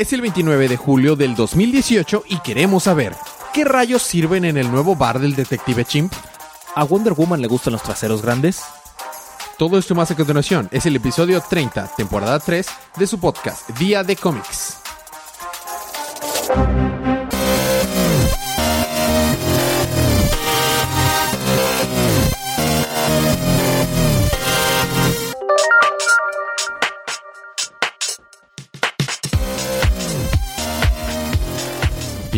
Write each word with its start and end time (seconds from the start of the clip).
Es 0.00 0.14
el 0.14 0.22
29 0.22 0.66
de 0.66 0.78
julio 0.78 1.14
del 1.14 1.34
2018 1.34 2.24
y 2.26 2.38
queremos 2.38 2.84
saber, 2.84 3.14
¿qué 3.52 3.66
rayos 3.66 4.00
sirven 4.00 4.46
en 4.46 4.56
el 4.56 4.70
nuevo 4.70 4.96
bar 4.96 5.18
del 5.18 5.36
detective 5.36 5.84
Chimp? 5.84 6.10
¿A 6.74 6.84
Wonder 6.84 7.12
Woman 7.12 7.42
le 7.42 7.48
gustan 7.48 7.74
los 7.74 7.82
traseros 7.82 8.22
grandes? 8.22 8.62
Todo 9.58 9.76
esto 9.76 9.94
más 9.94 10.10
a 10.10 10.16
continuación 10.16 10.70
es 10.72 10.86
el 10.86 10.96
episodio 10.96 11.42
30, 11.42 11.90
temporada 11.98 12.38
3 12.40 12.66
de 12.96 13.06
su 13.06 13.20
podcast 13.20 13.68
Día 13.78 14.02
de 14.02 14.16
Cómics. 14.16 14.79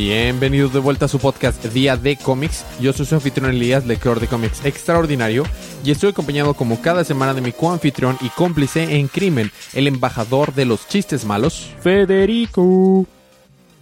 Bienvenidos 0.05 0.73
de 0.73 0.81
vuelta 0.81 1.05
a 1.05 1.09
su 1.09 1.21
podcast 1.21 1.65
Día 1.67 1.97
de 1.97 2.17
Cómics. 2.17 2.67
Yo 2.81 2.93
soy 2.93 3.07
su 3.07 3.15
anfitrión 3.15 3.51
Elías, 3.51 3.87
lector 3.87 4.19
de 4.19 4.27
cómics 4.27 4.65
extraordinario, 4.65 5.45
y 5.85 5.93
estoy 5.93 6.11
acompañado 6.11 6.55
como 6.55 6.83
cada 6.83 7.05
semana 7.05 7.35
de 7.35 7.41
mi 7.41 7.53
coanfitrión 7.53 8.17
y 8.21 8.29
cómplice 8.31 8.97
en 8.97 9.07
crimen, 9.07 9.53
el 9.75 9.87
embajador 9.87 10.55
de 10.55 10.65
los 10.65 10.89
chistes 10.89 11.25
malos, 11.25 11.73
Federico. 11.83 13.07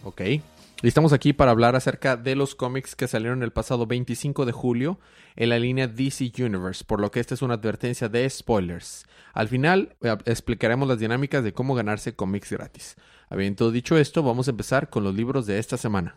Ok. 0.05 0.21
Y 0.21 0.43
estamos 0.83 1.15
aquí 1.15 1.33
para 1.33 1.53
hablar 1.53 1.75
acerca 1.75 2.19
de 2.19 2.37
los 2.37 2.55
cómics 2.55 2.95
que 2.95 3.09
salieron 3.09 3.43
el 3.43 3.51
pasado 3.51 3.87
25 3.87 4.45
de 4.45 4.53
julio 4.53 4.99
en 5.37 5.49
la 5.49 5.59
línea 5.59 5.89
DC 5.89 6.33
Universe, 6.39 6.85
por 6.85 7.01
lo 7.01 7.11
que 7.11 7.21
esta 7.21 7.33
es 7.33 7.41
una 7.41 7.55
advertencia 7.55 8.11
de 8.11 8.29
spoilers. 8.29 9.07
Al 9.33 9.49
final 9.49 9.97
eh, 10.03 10.15
explicaremos 10.27 10.87
las 10.87 10.99
dinámicas 10.99 11.43
de 11.45 11.55
cómo 11.55 11.75
ganarse 11.75 12.15
cómics 12.15 12.51
gratis. 12.51 12.97
Habiendo 13.31 13.71
dicho 13.71 13.97
esto, 13.97 14.23
vamos 14.25 14.49
a 14.49 14.51
empezar 14.51 14.91
con 14.91 15.05
los 15.05 15.15
libros 15.15 15.47
de 15.47 15.59
esta 15.59 15.77
semana. 15.77 16.15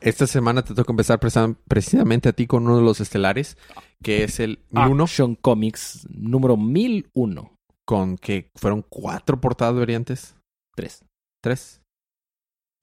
Esta 0.00 0.26
semana 0.26 0.62
te 0.62 0.74
toca 0.74 0.92
empezar 0.92 1.20
precisamente 1.20 2.30
a 2.30 2.32
ti 2.32 2.46
con 2.46 2.64
uno 2.64 2.78
de 2.78 2.82
los 2.82 3.00
estelares, 3.00 3.58
que 4.02 4.24
es 4.24 4.40
el 4.40 4.58
1001, 4.70 5.04
Action 5.04 5.34
Comics 5.36 6.06
número 6.10 6.56
1001. 6.56 7.52
con 7.86 8.16
que 8.18 8.50
fueron 8.54 8.82
cuatro 8.88 9.40
portadas 9.40 9.74
variantes. 9.74 10.36
3. 10.76 11.04
¿Tres? 11.42 11.82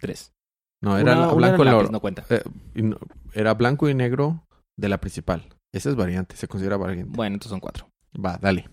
3. 0.01 0.33
No, 0.83 0.97
era 0.97 1.15
la- 1.15 1.31
blanco 1.33 1.61
y 1.63 1.65
lápiz, 1.65 1.89
no 1.91 2.01
cuenta. 2.01 2.25
Eh, 2.29 2.43
no- 2.75 2.97
era 3.33 3.53
blanco 3.53 3.87
y 3.87 3.93
negro 3.95 4.43
de 4.77 4.89
la 4.89 4.99
principal. 4.99 5.47
Esa 5.73 5.89
es 5.89 5.95
variante, 5.95 6.35
se 6.35 6.49
considera 6.49 6.75
variante. 6.75 7.13
Bueno, 7.15 7.35
entonces 7.35 7.51
son 7.51 7.61
4. 7.61 7.87
Va, 8.23 8.37
dale. 8.41 8.69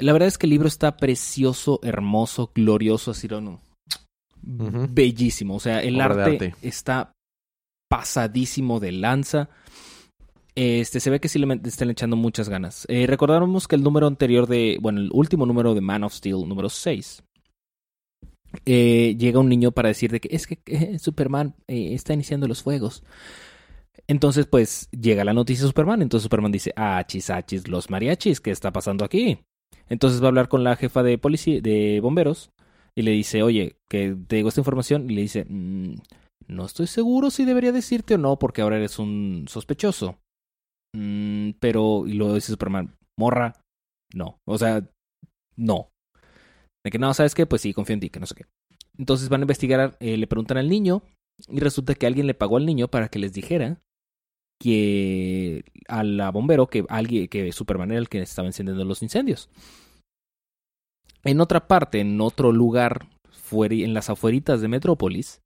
La 0.00 0.12
verdad 0.12 0.28
es 0.28 0.38
que 0.38 0.46
el 0.46 0.50
libro 0.50 0.68
está 0.68 0.96
precioso, 0.96 1.80
hermoso, 1.82 2.50
glorioso, 2.54 3.10
así 3.10 3.28
no. 3.28 3.60
Bellísimo. 4.42 5.56
O 5.56 5.60
sea, 5.60 5.82
el 5.82 6.00
arte, 6.00 6.22
arte. 6.22 6.54
está 6.62 7.12
pasadísimo 7.88 8.80
de 8.80 8.92
lanza. 8.92 9.50
Este, 10.54 11.00
se 11.00 11.10
ve 11.10 11.20
que 11.20 11.28
sí 11.28 11.38
le 11.38 11.60
están 11.64 11.90
echando 11.90 12.16
muchas 12.16 12.48
ganas. 12.48 12.86
Eh, 12.88 13.06
recordamos 13.06 13.68
que 13.68 13.76
el 13.76 13.82
número 13.82 14.06
anterior 14.06 14.46
de, 14.46 14.78
bueno, 14.80 15.00
el 15.00 15.10
último 15.12 15.46
número 15.46 15.74
de 15.74 15.80
Man 15.80 16.04
of 16.04 16.14
Steel, 16.14 16.48
número 16.48 16.68
6, 16.68 17.22
eh, 18.66 19.16
llega 19.18 19.38
un 19.38 19.48
niño 19.48 19.72
para 19.72 19.88
decir 19.88 20.10
de 20.10 20.20
que 20.20 20.34
es 20.34 20.46
que 20.46 20.58
eh, 20.66 20.98
Superman 20.98 21.54
eh, 21.68 21.94
está 21.94 22.14
iniciando 22.14 22.48
los 22.48 22.62
fuegos. 22.62 23.04
Entonces, 24.06 24.46
pues, 24.46 24.88
llega 24.90 25.24
la 25.24 25.32
noticia 25.32 25.62
de 25.64 25.68
Superman. 25.68 26.02
Entonces 26.02 26.24
Superman 26.24 26.52
dice, 26.52 26.72
ah, 26.76 27.02
chis, 27.06 27.30
ah, 27.30 27.44
chis, 27.44 27.68
los 27.68 27.90
mariachis, 27.90 28.40
¿qué 28.40 28.50
está 28.50 28.72
pasando 28.72 29.04
aquí? 29.04 29.38
Entonces 29.90 30.22
va 30.22 30.26
a 30.26 30.28
hablar 30.28 30.48
con 30.48 30.64
la 30.64 30.76
jefa 30.76 31.02
de 31.02 31.18
policía, 31.18 31.60
de 31.60 32.00
bomberos, 32.00 32.50
y 32.96 33.02
le 33.02 33.10
dice, 33.12 33.42
oye, 33.42 33.76
que 33.90 34.16
te 34.26 34.36
digo 34.36 34.48
esta 34.48 34.60
información, 34.60 35.10
y 35.10 35.14
le 35.14 35.22
dice, 35.22 35.44
"Mm, 35.48 35.96
no 36.48 36.64
estoy 36.64 36.86
seguro 36.86 37.30
si 37.30 37.44
debería 37.44 37.72
decirte 37.72 38.14
o 38.14 38.18
no, 38.18 38.38
porque 38.38 38.62
ahora 38.62 38.76
eres 38.76 38.98
un 38.98 39.46
sospechoso. 39.48 40.18
"Mm, 40.94 41.50
pero, 41.60 42.06
y 42.06 42.14
luego 42.14 42.34
dice 42.34 42.52
Superman, 42.52 42.96
morra, 43.18 43.54
no. 44.14 44.38
O 44.46 44.58
sea, 44.58 44.82
no. 45.56 45.90
De 46.84 46.90
que 46.90 46.98
no, 46.98 47.12
¿sabes 47.14 47.34
qué? 47.34 47.46
Pues 47.46 47.62
sí, 47.62 47.72
confío 47.74 47.94
en 47.94 48.00
ti, 48.00 48.10
que 48.10 48.20
no 48.20 48.26
sé 48.26 48.34
qué. 48.34 48.44
Entonces 48.98 49.28
van 49.28 49.42
a 49.42 49.44
investigar, 49.44 49.96
eh, 50.00 50.16
le 50.16 50.26
preguntan 50.26 50.58
al 50.58 50.68
niño, 50.68 51.02
y 51.48 51.60
resulta 51.60 51.94
que 51.94 52.06
alguien 52.06 52.26
le 52.26 52.34
pagó 52.34 52.56
al 52.56 52.66
niño 52.66 52.88
para 52.88 53.08
que 53.08 53.18
les 53.18 53.32
dijera 53.32 53.80
que 54.60 55.64
a 55.88 56.04
la 56.04 56.30
bombero 56.30 56.66
que 56.66 56.84
alguien 56.90 57.28
que 57.28 57.50
Superman 57.52 57.90
era 57.92 58.00
el 58.00 58.08
que 58.10 58.20
estaba 58.20 58.46
encendiendo 58.48 58.84
los 58.84 59.02
incendios. 59.02 59.48
En 61.24 61.40
otra 61.40 61.66
parte, 61.68 62.00
en 62.00 62.20
otro 62.20 62.52
lugar, 62.52 63.06
fuera, 63.30 63.74
en 63.74 63.94
las 63.94 64.10
afueritas 64.10 64.60
de 64.60 64.68
Metrópolis, 64.68 65.40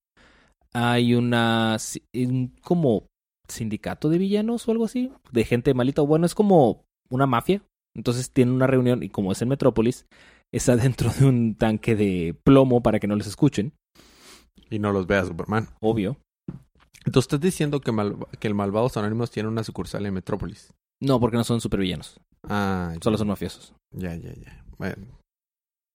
hay 0.72 1.14
una 1.14 1.76
un 2.14 2.52
como 2.62 3.06
sindicato 3.48 4.08
de 4.08 4.18
villanos 4.18 4.66
o 4.66 4.72
algo 4.72 4.84
así, 4.84 5.12
de 5.32 5.44
gente 5.44 5.74
malita. 5.74 6.02
Bueno, 6.02 6.26
es 6.26 6.34
como 6.34 6.82
una 7.10 7.26
mafia. 7.26 7.62
Entonces 7.96 8.30
tienen 8.32 8.54
una 8.54 8.66
reunión 8.66 9.02
y 9.04 9.08
como 9.08 9.30
es 9.32 9.40
en 9.42 9.48
Metrópolis, 9.48 10.06
está 10.52 10.74
dentro 10.76 11.10
de 11.12 11.26
un 11.26 11.54
tanque 11.54 11.94
de 11.94 12.36
plomo 12.44 12.82
para 12.82 12.98
que 12.98 13.06
no 13.06 13.14
les 13.16 13.26
escuchen, 13.28 13.72
Y 14.70 14.78
no 14.80 14.90
los 14.92 15.06
veas, 15.06 15.28
Superman. 15.28 15.68
obvio. 15.80 16.16
Entonces 17.04 17.26
estás 17.26 17.40
diciendo 17.40 17.80
que, 17.80 17.92
Mal- 17.92 18.16
que 18.40 18.48
el 18.48 18.54
Malvados 18.54 18.96
Anónimos 18.96 19.30
tiene 19.30 19.48
una 19.48 19.62
sucursal 19.62 20.06
en 20.06 20.14
Metrópolis. 20.14 20.72
No, 21.00 21.20
porque 21.20 21.36
no 21.36 21.44
son 21.44 21.60
supervillanos, 21.60 22.18
Ah, 22.48 22.90
ya, 22.94 23.00
solo 23.02 23.18
son 23.18 23.28
mafiosos. 23.28 23.74
ya, 23.92 24.14
ya, 24.16 24.32
ya. 24.34 24.64
Bueno. 24.78 25.06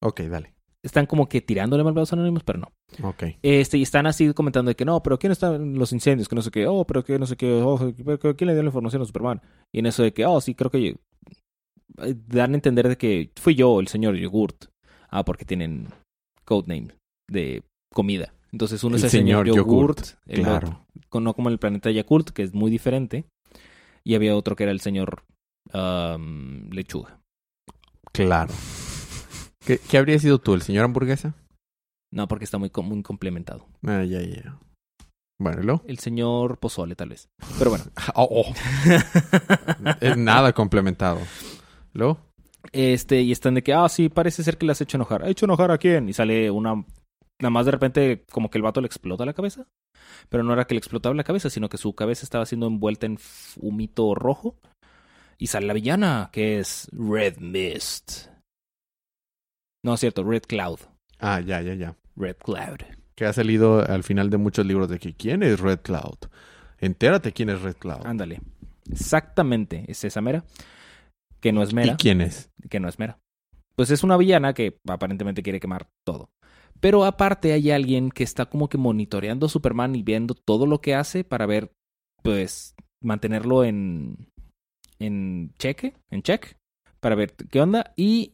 Ok, 0.02 0.22
dale. 0.22 0.54
Están 0.82 1.06
como 1.08 1.28
que 1.28 1.42
tirándole 1.42 1.84
malvados 1.84 2.14
anónimos, 2.14 2.44
pero 2.44 2.60
no. 2.60 2.72
Ok. 3.04 3.24
Este, 3.42 3.78
y 3.78 3.82
están 3.82 4.08
así 4.08 4.34
comentando 4.34 4.70
de 4.70 4.76
que 4.76 4.86
no, 4.86 5.04
pero 5.04 5.20
¿quién 5.20 5.32
está 5.32 5.56
en 5.56 5.78
los 5.78 5.92
incendios? 5.92 6.30
Que 6.30 6.36
no 6.36 6.42
sé 6.42 6.52
qué, 6.52 6.68
oh, 6.68 6.86
pero 6.86 7.04
que 7.04 7.20
no 7.20 7.26
sé 7.26 7.36
qué, 7.36 7.62
oh, 7.62 7.92
pero 8.06 8.36
¿quién 8.36 8.48
le 8.48 8.54
dio 8.54 8.64
la 8.64 8.70
información 8.70 9.02
a 9.02 9.06
Superman? 9.06 9.42
Y 9.74 9.80
en 9.80 9.88
eso 9.88 10.04
de 10.04 10.14
que, 10.14 10.26
oh, 10.26 10.40
sí, 10.40 10.56
creo 10.56 10.72
que 10.72 10.96
eh, 11.98 12.16
dan 12.28 12.54
a 12.54 12.56
entender 12.56 12.88
de 12.88 12.98
que 12.98 13.32
fui 13.36 13.56
yo, 13.56 13.80
el 13.80 13.88
señor 13.88 14.16
Yogurt. 14.16 14.66
Ah, 15.10 15.26
porque 15.26 15.44
tienen 15.44 15.88
codename 16.46 16.94
de 17.28 17.64
comida. 17.94 18.34
Entonces 18.52 18.84
uno 18.84 18.96
El 18.96 19.00
es 19.00 19.04
el 19.06 19.10
señor, 19.10 19.46
señor 19.46 19.58
Yogurt, 19.58 19.98
Yogurt, 19.98 20.20
el 20.28 20.42
claro. 20.42 20.86
otro, 21.08 21.20
no 21.20 21.34
como 21.34 21.50
el 21.50 21.60
planeta 21.60 21.92
Yakult, 21.92 22.30
que 22.30 22.44
es 22.44 22.54
muy 22.54 22.72
diferente. 22.72 23.26
Y 24.04 24.16
había 24.16 24.36
otro 24.36 24.56
que 24.56 24.64
era 24.64 24.72
el 24.72 24.80
señor 24.80 25.24
am, 25.72 26.70
Lechuga. 26.72 27.20
Claro. 28.12 28.54
¿Qué, 29.70 29.78
qué 29.78 30.00
habría 30.00 30.18
sido 30.18 30.40
tú, 30.40 30.56
el 30.56 30.64
señor 30.64 30.86
hamburguesa? 30.86 31.36
No, 32.12 32.28
porque 32.28 32.46
está 32.46 32.58
muy, 32.58 32.72
com- 32.72 32.88
muy 32.88 33.04
complementado. 33.04 33.68
Ah, 33.86 34.04
ya, 34.04 34.20
ya. 34.20 34.58
Bueno, 35.40 35.62
¿y 35.62 35.66
luego? 35.66 35.84
El 35.86 36.00
señor 36.00 36.58
Pozole, 36.58 36.96
tal 36.96 37.10
vez. 37.10 37.30
Pero 37.60 37.70
bueno. 37.70 37.86
Oh, 38.16 38.28
oh. 38.48 38.54
Es 40.02 40.18
nada 40.18 40.54
complementado. 40.54 41.20
¿Luego? 41.94 42.18
Este, 42.72 43.22
y 43.22 43.32
están 43.32 43.54
de 43.54 43.62
que, 43.62 43.72
ah, 43.74 43.88
sí, 43.90 44.10
parece 44.10 44.44
ser 44.44 44.58
que 44.58 44.66
le 44.66 44.72
has 44.72 44.82
hecho 44.82 44.98
enojar. 44.98 45.22
¿Ha 45.24 45.30
hecho 45.30 45.46
enojar 45.46 45.70
a 45.70 45.78
quién? 45.78 46.10
Y 46.10 46.14
sale 46.14 46.50
una. 46.50 46.74
Nada 47.40 47.52
más 47.52 47.68
de 47.68 47.72
repente, 47.72 48.26
como 48.32 48.50
que 48.50 48.58
el 48.58 48.64
vato 48.64 48.82
le 48.82 48.88
explota 48.88 49.24
la 49.24 49.34
cabeza. 49.34 49.68
Pero 50.30 50.44
no 50.44 50.52
era 50.54 50.66
que 50.66 50.74
le 50.74 50.80
explotaba 50.80 51.14
la 51.14 51.24
cabeza, 51.24 51.52
sino 51.52 51.70
que 51.70 51.78
su 51.78 51.94
cabeza 51.94 52.26
estaba 52.26 52.48
siendo 52.48 52.66
envuelta 52.66 53.06
en 53.06 53.20
humito 53.62 54.16
rojo. 54.16 54.56
Y 55.38 55.46
sale 55.46 55.68
la 55.68 55.74
villana, 55.74 56.30
que 56.34 56.58
es 56.58 56.90
Red 56.92 57.38
Mist. 57.38 58.29
No 59.84 59.94
es 59.94 60.00
cierto, 60.00 60.24
Red 60.24 60.44
Cloud. 60.48 60.80
Ah, 61.20 61.40
ya, 61.40 61.62
ya, 61.62 61.74
ya. 61.74 61.96
Red 62.16 62.38
Cloud. 62.38 62.80
Que 63.16 63.26
ha 63.26 63.34
salido 63.34 63.86
al 63.86 64.04
final 64.04 64.30
de 64.30 64.38
muchos 64.38 64.66
libros 64.66 64.90
de 64.90 65.00
que 65.00 65.14
quién 65.14 65.44
es 65.44 65.60
Red 65.60 65.80
Cloud. 65.80 66.18
Entérate 66.80 67.34
quién 67.34 67.50
es 67.50 67.62
Red 67.62 67.76
Cloud. 67.78 68.06
Ándale. 68.06 68.42
Exactamente, 68.90 69.86
es 69.88 70.04
esa 70.04 70.22
mera. 70.22 70.44
Que 71.40 71.52
no 71.52 71.64
es 71.64 71.74
mera. 71.74 71.94
¿Y 71.94 71.96
quién 71.96 72.22
es? 72.22 72.52
que 72.70 72.80
no 72.80 72.90
es 72.90 73.00
mera. 73.00 73.20
Pues 73.76 73.92
es 73.92 74.04
una 74.04 74.18
villana 74.18 74.54
que 74.54 74.78
aparentemente 74.88 75.44
quiere 75.44 75.60
quemar 75.60 75.88
todo. 76.06 76.30
Pero 76.82 77.06
aparte 77.06 77.54
hay 77.54 77.72
alguien 77.72 78.10
que 78.10 78.24
está 78.24 78.46
como 78.46 78.70
que 78.70 78.78
monitoreando 78.78 79.46
a 79.46 79.50
Superman 79.50 79.96
y 79.96 80.04
viendo 80.04 80.34
todo 80.34 80.66
lo 80.66 80.82
que 80.82 80.96
hace 80.96 81.24
para 81.24 81.46
ver, 81.46 81.72
pues, 82.24 82.76
mantenerlo 83.02 83.64
en, 83.64 84.30
en 85.00 85.54
cheque, 85.58 85.94
en 86.10 86.22
check, 86.22 86.58
para 87.00 87.16
ver 87.16 87.34
qué 87.34 87.62
onda. 87.62 87.94
Y 87.96 88.34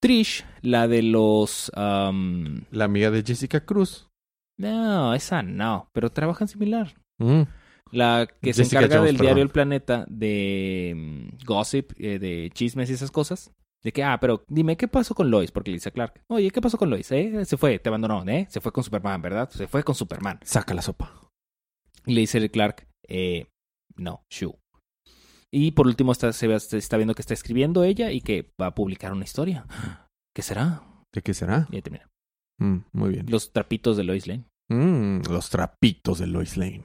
Trish, 0.00 0.44
la 0.62 0.88
de 0.88 1.02
los... 1.02 1.70
La 1.74 2.84
amiga 2.84 3.10
de 3.10 3.22
Jessica 3.22 3.64
Cruz. 3.64 4.08
no, 4.56 5.14
esa 5.14 5.42
no, 5.42 5.90
pero 5.92 6.10
trabajan 6.10 6.48
similar. 6.48 6.94
Mm. 7.18 7.42
La 7.90 8.28
que 8.40 8.52
se 8.52 8.62
encarga 8.64 8.96
Jones, 8.96 9.06
del 9.06 9.16
perdón. 9.16 9.26
diario 9.26 9.42
El 9.42 9.50
Planeta 9.50 10.04
de 10.08 10.94
mm, 10.94 11.44
gossip, 11.46 11.92
eh, 11.96 12.18
de 12.18 12.50
chismes 12.52 12.90
y 12.90 12.94
esas 12.94 13.10
cosas. 13.10 13.52
De 13.82 13.92
que, 13.92 14.02
ah, 14.02 14.18
pero 14.20 14.44
dime, 14.48 14.76
¿qué 14.76 14.88
pasó 14.88 15.14
con 15.14 15.30
Lois? 15.30 15.52
Porque 15.52 15.70
le 15.70 15.76
dice 15.76 15.88
a 15.88 15.92
Clark, 15.92 16.22
oye, 16.26 16.50
¿qué 16.50 16.60
pasó 16.60 16.76
con 16.76 16.90
Lois? 16.90 17.10
Eh? 17.12 17.44
Se 17.44 17.56
fue, 17.56 17.78
te 17.78 17.88
abandonó, 17.88 18.24
¿eh? 18.26 18.46
Se 18.50 18.60
fue 18.60 18.72
con 18.72 18.82
Superman, 18.82 19.22
¿verdad? 19.22 19.48
Se 19.50 19.68
fue 19.68 19.84
con 19.84 19.94
Superman. 19.94 20.40
Saca 20.42 20.74
la 20.74 20.82
sopa. 20.82 21.12
Y 22.04 22.14
le 22.14 22.22
dice 22.22 22.50
Clark, 22.50 22.88
eh, 23.06 23.46
no, 23.96 24.24
Shu. 24.28 24.58
Y 25.52 25.72
por 25.72 25.86
último 25.86 26.12
está, 26.12 26.32
se, 26.32 26.52
está 26.54 26.96
viendo 26.96 27.14
que 27.14 27.22
está 27.22 27.34
escribiendo 27.34 27.84
ella 27.84 28.12
y 28.12 28.20
que 28.20 28.52
va 28.60 28.66
a 28.66 28.74
publicar 28.74 29.12
una 29.12 29.24
historia. 29.24 29.66
¿Qué 30.34 30.42
será? 30.42 30.82
¿De 31.12 31.22
qué 31.22 31.34
será? 31.34 31.66
Y 31.70 31.76
ahí 31.76 31.82
termina. 31.82 32.08
Mm, 32.60 32.78
muy 32.92 33.10
bien. 33.10 33.26
Los 33.28 33.52
trapitos 33.52 33.96
de 33.96 34.04
Lois 34.04 34.26
Lane. 34.26 34.44
Mm, 34.68 35.22
los 35.30 35.48
trapitos 35.48 36.18
de 36.18 36.26
Lois 36.26 36.56
Lane. 36.56 36.84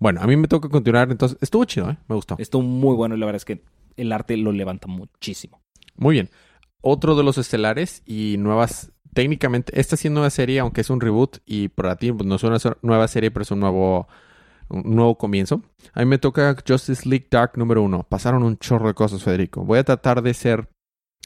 Bueno, 0.00 0.20
a 0.20 0.26
mí 0.26 0.36
me 0.36 0.48
toca 0.48 0.68
continuar, 0.68 1.10
entonces 1.10 1.38
estuvo 1.40 1.64
chido, 1.64 1.90
¿eh? 1.90 1.98
Me 2.08 2.14
gustó. 2.14 2.36
Estuvo 2.38 2.62
muy 2.62 2.94
bueno 2.94 3.16
y 3.16 3.18
la 3.18 3.26
verdad 3.26 3.36
es 3.36 3.44
que 3.44 3.62
el 3.96 4.12
arte 4.12 4.36
lo 4.36 4.52
levanta 4.52 4.86
muchísimo. 4.86 5.60
Muy 5.96 6.14
bien. 6.14 6.30
Otro 6.80 7.16
de 7.16 7.24
los 7.24 7.38
estelares 7.38 8.02
y 8.06 8.36
nuevas. 8.38 8.92
Técnicamente, 9.12 9.78
esta 9.78 9.96
sí 9.96 10.08
es 10.08 10.12
nueva 10.12 10.30
serie, 10.30 10.60
aunque 10.60 10.82
es 10.82 10.90
un 10.90 11.00
reboot 11.00 11.38
y 11.44 11.68
para 11.68 11.96
ti 11.96 12.12
pues, 12.12 12.26
no 12.26 12.36
es 12.36 12.44
una 12.44 12.58
nueva 12.82 13.08
serie, 13.08 13.30
pero 13.30 13.42
es 13.42 13.50
un 13.50 13.60
nuevo, 13.60 14.06
un 14.68 14.94
nuevo 14.94 15.16
comienzo. 15.16 15.62
A 15.92 16.00
mí 16.00 16.06
me 16.06 16.18
toca 16.18 16.56
Justice 16.66 17.08
League 17.08 17.28
Dark 17.30 17.52
número 17.56 17.82
uno. 17.82 18.04
Pasaron 18.08 18.42
un 18.42 18.58
chorro 18.58 18.88
de 18.88 18.94
cosas, 18.94 19.22
Federico. 19.22 19.64
Voy 19.64 19.78
a 19.78 19.84
tratar 19.84 20.22
de 20.22 20.34
ser 20.34 20.68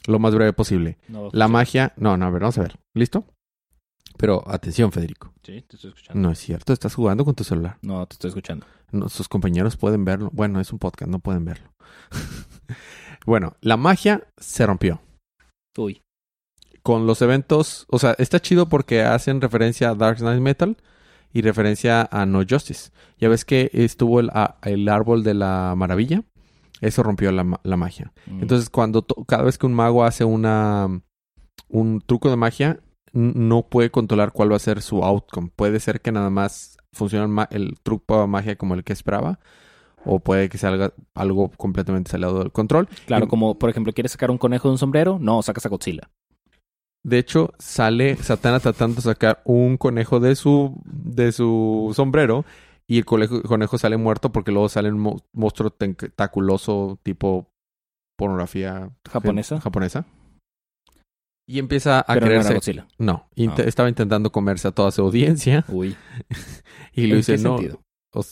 lo 0.06 0.18
más 0.18 0.34
breve 0.34 0.52
posible. 0.52 0.98
No, 1.08 1.28
La 1.32 1.48
magia. 1.48 1.92
No, 1.96 2.16
no, 2.16 2.26
a 2.26 2.30
ver, 2.30 2.40
vamos 2.42 2.58
a 2.58 2.62
ver. 2.62 2.78
¿Listo? 2.94 3.24
Pero 4.16 4.42
atención, 4.46 4.92
Federico. 4.92 5.32
Sí, 5.42 5.62
te 5.62 5.76
estoy 5.76 5.90
escuchando. 5.90 6.20
No 6.20 6.30
es 6.30 6.38
cierto, 6.38 6.72
estás 6.72 6.94
jugando 6.94 7.24
con 7.24 7.34
tu 7.34 7.44
celular. 7.44 7.78
No, 7.82 8.06
te 8.06 8.14
estoy 8.14 8.28
escuchando. 8.28 8.66
Sus 9.08 9.28
compañeros 9.28 9.76
pueden 9.76 10.04
verlo. 10.04 10.30
Bueno, 10.32 10.60
es 10.60 10.72
un 10.72 10.78
podcast, 10.78 11.10
no 11.10 11.18
pueden 11.18 11.44
verlo. 11.44 11.72
bueno, 13.26 13.56
la 13.60 13.76
magia 13.76 14.26
se 14.38 14.66
rompió. 14.66 15.00
Uy. 15.76 16.02
Con 16.82 17.06
los 17.06 17.22
eventos, 17.22 17.86
o 17.88 17.98
sea, 17.98 18.14
está 18.18 18.40
chido 18.40 18.68
porque 18.68 19.02
hacen 19.02 19.40
referencia 19.40 19.90
a 19.90 19.94
Dark 19.94 20.18
Knight 20.18 20.40
Metal 20.40 20.76
y 21.32 21.42
referencia 21.42 22.08
a 22.10 22.26
No 22.26 22.42
Justice. 22.48 22.90
Ya 23.18 23.28
ves 23.28 23.44
que 23.44 23.70
estuvo 23.72 24.20
el, 24.20 24.30
a- 24.32 24.56
el 24.62 24.88
árbol 24.88 25.22
de 25.24 25.34
la 25.34 25.74
maravilla. 25.76 26.22
Eso 26.80 27.02
rompió 27.02 27.30
la, 27.32 27.60
la 27.62 27.76
magia. 27.76 28.12
Mm. 28.26 28.42
Entonces, 28.42 28.68
cuando 28.68 29.02
to- 29.02 29.24
cada 29.24 29.44
vez 29.44 29.56
que 29.58 29.66
un 29.66 29.74
mago 29.74 30.04
hace 30.04 30.24
una 30.24 31.00
un 31.68 32.00
truco 32.04 32.28
de 32.28 32.36
magia, 32.36 32.80
no 33.12 33.62
puede 33.62 33.90
controlar 33.90 34.32
cuál 34.32 34.52
va 34.52 34.56
a 34.56 34.60
ser 34.60 34.82
su 34.82 35.02
outcome. 35.04 35.50
Puede 35.54 35.80
ser 35.80 36.00
que 36.00 36.12
nada 36.12 36.30
más 36.30 36.76
funcione 36.92 37.24
el, 37.24 37.30
ma- 37.30 37.48
el 37.50 37.76
truco 37.82 38.20
de 38.20 38.26
magia 38.26 38.56
como 38.56 38.74
el 38.74 38.84
que 38.84 38.92
esperaba, 38.92 39.38
o 40.04 40.18
puede 40.18 40.48
que 40.48 40.58
salga 40.58 40.92
algo 41.14 41.50
completamente 41.56 42.10
salido 42.10 42.38
del 42.40 42.52
control. 42.52 42.88
Claro, 43.06 43.26
y- 43.26 43.28
como 43.28 43.58
por 43.58 43.70
ejemplo, 43.70 43.92
¿quieres 43.92 44.12
sacar 44.12 44.30
un 44.30 44.38
conejo 44.38 44.68
de 44.68 44.72
un 44.72 44.78
sombrero? 44.78 45.18
No, 45.20 45.40
sacas 45.42 45.64
a 45.66 45.68
Godzilla. 45.68 46.10
De 47.04 47.18
hecho, 47.18 47.52
sale 47.58 48.16
Satana 48.16 48.60
tratando 48.60 48.96
de 48.96 49.02
sacar 49.02 49.42
un 49.44 49.76
conejo 49.76 50.20
de 50.20 50.36
su 50.36 50.80
de 50.84 51.32
su 51.32 51.92
sombrero 51.96 52.44
y 52.86 52.98
el 52.98 53.04
conejo, 53.04 53.42
conejo 53.42 53.76
sale 53.78 53.96
muerto 53.96 54.30
porque 54.32 54.52
luego 54.52 54.68
sale 54.68 54.90
un 54.92 54.98
mo- 55.00 55.20
monstruo 55.32 55.70
tentaculoso 55.70 56.98
tipo 57.02 57.48
pornografía 58.16 58.90
¿Japonesa? 59.10 59.60
japonesa. 59.60 60.04
Y 61.48 61.58
empieza 61.58 61.98
a 62.00 62.04
Pero 62.14 62.20
no 62.26 62.26
quererse. 62.42 62.84
No, 62.98 63.28
int- 63.34 63.58
Ah. 63.58 63.62
estaba 63.66 63.88
intentando 63.88 64.30
comerse 64.30 64.68
a 64.68 64.70
toda 64.72 64.92
su 64.92 65.02
audiencia 65.02 65.64
Uy. 65.68 65.96
y 66.94 67.06
lo 67.08 67.14
¿En 67.14 67.16
dice, 67.16 67.36
no, 67.38 67.56
sentido? 67.58 67.80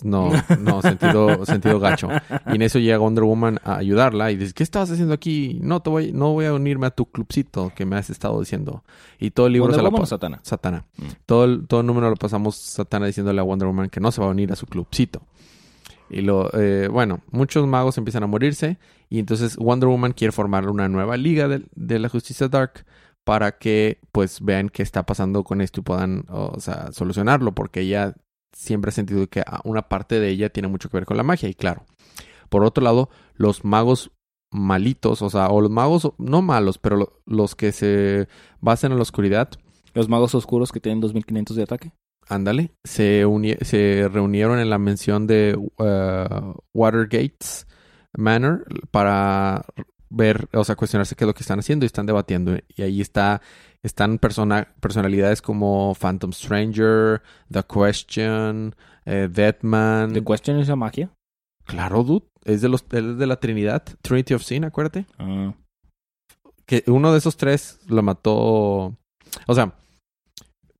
No, 0.05 0.31
no, 0.61 0.83
sentido, 0.83 1.45
sentido 1.47 1.81
gacho. 1.81 2.09
Y 2.53 2.57
en 2.57 2.63
eso 2.63 2.79
llega 2.79 2.99
Wonder 2.99 3.25
Woman 3.25 3.59
a 3.65 3.77
ayudarla 3.77 4.31
y 4.31 4.37
dice, 4.37 4.53
¿qué 4.53 4.63
estabas 4.63 4.91
haciendo 4.91 5.15
aquí? 5.15 5.59
No 5.63 5.81
te 5.81 5.91
voy, 5.91 6.13
no 6.13 6.33
voy 6.33 6.45
a 6.47 6.53
unirme 6.53 6.87
a 6.87 6.91
tu 6.91 7.07
clubcito 7.07 7.73
que 7.75 7.87
me 7.87 7.97
has 7.97 8.11
estado 8.11 8.39
diciendo. 8.41 8.85
Y 9.19 9.31
todo 9.31 9.47
el 9.47 9.55
libro 9.55 9.69
¿Wonder 9.69 9.79
se 9.79 9.83
la 9.83 9.89
Woman 9.89 10.01
o 10.01 10.03
pa- 10.03 10.07
Satana? 10.09 10.41
Satana. 10.43 10.85
Mm. 10.99 11.05
Todo 11.27 11.45
el, 11.45 11.67
todo 11.67 11.81
el 11.81 11.87
número 11.87 12.11
lo 12.11 12.17
pasamos 12.17 12.57
Satana 12.57 13.07
diciéndole 13.07 13.41
a 13.41 13.45
Wonder 13.45 13.69
Woman 13.69 13.89
que 13.89 14.01
no 14.01 14.13
se 14.13 14.21
va 14.21 14.27
a 14.27 14.31
unir 14.31 14.53
a 14.53 14.57
su 14.57 14.67
clubcito. 14.67 15.23
Y 16.11 16.23
lo, 16.23 16.51
eh, 16.53 16.89
bueno, 16.89 17.21
muchos 17.31 17.67
magos 17.67 17.97
empiezan 17.97 18.23
a 18.25 18.27
morirse 18.27 18.79
y 19.09 19.19
entonces 19.21 19.57
Wonder 19.57 19.89
Woman 19.89 20.13
quiere 20.13 20.33
formar 20.33 20.69
una 20.69 20.89
nueva 20.89 21.17
liga 21.17 21.47
de, 21.49 21.63
de 21.75 21.99
la 22.01 22.09
justicia 22.09 22.49
dark 22.49 22.85
para 23.25 23.59
que 23.59 23.99
pues 24.13 24.41
vean 24.41 24.69
qué 24.71 24.83
está 24.83 25.05
pasando 25.07 25.45
con 25.45 25.61
esto 25.61 25.81
y 25.81 25.85
puedan, 25.85 26.25
o 26.29 26.59
sea, 26.59 26.91
solucionarlo 26.93 27.53
porque 27.55 27.81
ella 27.83 28.15
siempre 28.53 28.89
ha 28.91 28.93
sentido 28.93 29.27
que 29.29 29.41
ah, 29.47 29.61
una 29.65 29.83
parte 29.89 30.21
de 30.21 30.29
ella 30.31 30.51
tiene 30.51 30.69
mucho 30.69 30.89
que 30.89 30.97
ver 30.97 31.07
con 31.07 31.17
la 31.17 31.23
magia 31.23 31.49
y 31.49 31.55
claro. 31.55 31.85
Por 32.49 32.65
otro 32.65 32.83
lado, 32.83 33.11
los 33.35 33.65
magos 33.65 34.11
malitos, 34.53 35.23
o 35.23 35.31
sea, 35.31 35.49
o 35.49 35.61
los 35.61 35.71
magos 35.71 36.13
no 36.19 36.43
malos, 36.43 36.79
pero 36.79 36.97
lo- 36.97 37.21
los 37.27 37.55
que 37.55 37.71
se 37.73 38.27
basan 38.61 38.91
en 38.93 38.99
la 38.99 39.03
oscuridad, 39.03 39.49
Los 39.95 40.09
magos 40.09 40.35
oscuros 40.35 40.71
que 40.73 40.81
tienen 40.81 41.01
2500 41.01 41.57
de 41.57 41.63
ataque. 41.65 41.93
ándale, 42.29 42.73
se, 42.85 43.25
se 43.63 44.09
reunieron 44.13 44.59
en 44.61 44.71
la 44.71 44.79
mención 44.79 45.27
de 45.27 45.57
uh, 45.57 46.55
Watergates 46.75 47.67
Manor 48.17 48.65
para 48.91 49.65
ver, 50.11 50.49
o 50.53 50.65
sea, 50.65 50.77
cuestionarse 50.77 51.15
qué 51.15 51.25
es 51.25 51.27
lo 51.27 51.35
que 51.35 51.43
están 51.43 51.61
haciendo 51.61 51.85
y 51.85 51.87
están 51.87 52.07
debatiendo. 52.07 52.57
Y 52.77 52.83
ahí 52.83 53.01
está, 53.01 53.41
están 53.83 54.19
persona, 54.19 54.69
personalidades 54.81 55.41
como 55.41 55.95
Phantom 55.95 56.33
Stranger, 56.33 57.23
The 57.51 57.63
Question, 57.63 58.75
eh, 59.07 59.29
Deadman. 59.33 60.13
¿The 60.13 60.25
Question 60.25 60.59
es 60.59 60.69
la 60.69 60.77
magia? 60.77 61.11
Claro, 61.65 62.03
dude. 62.03 62.27
Es 62.45 62.63
de 62.63 62.69
los 62.69 62.85
es 62.91 63.19
de 63.19 63.27
la 63.27 63.37
Trinidad, 63.37 63.85
Trinity 64.03 64.35
of 64.35 64.43
Sin, 64.43 64.65
acuérdate. 64.65 65.07
Ah. 65.19 65.55
Que 66.67 66.83
uno 66.87 67.13
de 67.13 67.19
esos 67.19 67.37
tres 67.37 67.81
lo 67.87 68.03
mató. 68.03 68.97
O 69.47 69.55
sea, 69.55 69.75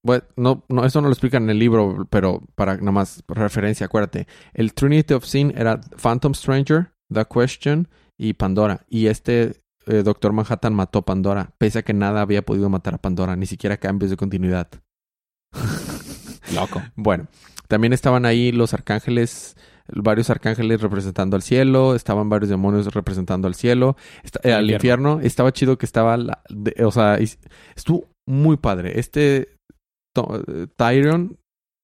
bueno, 0.03 0.25
no, 0.37 0.65
no, 0.69 0.85
eso 0.85 1.01
no 1.01 1.09
lo 1.09 1.13
explican 1.13 1.45
en 1.45 1.51
el 1.51 1.59
libro, 1.59 2.07
pero 2.09 2.43
para 2.55 2.77
nada 2.79 2.93
más 2.93 3.23
referencia, 3.29 3.87
acuérdate. 3.87 4.27
El 4.55 4.73
Trinity 4.73 5.15
of 5.15 5.27
Sin 5.27 5.57
era 5.57 5.81
Phantom 6.03 6.33
Stranger, 6.35 6.93
The 7.13 7.27
Question 7.27 7.89
y 8.23 8.35
Pandora. 8.35 8.85
Y 8.89 9.07
este 9.07 9.63
eh, 9.87 10.03
Doctor 10.03 10.33
Manhattan 10.35 10.75
mató 10.75 10.99
a 10.99 11.05
Pandora, 11.07 11.55
pese 11.59 11.79
a 11.79 11.83
que 11.83 11.95
nada 11.95 12.21
había 12.21 12.43
podido 12.43 12.69
matar 12.69 12.95
a 12.95 12.99
Pandora, 12.99 13.35
ni 13.35 13.47
siquiera 13.47 13.79
cambios 13.79 14.11
de 14.11 14.19
continuidad. 14.19 14.69
Loco. 16.55 16.83
Bueno, 16.97 17.29
también 17.69 17.93
estaban 17.93 18.27
ahí 18.27 18.53
los 18.53 18.75
arcángeles, 18.75 19.57
varios 19.89 20.29
arcángeles 20.31 20.81
representando 20.83 21.37
al 21.37 21.43
cielo, 21.43 21.95
estaban 21.95 22.29
varios 22.29 22.51
demonios 22.51 22.93
representando 22.93 23.49
al 23.49 23.55
cielo, 23.55 23.97
eh, 24.43 24.53
Al 24.53 24.61
al 24.61 24.71
infierno. 24.71 25.21
Estaba 25.21 25.53
chido 25.53 25.79
que 25.79 25.87
estaba, 25.87 26.17
la- 26.17 26.43
de- 26.51 26.85
o 26.85 26.91
sea, 26.91 27.19
estuvo 27.75 28.07
muy 28.29 28.57
padre. 28.59 28.99
Este 29.01 29.49
eh, 30.17 30.67
Tyrion 30.77 31.39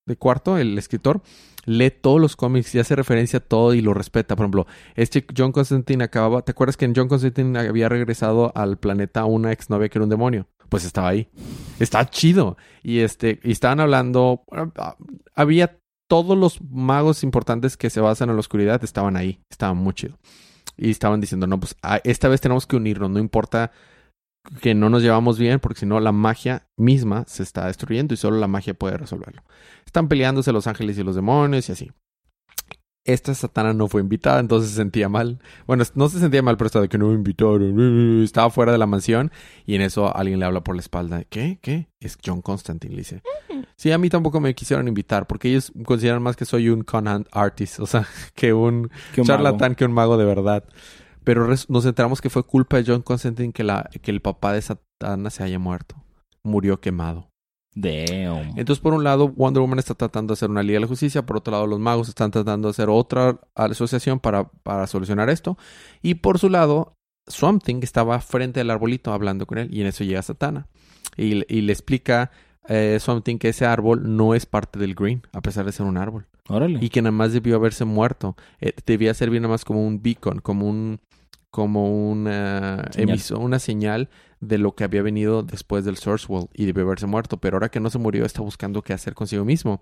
de 0.06 0.16
cuarto, 0.16 0.56
el 0.56 0.78
escritor, 0.78 1.20
lee 1.64 1.90
todos 1.90 2.20
los 2.20 2.36
cómics 2.36 2.74
y 2.74 2.78
hace 2.78 2.94
referencia 2.96 3.38
a 3.38 3.40
todo 3.40 3.74
y 3.74 3.80
lo 3.82 3.92
respeta. 3.92 4.36
Por 4.36 4.44
ejemplo, 4.44 4.66
este 4.94 5.26
John 5.36 5.52
Constantine 5.52 6.04
acababa, 6.04 6.42
¿te 6.42 6.52
acuerdas 6.52 6.76
que 6.76 6.84
en 6.84 6.94
John 6.94 7.08
Constantine 7.08 7.58
había 7.58 7.88
regresado 7.88 8.52
al 8.54 8.78
planeta 8.78 9.24
una 9.24 9.52
exnovia 9.52 9.88
que 9.88 9.98
era 9.98 10.04
un 10.04 10.10
demonio? 10.10 10.46
Pues 10.68 10.84
estaba 10.84 11.08
ahí. 11.08 11.28
Está 11.78 12.08
chido. 12.08 12.56
Y 12.82 13.00
este, 13.00 13.40
y 13.42 13.52
estaban 13.52 13.80
hablando, 13.80 14.44
ah, 14.76 14.96
había 15.34 15.78
todos 16.08 16.38
los 16.38 16.60
magos 16.62 17.24
importantes 17.24 17.76
que 17.76 17.90
se 17.90 18.00
basan 18.00 18.30
en 18.30 18.36
la 18.36 18.40
oscuridad 18.40 18.82
estaban 18.84 19.16
ahí. 19.16 19.40
Estaban 19.50 19.76
muy 19.76 19.92
chido. 19.92 20.18
Y 20.76 20.90
estaban 20.90 21.20
diciendo, 21.20 21.46
no, 21.46 21.58
pues 21.58 21.76
esta 22.04 22.28
vez 22.28 22.40
tenemos 22.40 22.66
que 22.66 22.76
unirnos, 22.76 23.10
no 23.10 23.18
importa 23.18 23.72
que 24.60 24.74
no 24.74 24.90
nos 24.90 25.02
llevamos 25.02 25.38
bien, 25.38 25.60
porque 25.60 25.80
si 25.80 25.86
no 25.86 26.00
la 26.00 26.12
magia 26.12 26.66
misma 26.76 27.24
se 27.26 27.42
está 27.42 27.66
destruyendo 27.66 28.14
y 28.14 28.16
solo 28.16 28.38
la 28.38 28.48
magia 28.48 28.74
puede 28.74 28.96
resolverlo. 28.96 29.42
Están 29.84 30.08
peleándose 30.08 30.52
los 30.52 30.66
ángeles 30.66 30.98
y 30.98 31.02
los 31.02 31.16
demonios 31.16 31.68
y 31.68 31.72
así. 31.72 31.92
Esta 33.04 33.34
satana 33.36 33.72
no 33.72 33.86
fue 33.86 34.00
invitada, 34.00 34.40
entonces 34.40 34.70
se 34.70 34.76
sentía 34.76 35.08
mal. 35.08 35.38
Bueno, 35.68 35.84
no 35.94 36.08
se 36.08 36.18
sentía 36.18 36.42
mal, 36.42 36.56
pero 36.56 36.66
estaba 36.66 36.82
de 36.82 36.88
que 36.88 36.98
no 36.98 37.08
me 37.08 37.14
invitaron. 37.14 38.22
Estaba 38.24 38.50
fuera 38.50 38.72
de 38.72 38.78
la 38.78 38.86
mansión 38.86 39.30
y 39.64 39.76
en 39.76 39.82
eso 39.82 40.14
alguien 40.14 40.40
le 40.40 40.44
habla 40.44 40.64
por 40.64 40.74
la 40.74 40.80
espalda. 40.80 41.22
¿Qué? 41.22 41.60
¿Qué? 41.62 41.88
Es 42.00 42.18
John 42.24 42.42
Constantine, 42.42 42.92
le 42.92 43.02
dice. 43.02 43.22
Sí, 43.76 43.92
a 43.92 43.98
mí 43.98 44.08
tampoco 44.08 44.40
me 44.40 44.54
quisieron 44.56 44.88
invitar 44.88 45.28
porque 45.28 45.48
ellos 45.48 45.72
consideran 45.84 46.20
más 46.20 46.34
que 46.34 46.46
soy 46.46 46.68
un 46.68 46.82
con 46.82 47.06
artist, 47.30 47.78
o 47.78 47.86
sea, 47.86 48.08
que 48.34 48.52
un 48.52 48.90
un 49.16 49.24
charlatán 49.24 49.70
mago. 49.70 49.76
que 49.76 49.84
un 49.84 49.92
mago 49.92 50.16
de 50.16 50.24
verdad. 50.24 50.64
Pero 51.26 51.48
nos 51.48 51.84
enteramos 51.84 52.20
que 52.20 52.30
fue 52.30 52.44
culpa 52.44 52.76
de 52.76 52.84
John 52.86 53.02
Constantine 53.02 53.52
que, 53.52 53.64
la, 53.64 53.90
que 54.00 54.12
el 54.12 54.20
papá 54.20 54.52
de 54.52 54.62
Satana 54.62 55.28
se 55.30 55.42
haya 55.42 55.58
muerto. 55.58 55.96
Murió 56.44 56.80
quemado. 56.80 57.30
Damn. 57.74 58.56
Entonces, 58.56 58.78
por 58.78 58.94
un 58.94 59.02
lado, 59.02 59.26
Wonder 59.30 59.60
Woman 59.60 59.80
está 59.80 59.94
tratando 59.94 60.30
de 60.30 60.34
hacer 60.34 60.50
una 60.50 60.62
Liga 60.62 60.76
de 60.76 60.82
la 60.82 60.86
Justicia. 60.86 61.26
Por 61.26 61.38
otro 61.38 61.50
lado, 61.50 61.66
los 61.66 61.80
magos 61.80 62.08
están 62.08 62.30
tratando 62.30 62.68
de 62.68 62.70
hacer 62.70 62.88
otra 62.88 63.40
asociación 63.56 64.20
para, 64.20 64.44
para 64.44 64.86
solucionar 64.86 65.28
esto. 65.28 65.58
Y 66.00 66.14
por 66.14 66.38
su 66.38 66.48
lado, 66.48 66.94
Swamp 67.26 67.60
Thing 67.60 67.80
estaba 67.82 68.20
frente 68.20 68.60
al 68.60 68.70
arbolito 68.70 69.12
hablando 69.12 69.46
con 69.46 69.58
él. 69.58 69.68
Y 69.74 69.80
en 69.80 69.88
eso 69.88 70.04
llega 70.04 70.22
Satana. 70.22 70.68
Y, 71.16 71.42
y 71.52 71.62
le 71.62 71.72
explica 71.72 72.30
eh, 72.68 72.98
Swamp 73.00 73.24
Thing 73.24 73.38
que 73.38 73.48
ese 73.48 73.66
árbol 73.66 74.16
no 74.16 74.34
es 74.36 74.46
parte 74.46 74.78
del 74.78 74.94
Green, 74.94 75.22
a 75.32 75.40
pesar 75.40 75.64
de 75.64 75.72
ser 75.72 75.86
un 75.86 75.96
árbol 75.96 76.26
Órale. 76.48 76.78
y 76.80 76.88
que 76.88 77.02
nada 77.02 77.12
más 77.12 77.32
debió 77.32 77.56
haberse 77.56 77.84
muerto. 77.84 78.36
Eh, 78.60 78.72
debía 78.86 79.12
servir 79.14 79.40
nada 79.40 79.52
más 79.52 79.64
como 79.64 79.84
un 79.84 80.02
beacon, 80.02 80.40
como 80.40 80.68
un 80.68 81.00
como 81.56 82.10
una 82.10 82.84
Señal. 82.90 83.18
una 83.40 83.58
señal 83.58 84.10
de 84.40 84.58
lo 84.58 84.74
que 84.74 84.84
había 84.84 85.00
venido 85.00 85.42
después 85.42 85.86
del 85.86 85.96
Source 85.96 86.26
World 86.28 86.50
y 86.52 86.66
debió 86.66 86.84
haberse 86.84 87.06
muerto, 87.06 87.38
pero 87.38 87.56
ahora 87.56 87.70
que 87.70 87.80
no 87.80 87.88
se 87.88 87.96
murió 87.96 88.26
está 88.26 88.42
buscando 88.42 88.82
qué 88.82 88.92
hacer 88.92 89.14
consigo 89.14 89.42
mismo. 89.46 89.80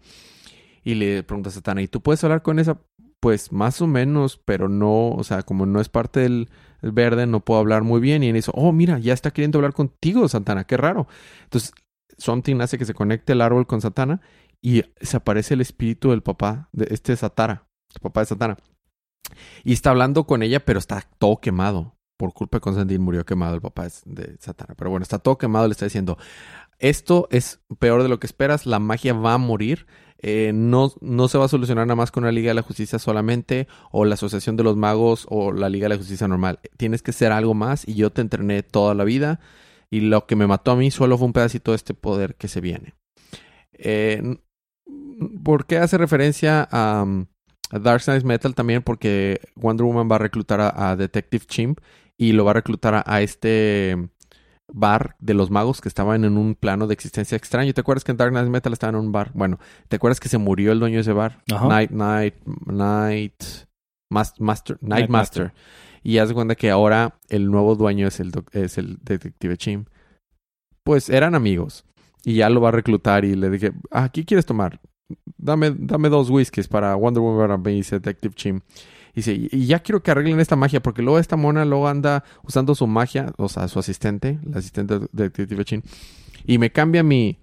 Y 0.84 0.94
le 0.94 1.24
pregunta 1.24 1.48
a 1.48 1.52
Satana, 1.52 1.82
¿y 1.82 1.88
tú 1.88 2.00
puedes 2.00 2.22
hablar 2.22 2.42
con 2.42 2.60
esa 2.60 2.78
pues 3.18 3.50
más 3.50 3.80
o 3.80 3.88
menos, 3.88 4.40
pero 4.44 4.68
no, 4.68 5.08
o 5.08 5.24
sea, 5.24 5.42
como 5.42 5.66
no 5.66 5.80
es 5.80 5.88
parte 5.88 6.20
del 6.20 6.48
el 6.80 6.92
verde, 6.92 7.26
no 7.26 7.40
puedo 7.40 7.58
hablar 7.58 7.82
muy 7.82 8.00
bien. 8.00 8.22
Y 8.22 8.28
él 8.28 8.34
dice, 8.34 8.52
oh, 8.54 8.70
mira, 8.70 9.00
ya 9.00 9.12
está 9.12 9.32
queriendo 9.32 9.58
hablar 9.58 9.72
contigo, 9.72 10.28
Santana, 10.28 10.64
qué 10.64 10.76
raro. 10.76 11.08
Entonces, 11.42 11.72
Something 12.18 12.60
hace 12.60 12.78
que 12.78 12.84
se 12.84 12.94
conecte 12.94 13.32
el 13.32 13.40
árbol 13.40 13.66
con 13.66 13.80
Satana 13.80 14.20
y 14.62 14.84
se 15.00 15.16
aparece 15.16 15.54
el 15.54 15.60
espíritu 15.60 16.10
del 16.10 16.22
papá 16.22 16.68
de 16.70 16.86
este 16.90 17.16
Satara, 17.16 17.66
el 17.96 18.00
papá 18.00 18.20
de 18.20 18.26
Satana. 18.26 18.58
Y 19.64 19.72
está 19.72 19.90
hablando 19.90 20.24
con 20.24 20.42
ella, 20.42 20.64
pero 20.64 20.78
está 20.78 21.06
todo 21.18 21.38
quemado. 21.40 21.94
Por 22.16 22.32
culpa 22.32 22.58
de 22.58 22.60
Constantine 22.60 23.00
murió 23.00 23.24
quemado 23.24 23.54
el 23.54 23.60
papá 23.60 23.88
de 24.04 24.36
Satana. 24.38 24.74
Pero 24.76 24.90
bueno, 24.90 25.02
está 25.02 25.18
todo 25.18 25.36
quemado, 25.36 25.66
le 25.66 25.72
está 25.72 25.86
diciendo, 25.86 26.16
esto 26.78 27.28
es 27.30 27.60
peor 27.78 28.02
de 28.02 28.08
lo 28.08 28.20
que 28.20 28.26
esperas, 28.26 28.66
la 28.66 28.78
magia 28.78 29.14
va 29.14 29.34
a 29.34 29.38
morir. 29.38 29.86
Eh, 30.18 30.52
no, 30.54 30.92
no 31.00 31.28
se 31.28 31.36
va 31.36 31.44
a 31.44 31.48
solucionar 31.48 31.86
nada 31.86 31.96
más 31.96 32.10
con 32.10 32.24
la 32.24 32.32
Liga 32.32 32.48
de 32.48 32.54
la 32.54 32.62
Justicia 32.62 32.98
solamente, 32.98 33.68
o 33.90 34.04
la 34.04 34.14
Asociación 34.14 34.56
de 34.56 34.62
los 34.62 34.76
Magos, 34.76 35.26
o 35.28 35.52
la 35.52 35.68
Liga 35.68 35.84
de 35.84 35.90
la 35.90 35.98
Justicia 35.98 36.26
normal. 36.28 36.60
Tienes 36.76 37.02
que 37.02 37.12
ser 37.12 37.32
algo 37.32 37.52
más, 37.52 37.86
y 37.86 37.94
yo 37.94 38.10
te 38.10 38.22
entrené 38.22 38.62
toda 38.62 38.94
la 38.94 39.04
vida, 39.04 39.40
y 39.90 40.00
lo 40.00 40.26
que 40.26 40.36
me 40.36 40.46
mató 40.46 40.70
a 40.70 40.76
mí 40.76 40.90
solo 40.90 41.18
fue 41.18 41.26
un 41.26 41.32
pedacito 41.34 41.72
de 41.72 41.76
este 41.76 41.94
poder 41.94 42.36
que 42.36 42.48
se 42.48 42.60
viene. 42.60 42.94
Eh, 43.74 44.38
¿Por 45.42 45.66
qué 45.66 45.78
hace 45.78 45.98
referencia 45.98 46.66
a, 46.70 47.04
Dark 47.78 48.02
Side 48.02 48.24
Metal? 48.24 48.54
También 48.54 48.82
porque 48.82 49.40
Wonder 49.56 49.84
Woman 49.84 50.08
va 50.10 50.16
a 50.16 50.20
reclutar 50.20 50.60
a, 50.60 50.96
Detective 50.96 51.44
Chimp 51.46 51.80
y 52.16 52.32
lo 52.32 52.44
va 52.44 52.52
a 52.52 52.54
reclutar 52.54 53.02
a 53.06 53.20
este 53.22 54.08
bar 54.72 55.16
de 55.18 55.34
los 55.34 55.50
magos 55.50 55.80
que 55.80 55.88
estaban 55.88 56.24
en 56.24 56.38
un 56.38 56.54
plano 56.54 56.86
de 56.86 56.94
existencia 56.94 57.36
extraño. 57.36 57.74
¿Te 57.74 57.80
acuerdas 57.80 58.04
que 58.04 58.12
en 58.12 58.16
Dark 58.16 58.32
Knight 58.32 58.48
Metal 58.48 58.72
estaban 58.72 58.94
en 58.94 59.02
un 59.02 59.12
bar? 59.12 59.30
Bueno, 59.34 59.58
¿te 59.88 59.96
acuerdas 59.96 60.20
que 60.20 60.28
se 60.28 60.38
murió 60.38 60.72
el 60.72 60.80
dueño 60.80 60.96
de 60.96 61.02
ese 61.02 61.12
bar? 61.12 61.42
Night, 61.48 61.90
Night, 61.90 62.34
Night, 62.66 63.42
Master, 64.10 64.78
Night, 64.80 65.08
Master. 65.08 65.52
Y 66.02 66.18
haz 66.18 66.28
de 66.28 66.34
cuenta 66.34 66.54
que 66.54 66.70
ahora 66.70 67.18
el 67.28 67.50
nuevo 67.50 67.74
dueño 67.74 68.06
es 68.06 68.20
el, 68.20 68.32
es 68.52 68.78
el 68.78 68.98
detective 69.02 69.56
Chim. 69.56 69.84
Pues 70.82 71.08
eran 71.08 71.34
amigos. 71.34 71.84
Y 72.24 72.36
ya 72.36 72.50
lo 72.50 72.60
va 72.60 72.68
a 72.68 72.72
reclutar 72.72 73.24
y 73.24 73.34
le 73.34 73.50
dije, 73.50 73.72
ah, 73.90 74.10
¿qué 74.10 74.24
quieres 74.24 74.46
tomar? 74.46 74.80
Dame, 75.36 75.74
dame 75.76 76.08
dos 76.08 76.30
whiskies 76.30 76.68
para 76.68 76.94
Wonder 76.94 77.22
Woman 77.22 77.62
y 77.66 77.76
dice 77.76 77.96
Detective 77.96 78.34
Chim. 78.34 78.60
Y 79.12 79.16
dice, 79.16 79.48
y 79.52 79.66
ya 79.66 79.78
quiero 79.78 80.02
que 80.02 80.10
arreglen 80.10 80.40
esta 80.40 80.56
magia, 80.56 80.82
porque 80.82 81.02
luego 81.02 81.18
esta 81.18 81.36
mona 81.36 81.64
luego 81.64 81.86
anda 81.86 82.24
usando 82.42 82.74
su 82.74 82.86
magia, 82.86 83.32
o 83.36 83.48
sea, 83.48 83.68
su 83.68 83.78
asistente, 83.78 84.40
la 84.44 84.58
asistente 84.58 84.98
de 84.98 85.08
Detective 85.12 85.64
Chin, 85.64 85.82
y 86.46 86.58
me 86.58 86.72
cambia 86.72 87.02
mi, 87.02 87.38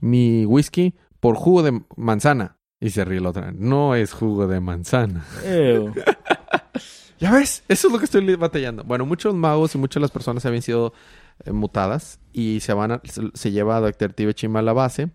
mi 0.00 0.44
whisky 0.44 0.94
por 1.20 1.36
jugo 1.36 1.62
de 1.62 1.82
manzana. 1.96 2.58
Y 2.80 2.90
se 2.90 3.02
ríe 3.04 3.20
la 3.20 3.30
otra. 3.30 3.50
No 3.52 3.94
es 3.94 4.12
jugo 4.12 4.46
de 4.46 4.60
manzana. 4.60 5.24
ya 7.18 7.32
ves, 7.32 7.64
eso 7.68 7.86
es 7.88 7.92
lo 7.92 7.98
que 7.98 8.04
estoy 8.04 8.36
batallando. 8.36 8.84
Bueno, 8.84 9.06
muchos 9.06 9.34
magos 9.34 9.74
y 9.74 9.78
muchas 9.78 9.94
de 9.94 10.00
las 10.02 10.10
personas 10.10 10.44
habían 10.44 10.60
sido 10.60 10.92
eh, 11.44 11.52
mutadas 11.52 12.20
y 12.32 12.60
se 12.60 12.74
van 12.74 12.92
a, 12.92 13.02
se, 13.32 13.50
lleva 13.50 13.78
a 13.78 13.80
Detective 13.80 14.34
Chim 14.34 14.54
a 14.56 14.62
la 14.62 14.74
base 14.74 15.10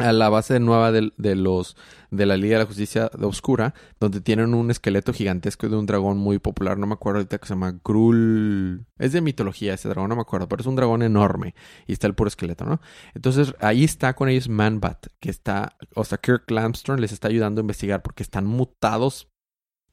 a 0.00 0.12
la 0.12 0.28
base 0.28 0.58
nueva 0.60 0.92
de, 0.92 1.12
de, 1.16 1.36
los 1.36 1.76
de 2.10 2.26
la 2.26 2.36
Liga 2.36 2.54
de 2.54 2.64
la 2.64 2.66
Justicia 2.66 3.10
de 3.16 3.26
Oscura, 3.26 3.74
donde 4.00 4.20
tienen 4.20 4.54
un 4.54 4.70
esqueleto 4.70 5.12
gigantesco 5.12 5.68
de 5.68 5.76
un 5.76 5.86
dragón 5.86 6.18
muy 6.18 6.38
popular, 6.38 6.78
no 6.78 6.86
me 6.86 6.94
acuerdo 6.94 7.18
ahorita 7.18 7.38
que 7.38 7.46
se 7.46 7.54
llama 7.54 7.78
Grul. 7.84 8.86
Es 8.98 9.12
de 9.12 9.20
mitología 9.20 9.74
ese 9.74 9.88
dragón, 9.88 10.08
no 10.08 10.16
me 10.16 10.22
acuerdo, 10.22 10.48
pero 10.48 10.60
es 10.60 10.66
un 10.66 10.76
dragón 10.76 11.02
enorme 11.02 11.54
y 11.86 11.92
está 11.92 12.06
el 12.06 12.14
puro 12.14 12.28
esqueleto, 12.28 12.64
¿no? 12.64 12.80
Entonces 13.14 13.54
ahí 13.60 13.84
está 13.84 14.14
con 14.14 14.28
ellos 14.28 14.48
Manbat, 14.48 15.06
que 15.20 15.30
está, 15.30 15.76
o 15.94 16.04
sea, 16.04 16.18
Kirk 16.18 16.50
Lamstrom 16.50 16.98
les 16.98 17.12
está 17.12 17.28
ayudando 17.28 17.60
a 17.60 17.62
investigar 17.62 18.02
porque 18.02 18.22
están 18.22 18.46
mutados, 18.46 19.28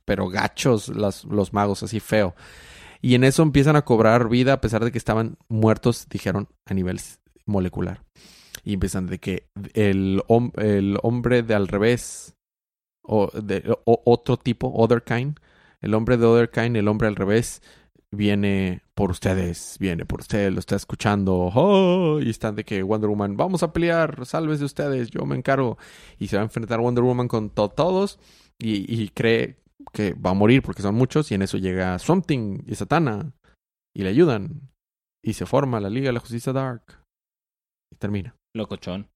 pero 0.06 0.30
gachos 0.30 0.88
los 0.90 1.54
magos, 1.54 1.84
así 1.84 2.00
feo. 2.00 2.34
Y 3.02 3.14
en 3.14 3.24
eso 3.24 3.44
empiezan 3.44 3.76
a 3.76 3.84
cobrar 3.84 4.30
vida 4.30 4.54
a 4.54 4.62
pesar 4.62 4.84
de 4.84 4.92
que 4.92 4.98
estaban 4.98 5.38
muertos, 5.50 6.08
dijeron, 6.10 6.48
a 6.66 6.74
nivel 6.74 7.00
molecular 7.46 8.04
y 8.68 8.74
empiezan 8.74 9.08
de 9.08 9.20
que 9.20 9.48
el, 9.76 10.22
el 10.58 10.98
hombre 11.02 11.42
de 11.42 11.56
al 11.56 11.70
revés 11.70 12.36
o 13.02 13.32
de 13.32 13.64
otro 13.86 14.36
tipo, 14.36 14.70
other 14.76 15.04
kind, 15.04 15.40
el 15.80 15.94
hombre 15.94 16.18
de 16.18 16.26
other 16.26 16.50
kind, 16.50 16.76
el 16.76 16.90
hombre 16.90 17.08
al 17.08 17.16
revés 17.16 17.62
viene 18.12 18.82
por 18.94 19.10
ustedes, 19.10 19.78
viene 19.80 20.06
por 20.06 20.20
ustedes, 20.20 20.52
lo 20.52 20.60
está 20.60 20.76
escuchando, 20.76 21.50
oh, 21.56 22.20
y 22.20 22.30
están 22.30 22.56
de 22.56 22.66
que 22.66 22.84
Wonder 22.84 23.10
Woman, 23.10 23.38
vamos 23.38 23.64
a 23.64 23.72
pelear, 23.72 24.26
salves 24.26 24.60
de 24.60 24.66
ustedes, 24.66 25.12
yo 25.12 25.26
me 25.26 25.38
encargo, 25.38 25.78
y 26.20 26.28
se 26.28 26.36
va 26.36 26.42
a 26.42 26.46
enfrentar 26.46 26.82
Wonder 26.82 27.06
Woman 27.06 27.30
con 27.30 27.50
todos, 27.50 28.20
y, 28.60 29.08
cree 29.10 29.62
que 29.94 30.12
va 30.12 30.32
a 30.32 30.34
morir 30.34 30.62
porque 30.62 30.82
son 30.82 30.96
muchos, 30.96 31.32
y 31.32 31.36
en 31.36 31.42
eso 31.42 31.58
llega 31.58 32.00
Something 32.00 32.64
y 32.68 32.76
Satana, 32.76 33.32
y 33.96 34.04
le 34.04 34.10
ayudan, 34.10 34.70
y 35.24 35.36
se 35.36 35.46
forma 35.46 35.80
la 35.80 35.90
Liga 35.90 36.08
de 36.08 36.14
la 36.14 36.20
Justicia 36.20 36.52
Dark, 36.52 36.84
y 37.94 37.96
termina. 37.96 38.36
Locochón. 38.58 39.10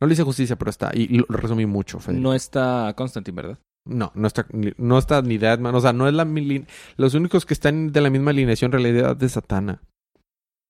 No 0.00 0.06
le 0.08 0.14
hice 0.14 0.24
justicia, 0.24 0.56
pero 0.56 0.68
está. 0.68 0.90
Y, 0.92 1.18
lo 1.18 1.26
resumí 1.28 1.64
mucho, 1.64 2.00
Federico. 2.00 2.22
No 2.22 2.34
está 2.34 2.92
Constantine, 2.96 3.36
¿verdad? 3.36 3.58
No, 3.84 4.10
no 4.14 4.26
está, 4.26 4.46
no 4.76 4.98
está 4.98 5.22
ni 5.22 5.38
Deadman. 5.38 5.74
O 5.74 5.80
sea, 5.80 5.92
no 5.92 6.08
es 6.08 6.14
la. 6.14 6.26
Los 6.96 7.14
únicos 7.14 7.46
que 7.46 7.54
están 7.54 7.92
de 7.92 8.00
la 8.00 8.10
misma 8.10 8.32
alineación 8.32 8.70
en 8.74 8.82
realidad 8.82 9.16
de 9.16 9.28
Satana. 9.28 9.80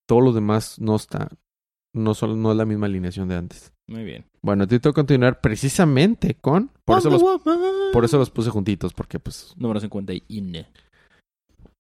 Todos 0.07 0.23
los 0.23 0.35
demás 0.35 0.79
no 0.81 0.97
está. 0.97 1.29
No, 1.95 2.15
solo, 2.15 2.37
no 2.37 2.51
es 2.51 2.57
la 2.57 2.65
misma 2.65 2.87
alineación 2.87 3.29
de 3.29 3.37
antes. 3.37 3.73
Muy 3.89 4.05
bien. 4.05 4.27
Bueno, 4.43 4.67
tengo 4.67 4.81
que 4.81 4.93
continuar 4.93 5.41
precisamente 5.41 6.35
con. 6.35 6.71
Por 6.85 6.99
eso, 6.99 7.11
los, 7.11 7.23
por 7.93 8.05
eso 8.05 8.19
los 8.19 8.31
puse 8.31 8.51
juntitos, 8.51 8.95
porque 8.95 9.19
pues. 9.19 9.55
Número 9.57 9.81
50 9.81 10.13
y 10.29 10.67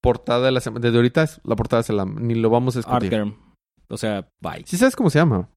Portada 0.00 0.46
de 0.46 0.52
la 0.52 0.60
semana. 0.60 0.82
Desde 0.82 0.96
ahorita 0.96 1.22
es 1.22 1.40
la 1.44 1.56
portada 1.56 1.82
de 1.82 1.92
la. 1.92 2.04
Ni 2.04 2.34
lo 2.34 2.50
vamos 2.50 2.76
a 2.76 2.78
discutir. 2.80 3.34
O 3.88 3.96
sea, 3.96 4.28
bye. 4.40 4.64
¿Sí 4.66 4.76
sabes 4.76 4.96
cómo 4.96 5.10
se 5.10 5.18
llama? 5.18 5.48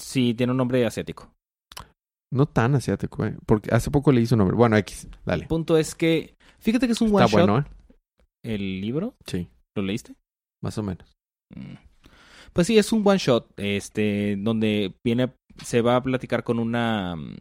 Sí, 0.00 0.34
tiene 0.34 0.52
un 0.52 0.58
nombre 0.58 0.84
asiático. 0.86 1.32
No 2.32 2.46
tan 2.46 2.74
asiático, 2.74 3.26
¿eh? 3.26 3.36
Porque 3.44 3.74
hace 3.74 3.90
poco 3.90 4.10
le 4.10 4.22
hizo 4.22 4.34
un 4.34 4.38
nombre. 4.38 4.56
Bueno, 4.56 4.76
X, 4.78 5.06
dale. 5.26 5.42
El 5.42 5.48
punto 5.48 5.76
es 5.76 5.94
que. 5.94 6.34
Fíjate 6.60 6.86
que 6.86 6.92
es 6.92 7.00
un 7.02 7.14
one 7.14 7.26
Está 7.26 7.36
bueno, 7.36 7.58
¿eh? 7.58 7.64
¿El 8.42 8.80
libro? 8.80 9.14
Sí. 9.26 9.48
¿Lo 9.76 9.82
leíste? 9.82 10.14
Más 10.62 10.78
o 10.78 10.82
menos. 10.82 11.14
Mm. 11.54 11.74
Pues 12.54 12.66
sí, 12.66 12.78
es 12.78 12.90
un 12.90 13.06
one 13.06 13.18
shot. 13.18 13.52
Este. 13.58 14.36
Donde 14.38 14.94
viene. 15.04 15.34
Se 15.62 15.82
va 15.82 15.96
a 15.96 16.02
platicar 16.02 16.42
con 16.42 16.58
una 16.58 17.16
mm, 17.16 17.36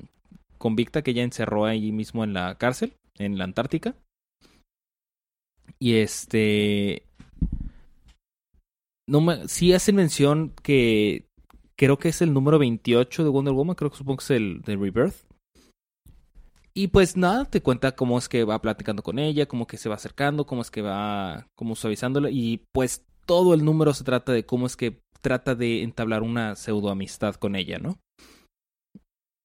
convicta 0.58 1.02
que 1.02 1.12
ella 1.12 1.24
encerró 1.24 1.64
ahí 1.64 1.94
mismo 1.94 2.26
en 2.26 2.34
la 2.34 2.56
cárcel. 2.56 2.94
En 3.18 3.38
la 3.38 3.46
Antártica. 3.46 3.96
Y 5.80 5.96
este. 5.96 7.04
No 9.08 9.22
me, 9.22 9.48
sí 9.48 9.72
hacen 9.72 9.96
mención 9.96 10.54
que 10.64 11.26
Creo 11.82 11.98
que 11.98 12.10
es 12.10 12.22
el 12.22 12.32
número 12.32 12.60
28 12.60 13.24
de 13.24 13.30
Wonder 13.32 13.56
Woman, 13.56 13.76
creo 13.76 13.90
que 13.90 13.98
supongo 13.98 14.18
que 14.18 14.26
es 14.26 14.30
el 14.30 14.62
de 14.62 14.76
Rebirth. 14.76 15.16
Y 16.76 16.90
pues 16.90 17.18
nada, 17.18 17.46
te 17.46 17.64
cuenta 17.64 17.96
cómo 17.96 18.20
es 18.20 18.30
que 18.30 18.44
va 18.44 18.62
platicando 18.62 19.02
con 19.02 19.18
ella, 19.18 19.48
cómo 19.48 19.66
que 19.66 19.78
se 19.78 19.90
va 19.90 19.96
acercando, 19.96 20.46
cómo 20.46 20.62
es 20.62 20.70
que 20.70 20.84
va 20.84 21.48
como 21.56 21.76
suavizándola. 21.76 22.30
Y 22.30 22.68
pues 22.72 23.04
todo 23.26 23.56
el 23.56 23.66
número 23.66 23.96
se 23.96 24.04
trata 24.04 24.32
de 24.32 24.46
cómo 24.46 24.68
es 24.68 24.78
que 24.78 25.02
trata 25.22 25.56
de 25.56 25.82
entablar 25.82 26.22
una 26.22 26.54
pseudo 26.54 26.92
amistad 26.92 27.34
con 27.34 27.56
ella, 27.56 27.80
¿no? 27.80 27.98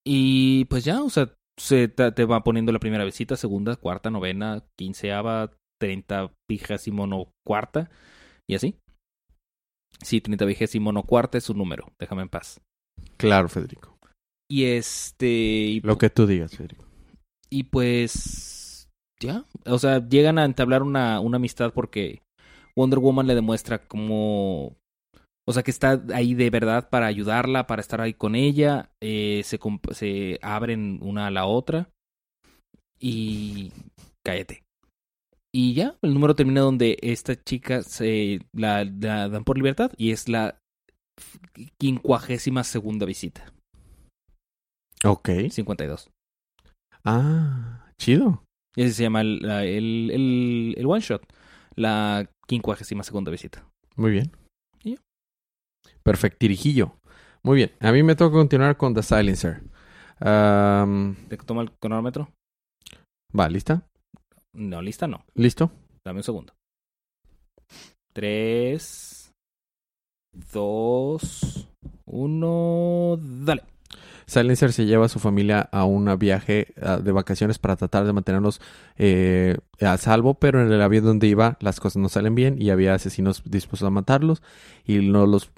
Y 0.05 0.67
pues 0.67 0.85
ya, 0.85 1.03
o 1.03 1.09
sea, 1.09 1.33
se 1.59 1.89
te 1.89 2.25
va 2.27 2.45
poniendo 2.45 2.71
la 2.71 2.81
primera 2.81 3.07
visita, 3.07 3.37
segunda, 3.37 3.77
cuarta, 3.77 4.11
novena, 4.11 4.63
quinceava, 4.79 5.53
treinta, 5.81 6.31
pijas 6.47 6.87
y 6.87 6.91
mono 6.91 7.31
cuarta, 7.47 7.89
y 8.47 8.57
así. 8.57 8.77
Sí, 10.03 10.21
30 10.21 10.45
vigésimo 10.45 10.93
no 10.93 11.03
cuarta 11.03 11.39
es 11.39 11.45
su 11.45 11.55
número. 11.55 11.93
Déjame 11.99 12.23
en 12.23 12.29
paz. 12.29 12.61
Claro, 13.17 13.49
Federico. 13.49 13.97
Y 14.49 14.65
este. 14.65 15.81
Lo 15.83 15.99
que 15.99 16.11
tú 16.11 16.27
digas, 16.27 16.57
Federico. 16.57 16.85
Y 17.51 17.65
pues. 17.65 18.89
Ya. 19.21 19.45
O 19.65 19.79
sea, 19.79 20.07
llegan 20.07 20.39
a 20.39 20.45
entablar 20.45 20.83
una, 20.83 21.21
una 21.21 21.37
amistad 21.37 21.73
porque 21.73 22.23
Wonder 22.77 22.99
Woman 22.99 23.27
le 23.27 23.35
demuestra 23.35 23.87
cómo. 23.87 24.77
O 25.49 25.53
sea, 25.53 25.63
que 25.63 25.71
está 25.71 26.03
ahí 26.13 26.35
de 26.35 26.51
verdad 26.51 26.89
para 26.91 27.07
ayudarla, 27.07 27.67
para 27.67 27.81
estar 27.81 28.01
ahí 28.01 28.15
con 28.15 28.35
ella. 28.35 28.91
Eh, 29.01 29.43
se, 29.45 29.59
se 29.93 30.39
abren 30.43 30.99
una 31.03 31.27
a 31.27 31.31
la 31.31 31.47
otra. 31.47 31.89
Y. 32.99 33.73
Cállate. 34.25 34.66
Y 35.59 35.73
ya, 35.73 35.97
el 36.03 36.13
número 36.13 36.35
termina 36.35 36.61
donde 36.61 36.99
esta 37.01 37.35
chica 37.35 37.81
se 37.81 38.41
la, 38.53 38.85
dan 38.85 39.43
por 39.43 39.57
libertad 39.57 39.91
y 39.97 40.11
es 40.11 40.29
la 40.29 40.61
quincuagésima 41.79 42.63
segunda 42.63 43.07
visita. 43.07 43.55
Ok. 45.03 45.31
52. 45.49 46.11
Ah, 47.07 47.91
chido. 47.99 48.45
Y 48.77 48.83
ese 48.83 48.93
se 48.93 49.03
llama 49.05 49.23
el, 49.23 49.43
el, 49.47 50.75
el, 50.77 50.87
one 50.87 51.01
shot. 51.01 51.23
La 51.75 52.29
quincuagésima 52.47 53.03
segunda 53.03 53.31
visita. 53.31 53.67
Muy 53.97 54.11
bien. 54.11 54.33
¿Y? 54.85 54.99
Perfectirijillo. 56.03 56.99
Muy 57.43 57.57
bien. 57.57 57.73
A 57.81 57.93
mí 57.93 58.03
me 58.03 58.15
toca 58.15 58.35
continuar 58.35 58.77
con 58.77 58.93
The 58.93 59.03
Silencer. 59.03 59.63
Um, 60.21 61.15
¿Te 61.29 61.39
toma 61.39 61.63
el 61.63 61.73
cronómetro? 61.73 62.29
Va, 63.35 63.49
¿lista? 63.49 63.89
No, 64.57 64.81
lista 64.81 65.07
no. 65.07 65.25
¿Listo? 65.35 65.71
Dame 66.03 66.21
un 66.21 66.25
segundo. 66.25 66.55
Tres, 68.13 69.35
dos, 70.53 71.69
uno, 72.07 73.19
dale. 73.21 73.65
Silencer 74.27 74.73
se 74.73 74.87
lleva 74.87 75.07
a 75.07 75.11
su 75.11 75.19
familia 75.21 75.61
a 75.61 75.85
un 75.85 76.19
viaje 76.19 76.75
de 76.77 77.13
vacaciones 77.13 77.59
para 77.59 77.77
tratar 77.77 78.07
de 78.07 78.13
mantenerlos 78.13 78.61
eh, 78.97 79.59
a 79.81 79.97
salvo, 79.99 80.35
pero 80.35 80.61
en 80.61 80.73
el 80.73 80.81
avión 80.81 81.05
donde 81.05 81.29
iba 81.29 81.59
las 81.61 81.79
cosas 81.79 81.99
no 81.99 82.09
salen 82.09 82.35
bien 82.35 82.61
y 82.61 82.71
había 82.71 82.95
asesinos 82.95 83.43
dispuestos 83.45 83.87
a 83.87 83.91
matarlos 83.91 84.43
y 84.85 84.99
no 84.99 85.27
los 85.27 85.53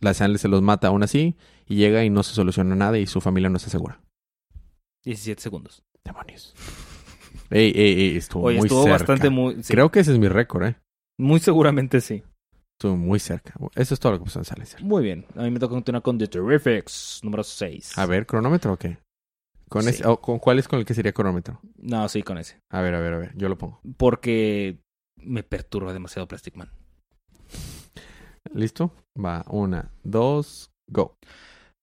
la 0.00 0.14
Silencer 0.14 0.38
se 0.38 0.48
los 0.48 0.62
mata 0.62 0.88
aún 0.88 1.02
así 1.02 1.36
y 1.66 1.76
llega 1.76 2.04
y 2.04 2.10
no 2.10 2.22
se 2.22 2.34
soluciona 2.34 2.76
nada 2.76 2.98
y 2.98 3.06
su 3.06 3.20
familia 3.20 3.50
no 3.50 3.58
se 3.58 3.66
asegura. 3.66 4.00
17 5.04 5.42
segundos. 5.42 5.82
Demonios. 6.04 6.54
Ey, 7.50 7.72
ey, 7.74 8.00
ey, 8.02 8.16
estuvo 8.16 8.44
Oye, 8.44 8.58
muy 8.58 8.66
estuvo 8.66 8.82
cerca. 8.82 8.98
bastante 8.98 9.30
muy... 9.30 9.62
sí. 9.62 9.72
Creo 9.72 9.90
que 9.90 10.00
ese 10.00 10.12
es 10.12 10.18
mi 10.18 10.28
récord, 10.28 10.64
¿eh? 10.66 10.76
Muy 11.18 11.40
seguramente 11.40 12.00
sí. 12.00 12.22
Estuvo 12.78 12.96
muy 12.96 13.18
cerca. 13.18 13.54
Eso 13.74 13.94
es 13.94 14.00
todo 14.00 14.12
lo 14.12 14.18
que 14.18 14.24
pasó 14.24 14.38
en 14.40 14.44
Silencer. 14.44 14.82
Muy 14.82 15.02
bien. 15.02 15.24
A 15.36 15.42
mí 15.42 15.50
me 15.50 15.58
toca 15.58 15.74
continuar 15.74 16.02
con 16.02 16.18
The 16.18 16.26
Terrifics, 16.28 17.20
número 17.22 17.42
6. 17.42 17.96
A 17.96 18.06
ver, 18.06 18.26
¿cronómetro 18.26 18.72
o 18.74 18.76
qué? 18.76 18.98
¿Con, 19.68 19.82
Sí. 19.84 19.88
ese, 19.90 20.06
o 20.06 20.20
¿Con 20.20 20.38
cuál 20.38 20.58
es 20.58 20.68
con 20.68 20.78
el 20.78 20.84
que 20.84 20.94
sería 20.94 21.12
cronómetro? 21.12 21.58
No, 21.76 22.08
sí, 22.08 22.22
con 22.22 22.38
ese. 22.38 22.58
A 22.70 22.82
ver, 22.82 22.94
a 22.94 23.00
ver, 23.00 23.14
a 23.14 23.18
ver. 23.18 23.32
Yo 23.36 23.48
lo 23.48 23.56
pongo. 23.56 23.80
Porque 23.96 24.78
me 25.16 25.42
perturba 25.42 25.92
demasiado 25.92 26.28
Plastic 26.28 26.54
Man. 26.56 26.70
¿Listo? 28.52 28.92
Va, 29.22 29.44
una, 29.48 29.90
dos, 30.04 30.70
go. 30.88 31.16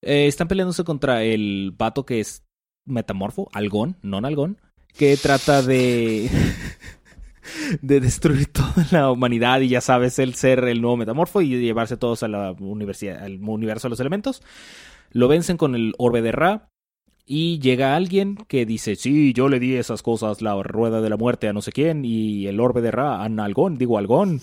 Eh, 0.02 0.28
están 0.28 0.48
peleándose 0.48 0.84
contra 0.84 1.24
el 1.24 1.74
vato 1.78 2.06
que 2.06 2.20
es 2.20 2.44
metamorfo, 2.86 3.50
algón, 3.54 3.98
no 4.02 4.18
algón, 4.18 4.60
que 4.98 5.18
trata 5.18 5.62
de 5.62 6.30
de 7.82 8.00
destruir 8.00 8.48
toda 8.48 8.86
la 8.92 9.12
humanidad 9.12 9.62
y 9.62 9.70
ya 9.70 9.82
sabes, 9.82 10.20
el 10.20 10.36
ser 10.36 10.64
el 10.66 10.82
nuevo 10.82 10.98
metamorfo 10.98 11.42
y 11.42 11.50
llevarse 11.50 11.98
todos 11.98 12.24
a 12.24 12.28
la 12.28 12.52
universidad, 12.54 13.24
al 13.24 13.40
universo 13.42 13.88
de 13.88 13.92
los 13.92 14.00
elementos. 14.00 14.42
Lo 15.12 15.28
vencen 15.28 15.58
con 15.58 15.76
el 15.76 15.94
orbe 15.98 16.22
de 16.22 16.32
Ra 16.32 16.70
y 17.26 17.60
llega 17.60 17.96
alguien 17.96 18.36
que 18.48 18.66
dice, 18.66 18.96
sí, 18.96 19.34
yo 19.34 19.48
le 19.48 19.60
di 19.60 19.76
esas 19.76 20.02
cosas, 20.02 20.42
la 20.42 20.62
rueda 20.64 21.02
de 21.02 21.10
la 21.10 21.18
muerte 21.18 21.48
a 21.48 21.54
no 21.54 21.62
sé 21.62 21.72
quién 21.72 22.04
y 22.04 22.48
el 22.48 22.60
orbe 22.60 22.82
de 22.82 22.92
Ra 22.92 23.22
a 23.22 23.26
Algón, 23.26 23.78
digo 23.78 23.98
Algón. 23.98 24.42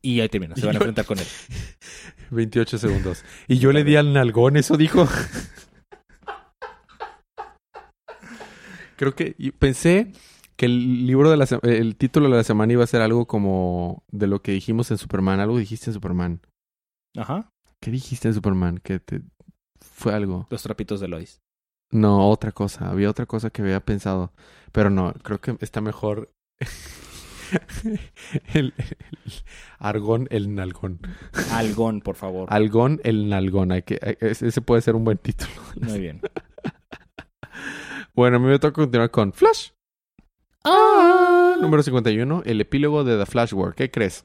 Y 0.00 0.20
ahí 0.20 0.28
termina, 0.28 0.54
se 0.54 0.66
van 0.66 0.76
a 0.76 0.78
enfrentar 0.78 1.06
con 1.06 1.18
él. 1.18 1.24
28 2.30 2.78
segundos. 2.78 3.24
Y 3.48 3.58
yo 3.58 3.72
le 3.72 3.84
di 3.84 3.96
al 3.96 4.12
nalgón, 4.12 4.56
eso 4.56 4.76
dijo. 4.76 5.08
Creo 8.96 9.14
que 9.14 9.34
y 9.38 9.50
pensé 9.52 10.12
que 10.56 10.66
el 10.66 11.06
libro 11.06 11.30
de 11.30 11.36
la 11.36 11.46
el 11.62 11.96
título 11.96 12.28
de 12.28 12.36
la 12.36 12.44
semana 12.44 12.72
iba 12.72 12.84
a 12.84 12.88
ser 12.88 13.00
algo 13.00 13.26
como 13.26 14.04
de 14.10 14.26
lo 14.26 14.42
que 14.42 14.52
dijimos 14.52 14.90
en 14.90 14.98
Superman, 14.98 15.40
algo 15.40 15.58
dijiste 15.58 15.90
en 15.90 15.94
Superman. 15.94 16.40
Ajá, 17.16 17.50
¿Qué 17.80 17.90
dijiste 17.90 18.28
en 18.28 18.34
Superman? 18.34 18.78
Que 18.78 18.98
te 18.98 19.20
fue 19.78 20.14
algo. 20.14 20.46
los 20.48 20.62
trapitos 20.62 21.00
de 21.00 21.08
Lois. 21.08 21.42
No, 21.90 22.30
otra 22.30 22.50
cosa, 22.50 22.90
había 22.90 23.10
otra 23.10 23.26
cosa 23.26 23.50
que 23.50 23.62
había 23.62 23.80
pensado, 23.80 24.32
pero 24.72 24.88
no, 24.90 25.12
creo 25.22 25.38
que 25.40 25.56
está 25.60 25.80
mejor 25.80 26.30
el, 28.54 28.72
el 28.74 28.74
argón 29.78 30.26
el 30.30 30.54
nalgón. 30.54 31.00
Algón, 31.52 32.00
por 32.00 32.16
favor. 32.16 32.48
Algón 32.50 33.00
el 33.04 33.28
nalgón, 33.28 33.70
hay 33.70 33.82
que 33.82 34.16
ese 34.20 34.60
puede 34.62 34.80
ser 34.80 34.96
un 34.96 35.04
buen 35.04 35.18
título. 35.18 35.52
Muy 35.80 36.00
bien. 36.00 36.22
Bueno, 38.14 38.36
a 38.36 38.40
mí 38.40 38.46
me 38.46 38.58
toca 38.58 38.74
continuar 38.74 39.10
con 39.10 39.32
Flash. 39.32 39.70
Ah, 40.64 41.56
número 41.60 41.82
51, 41.82 42.42
el 42.46 42.60
epílogo 42.60 43.04
de 43.04 43.18
The 43.18 43.26
Flash 43.26 43.52
War. 43.52 43.74
¿Qué 43.74 43.90
crees? 43.90 44.24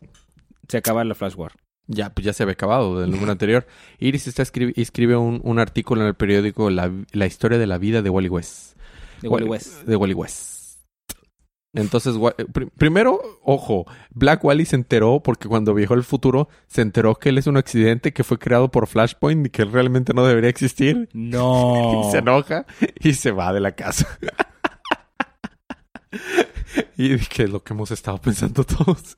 Se 0.68 0.78
acaba 0.78 1.04
la 1.04 1.16
Flash 1.16 1.36
War. 1.36 1.54
Ya, 1.88 2.14
pues 2.14 2.24
ya 2.26 2.34
se 2.34 2.44
había 2.44 2.54
acabado 2.54 3.00
del 3.02 3.10
número 3.12 3.32
anterior. 3.32 3.66
Iris 4.00 4.28
está 4.28 4.44
escribi- 4.44 4.74
escribe 4.76 5.16
un, 5.18 5.42
un 5.44 5.60
artículo 5.60 6.02
en 6.02 6.08
el 6.08 6.14
periódico 6.14 6.70
la, 6.70 6.92
la 7.12 7.26
historia 7.26 7.58
de 7.58 7.66
la 7.68 7.78
vida 7.80 8.02
de 8.02 8.10
Wally 8.10 8.30
West. 8.30 8.78
De 9.22 9.28
Wally 9.28 9.46
Wa- 9.46 9.52
West. 9.52 9.84
De 9.86 9.96
Wally 9.96 10.14
West. 10.14 10.59
Entonces, 11.74 12.16
eh, 12.38 12.46
pri- 12.52 12.70
primero, 12.78 13.20
ojo, 13.44 13.86
Black 14.10 14.44
Wally 14.44 14.66
se 14.66 14.76
enteró 14.76 15.22
porque 15.22 15.48
cuando 15.48 15.74
viajó 15.76 15.94
al 15.94 16.04
futuro 16.04 16.50
se 16.68 16.82
enteró 16.82 17.14
que 17.16 17.30
él 17.30 17.38
es 17.38 17.46
un 17.46 17.58
accidente 17.58 18.12
que 18.12 18.24
fue 18.24 18.40
creado 18.40 18.72
por 18.72 18.88
Flashpoint 18.88 19.46
y 19.46 19.50
que 19.52 19.62
él 19.62 19.72
realmente 19.72 20.14
no 20.16 20.26
debería 20.26 20.50
existir. 20.50 21.10
No. 21.14 22.02
Y 22.08 22.12
se 22.12 22.18
enoja 22.20 22.66
y 23.00 23.14
se 23.14 23.32
va 23.32 23.54
de 23.54 23.60
la 23.60 23.74
casa. 23.74 24.08
y 26.98 27.18
que 27.18 27.44
es 27.44 27.50
lo 27.50 27.64
que 27.64 27.74
hemos 27.74 27.92
estado 27.92 28.20
pensando 28.20 28.64
todos. 28.64 29.18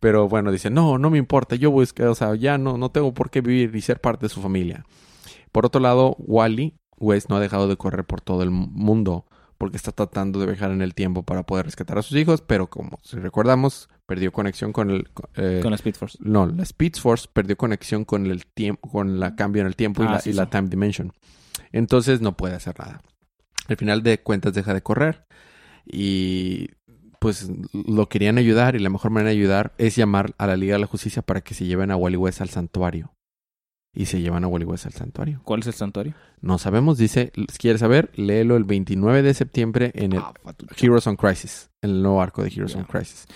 Pero 0.00 0.28
bueno, 0.28 0.50
dice, 0.50 0.70
no, 0.70 0.98
no 0.98 1.10
me 1.10 1.18
importa, 1.18 1.56
yo 1.56 1.70
voy, 1.70 1.86
a- 2.00 2.10
o 2.10 2.14
sea, 2.14 2.34
ya 2.34 2.58
no, 2.58 2.78
no 2.78 2.90
tengo 2.90 3.12
por 3.14 3.30
qué 3.30 3.40
vivir 3.40 3.74
y 3.76 3.80
ser 3.82 4.00
parte 4.00 4.26
de 4.26 4.30
su 4.30 4.40
familia. 4.40 4.84
Por 5.52 5.66
otro 5.66 5.80
lado, 5.80 6.16
Wally 6.18 6.74
West 6.98 7.28
no 7.28 7.36
ha 7.36 7.40
dejado 7.40 7.68
de 7.68 7.76
correr 7.76 8.04
por 8.04 8.20
todo 8.20 8.42
el 8.42 8.50
mundo 8.50 9.26
porque 9.62 9.76
está 9.76 9.92
tratando 9.92 10.40
de 10.40 10.46
viajar 10.46 10.72
en 10.72 10.82
el 10.82 10.92
tiempo 10.92 11.22
para 11.22 11.44
poder 11.44 11.66
rescatar 11.66 11.96
a 11.96 12.02
sus 12.02 12.16
hijos, 12.18 12.40
pero 12.42 12.68
como 12.68 12.98
si 13.04 13.16
recordamos, 13.16 13.88
perdió 14.06 14.32
conexión 14.32 14.72
con 14.72 14.90
el... 14.90 15.08
eh, 15.36 15.60
Con 15.62 15.70
la 15.70 15.76
Speed 15.76 15.94
Force. 15.94 16.18
no, 16.20 16.48
la 16.48 16.64
Speed 16.64 16.94
Force 16.96 17.28
perdió 17.32 17.56
conexión 17.56 18.04
con 18.04 18.26
el 18.26 18.44
tiempo, 18.44 18.90
con 18.90 19.20
la 19.20 19.36
cambio 19.36 19.60
en 19.60 19.68
el 19.68 19.76
tiempo 19.76 20.02
y, 20.02 20.06
Ah, 20.08 20.12
la, 20.14 20.18
sí, 20.20 20.30
y 20.30 20.32
la. 20.32 20.50
Time 20.50 20.68
Dimension. 20.68 21.12
Entonces 21.70 22.20
no 22.20 22.36
puede 22.36 22.56
hacer 22.56 22.76
nada. 22.76 23.02
Al 23.68 23.76
final 23.76 24.02
de 24.02 24.20
cuentas 24.20 24.52
deja 24.52 24.74
de 24.74 24.82
correr 24.82 25.26
y 25.86 26.70
pues 27.20 27.48
lo 27.72 28.08
querían 28.08 28.38
ayudar 28.38 28.74
y 28.74 28.80
la 28.80 28.90
mejor 28.90 29.12
manera 29.12 29.30
de 29.30 29.36
ayudar 29.36 29.74
es 29.78 29.94
llamar 29.94 30.34
a 30.38 30.48
la 30.48 30.56
Liga 30.56 30.72
de 30.74 30.80
la 30.80 30.88
Justicia 30.88 31.22
para 31.22 31.40
que 31.40 31.54
se 31.54 31.66
lleven 31.66 31.92
a 31.92 31.96
Wally 31.96 32.16
West 32.16 32.40
al 32.40 32.48
santuario. 32.50 33.14
Y 33.94 34.06
se 34.06 34.20
llevan 34.22 34.44
a 34.44 34.48
Wally 34.48 34.64
West 34.64 34.86
al 34.86 34.92
santuario. 34.92 35.40
¿Cuál 35.44 35.60
es 35.60 35.66
el 35.66 35.74
santuario? 35.74 36.14
No 36.40 36.56
sabemos, 36.58 36.96
dice, 36.96 37.30
quieres 37.58 37.80
saber, 37.80 38.10
léelo 38.14 38.56
el 38.56 38.64
29 38.64 39.22
de 39.22 39.34
septiembre 39.34 39.92
en 39.94 40.14
el 40.14 40.20
Ah. 40.20 40.32
Heroes 40.80 41.06
on 41.06 41.16
Crisis, 41.16 41.70
en 41.82 41.90
el 41.90 42.02
nuevo 42.02 42.22
arco 42.22 42.42
de 42.42 42.48
Heroes 42.48 42.74
on 42.74 42.84
Crisis. 42.84 43.26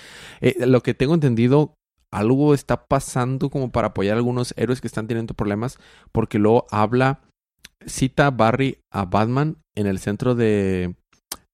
Eh, 0.41 0.67
lo 0.67 0.83
que 0.83 0.95
tengo 0.95 1.13
entendido, 1.15 1.75
algo 2.11 2.55
está 2.55 2.87
pasando 2.87 3.51
como 3.51 3.71
para 3.71 3.89
apoyar 3.89 4.15
a 4.15 4.19
algunos 4.19 4.55
héroes 4.57 4.81
que 4.81 4.87
están 4.87 5.07
teniendo 5.07 5.35
problemas, 5.35 5.79
porque 6.11 6.39
luego 6.39 6.67
habla, 6.71 7.21
cita 7.85 8.31
Barry 8.31 8.79
a 8.91 9.05
Batman 9.05 9.59
en 9.75 9.87
el 9.87 9.99
centro 9.99 10.35
de, 10.35 10.95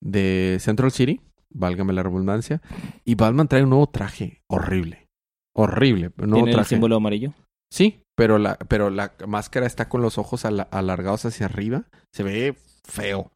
de 0.00 0.58
Central 0.60 0.92
City, 0.92 1.20
válgame 1.52 1.92
la 1.92 2.04
redundancia, 2.04 2.62
y 3.04 3.16
Batman 3.16 3.48
trae 3.48 3.64
un 3.64 3.70
nuevo 3.70 3.88
traje, 3.88 4.42
horrible, 4.48 5.08
horrible, 5.56 6.12
un 6.18 6.30
nuevo 6.30 6.34
¿Tiene 6.44 6.50
el 6.50 6.54
traje. 6.56 6.68
símbolo 6.68 6.94
amarillo? 6.96 7.34
Sí, 7.72 8.01
pero 8.14 8.38
la, 8.38 8.56
pero 8.56 8.90
la 8.90 9.12
máscara 9.26 9.66
está 9.66 9.88
con 9.88 10.02
los 10.02 10.18
ojos 10.18 10.44
ala- 10.44 10.68
alargados 10.70 11.24
hacia 11.24 11.46
arriba. 11.46 11.84
Se 12.12 12.22
ve 12.22 12.56
feo. 12.84 13.32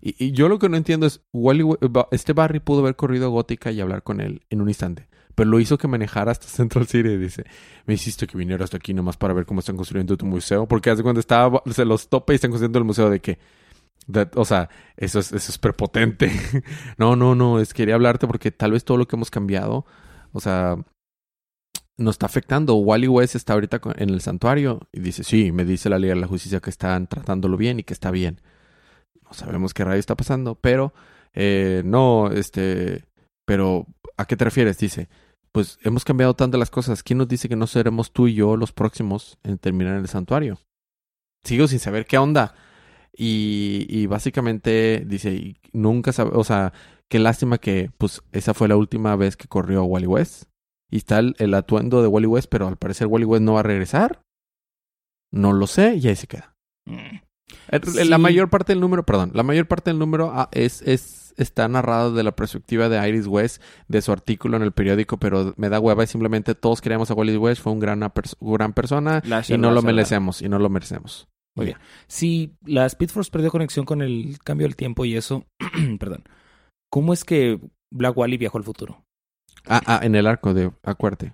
Y, 0.00 0.32
yo 0.32 0.48
lo 0.48 0.58
que 0.58 0.68
no 0.68 0.76
entiendo 0.76 1.06
es, 1.06 1.22
Wally, 1.32 1.64
este 2.12 2.32
Barry 2.32 2.60
pudo 2.60 2.80
haber 2.80 2.96
corrido 2.96 3.30
Gótica 3.30 3.70
y 3.72 3.80
hablar 3.80 4.02
con 4.02 4.20
él 4.20 4.42
en 4.50 4.60
un 4.60 4.68
instante. 4.68 5.08
Pero 5.34 5.50
lo 5.50 5.60
hizo 5.60 5.78
que 5.78 5.88
manejara 5.88 6.32
hasta 6.32 6.46
Central 6.48 6.86
City. 6.86 7.16
Dice, 7.16 7.44
me 7.86 7.94
hiciste 7.94 8.26
que 8.26 8.36
viniera 8.38 8.64
hasta 8.64 8.76
aquí 8.76 8.94
nomás 8.94 9.16
para 9.16 9.34
ver 9.34 9.46
cómo 9.46 9.60
están 9.60 9.76
construyendo 9.76 10.16
tu 10.16 10.26
museo. 10.26 10.66
Porque 10.66 10.90
hace 10.90 11.02
cuando 11.02 11.20
estaba, 11.20 11.62
se 11.70 11.84
los 11.84 12.08
topa 12.08 12.32
y 12.32 12.36
están 12.36 12.50
construyendo 12.50 12.78
el 12.78 12.84
museo 12.84 13.10
de 13.10 13.20
que... 13.20 13.38
o 14.34 14.44
sea, 14.44 14.68
eso 14.96 15.18
es, 15.20 15.32
eso 15.32 15.50
es 15.52 15.58
prepotente. 15.58 16.30
no, 16.98 17.16
no, 17.16 17.34
no, 17.34 17.60
es 17.60 17.74
quería 17.74 17.94
hablarte 17.94 18.26
porque 18.26 18.50
tal 18.50 18.72
vez 18.72 18.84
todo 18.84 18.96
lo 18.98 19.06
que 19.08 19.16
hemos 19.16 19.30
cambiado, 19.30 19.84
o 20.32 20.40
sea, 20.40 20.76
nos 21.98 22.14
está 22.14 22.26
afectando. 22.26 22.76
Wally 22.76 23.08
West 23.08 23.34
está 23.34 23.52
ahorita 23.52 23.80
en 23.96 24.08
el 24.08 24.20
santuario 24.20 24.88
y 24.92 25.00
dice, 25.00 25.24
sí, 25.24 25.52
me 25.52 25.64
dice 25.64 25.90
la 25.90 25.98
Liga 25.98 26.14
de 26.14 26.20
la 26.20 26.26
Justicia 26.26 26.60
que 26.60 26.70
están 26.70 27.06
tratándolo 27.06 27.56
bien 27.56 27.80
y 27.80 27.82
que 27.82 27.92
está 27.92 28.10
bien. 28.10 28.40
No 29.22 29.34
sabemos 29.34 29.74
qué 29.74 29.84
rayo 29.84 29.98
está 29.98 30.16
pasando, 30.16 30.54
pero 30.54 30.94
eh, 31.34 31.82
no, 31.84 32.30
este, 32.30 33.04
pero 33.44 33.86
¿a 34.16 34.24
qué 34.24 34.36
te 34.36 34.44
refieres? 34.44 34.78
Dice, 34.78 35.08
pues 35.52 35.78
hemos 35.82 36.04
cambiado 36.04 36.34
tantas 36.34 36.58
las 36.58 36.70
cosas. 36.70 37.02
¿Quién 37.02 37.18
nos 37.18 37.28
dice 37.28 37.48
que 37.48 37.56
no 37.56 37.66
seremos 37.66 38.12
tú 38.12 38.28
y 38.28 38.34
yo 38.34 38.56
los 38.56 38.72
próximos 38.72 39.38
en 39.42 39.58
terminar 39.58 39.94
en 39.94 40.00
el 40.00 40.08
santuario? 40.08 40.58
Sigo 41.44 41.66
sin 41.66 41.80
saber 41.80 42.06
qué 42.06 42.16
onda. 42.16 42.54
Y, 43.12 43.86
y 43.88 44.06
básicamente 44.06 45.04
dice, 45.04 45.32
y 45.32 45.56
nunca 45.72 46.12
sabe, 46.12 46.30
o 46.34 46.44
sea, 46.44 46.72
qué 47.08 47.18
lástima 47.18 47.58
que 47.58 47.90
pues 47.98 48.22
esa 48.30 48.54
fue 48.54 48.68
la 48.68 48.76
última 48.76 49.16
vez 49.16 49.36
que 49.36 49.48
corrió 49.48 49.82
Wally 49.82 50.06
West. 50.06 50.44
Y 50.90 50.98
está 50.98 51.18
el, 51.18 51.34
el 51.38 51.52
atuendo 51.54 52.00
de 52.02 52.08
Wally 52.08 52.26
West, 52.26 52.48
pero 52.50 52.66
al 52.68 52.76
parecer 52.76 53.06
Wally 53.06 53.24
West 53.24 53.42
no 53.42 53.54
va 53.54 53.60
a 53.60 53.64
regresar. 53.64 54.22
No 55.32 55.52
lo 55.52 55.66
sé, 55.66 55.96
y 55.96 56.08
ahí 56.08 56.16
se 56.16 56.26
queda. 56.26 56.54
Mm. 56.86 57.18
Sí. 57.82 58.08
La 58.08 58.18
mayor 58.18 58.50
parte 58.50 58.72
del 58.72 58.80
número, 58.80 59.04
perdón, 59.04 59.30
la 59.34 59.42
mayor 59.42 59.66
parte 59.66 59.90
del 59.90 59.98
número 59.98 60.30
ah, 60.32 60.48
es, 60.52 60.82
es, 60.82 61.34
está 61.38 61.66
narrado 61.68 62.12
de 62.12 62.22
la 62.22 62.32
perspectiva 62.36 62.88
de 62.88 63.08
Iris 63.08 63.26
West, 63.26 63.62
de 63.88 64.00
su 64.02 64.12
artículo 64.12 64.56
en 64.56 64.62
el 64.62 64.72
periódico, 64.72 65.18
pero 65.18 65.54
me 65.56 65.68
da 65.68 65.80
hueva 65.80 66.04
y 66.04 66.06
simplemente 66.06 66.54
todos 66.54 66.80
queríamos 66.80 67.10
a 67.10 67.14
Wally 67.14 67.36
West, 67.36 67.62
fue 67.62 67.72
un 67.72 67.80
gran, 67.80 68.00
pers- 68.00 68.36
gran 68.40 68.72
persona 68.74 69.22
Lasher, 69.24 69.56
y 69.56 69.60
no 69.60 69.68
lo 69.68 69.76
Lasher, 69.76 69.86
merecemos, 69.94 70.42
y 70.42 70.48
no 70.48 70.58
lo 70.58 70.68
merecemos. 70.70 71.28
Muy 71.56 71.64
Muy 71.64 71.66
bien. 71.74 71.78
Si 72.06 72.54
la 72.64 72.86
Speed 72.86 73.10
Force 73.10 73.30
perdió 73.30 73.50
conexión 73.50 73.84
con 73.84 74.02
el 74.02 74.38
cambio 74.44 74.66
del 74.66 74.76
tiempo 74.76 75.04
y 75.04 75.16
eso, 75.16 75.44
perdón, 75.98 76.24
¿Cómo 76.90 77.12
es 77.12 77.24
que 77.24 77.60
Black 77.92 78.16
Wally 78.16 78.38
viajó 78.38 78.56
al 78.58 78.64
futuro? 78.64 79.04
Ah, 79.66 79.82
ah, 79.86 80.00
en 80.02 80.14
el 80.14 80.26
arco 80.26 80.54
de 80.54 80.70
Acuerte. 80.82 81.32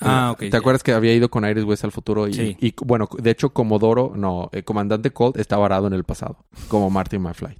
Ah, 0.00 0.30
ok. 0.32 0.50
¿Te 0.50 0.56
acuerdas 0.56 0.82
que 0.82 0.92
había 0.92 1.12
ido 1.14 1.28
con 1.28 1.44
Iris 1.48 1.64
West 1.64 1.84
al 1.84 1.92
futuro? 1.92 2.28
Y, 2.28 2.34
Sí. 2.34 2.56
y, 2.60 2.74
bueno, 2.84 3.08
de 3.18 3.30
hecho, 3.30 3.50
Comodoro, 3.52 4.12
no, 4.14 4.48
el 4.52 4.64
comandante 4.64 5.10
Colt 5.10 5.36
está 5.38 5.56
varado 5.56 5.86
en 5.88 5.92
el 5.92 6.04
pasado, 6.04 6.44
como 6.68 6.88
Martin 6.90 7.22
McFly. 7.22 7.58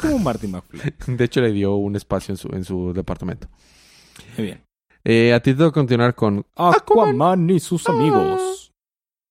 Como 0.00 0.18
Marty 0.18 0.46
McFly. 0.46 0.94
De 1.16 1.24
hecho, 1.24 1.40
le 1.40 1.52
dio 1.52 1.74
un 1.76 1.96
espacio 1.96 2.32
en 2.32 2.36
su, 2.36 2.48
en 2.48 2.64
su 2.64 2.92
departamento. 2.92 3.48
Muy 4.36 4.46
bien. 4.46 4.62
Eh, 5.04 5.32
a 5.32 5.40
ti 5.40 5.52
te 5.52 5.56
tengo 5.58 5.70
que 5.70 5.80
continuar 5.80 6.14
con 6.14 6.44
Aquaman 6.56 7.48
y 7.48 7.60
sus 7.60 7.88
amigos. 7.88 8.72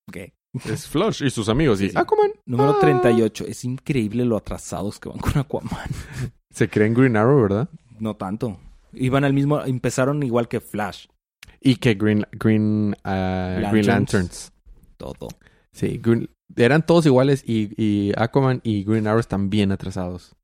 Ok. 0.08 0.18
es 0.66 0.88
Flush 0.88 1.24
y 1.24 1.30
sus 1.30 1.48
amigos. 1.50 1.80
Y 1.82 1.90
Sí. 1.90 1.98
Aquaman. 1.98 2.32
Número 2.48 2.72
Ah. 2.72 2.80
38. 2.82 3.46
Es 3.48 3.64
increíble 3.64 4.26
lo 4.26 4.36
atrasados 4.38 5.00
que 5.00 5.10
van 5.10 5.20
con 5.20 5.38
Aquaman. 5.38 5.70
Se 6.50 6.68
creen 6.68 6.96
Green 6.96 7.16
Arrow, 7.16 7.40
¿verdad? 7.44 7.70
No 8.00 8.16
tanto. 8.16 8.58
Iban 8.94 9.24
al 9.24 9.34
mismo... 9.34 9.62
Empezaron 9.64 10.24
igual 10.24 10.48
que 10.48 10.60
Flash. 10.60 11.08
Y 11.62 11.76
que 11.76 11.96
Green, 11.96 12.26
Green, 12.32 12.96
ah, 13.04 13.58
Green 13.72 13.86
Lanterns. 13.86 13.88
Lanterns. 13.88 14.54
Todo. 14.98 15.28
Sí, 15.74 16.00
Green- 16.02 16.30
eran 16.56 16.86
todos 16.86 17.06
iguales 17.06 17.44
y, 17.46 17.70
y 17.78 18.12
Aquaman 18.18 18.62
y 18.64 18.84
Green 18.84 19.08
Arrow 19.08 19.20
están 19.20 19.50
bien 19.50 19.72
atrasados. 19.72 20.36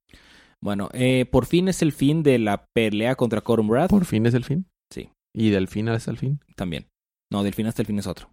Bueno, 0.64 0.90
eh, 0.94 1.26
por 1.26 1.46
fin 1.46 1.68
es 1.68 1.82
el 1.82 1.92
fin 1.92 2.24
de 2.24 2.40
la 2.40 2.66
pelea 2.74 3.16
contra 3.16 3.42
Corum 3.42 3.70
Wrath. 3.70 3.90
¿Por 3.90 4.06
fin 4.06 4.26
es 4.26 4.34
el 4.34 4.44
fin? 4.44 4.66
Sí. 4.92 5.10
¿Y 5.36 5.50
del 5.50 5.68
fin 5.68 5.90
hasta 5.90 6.12
el 6.12 6.18
fin? 6.18 6.40
También. 6.56 6.88
No, 7.32 7.44
del 7.44 7.54
fin 7.54 7.68
hasta 7.68 7.82
el 7.82 7.88
fin 7.88 8.00
es 8.00 8.08
otro. 8.08 8.30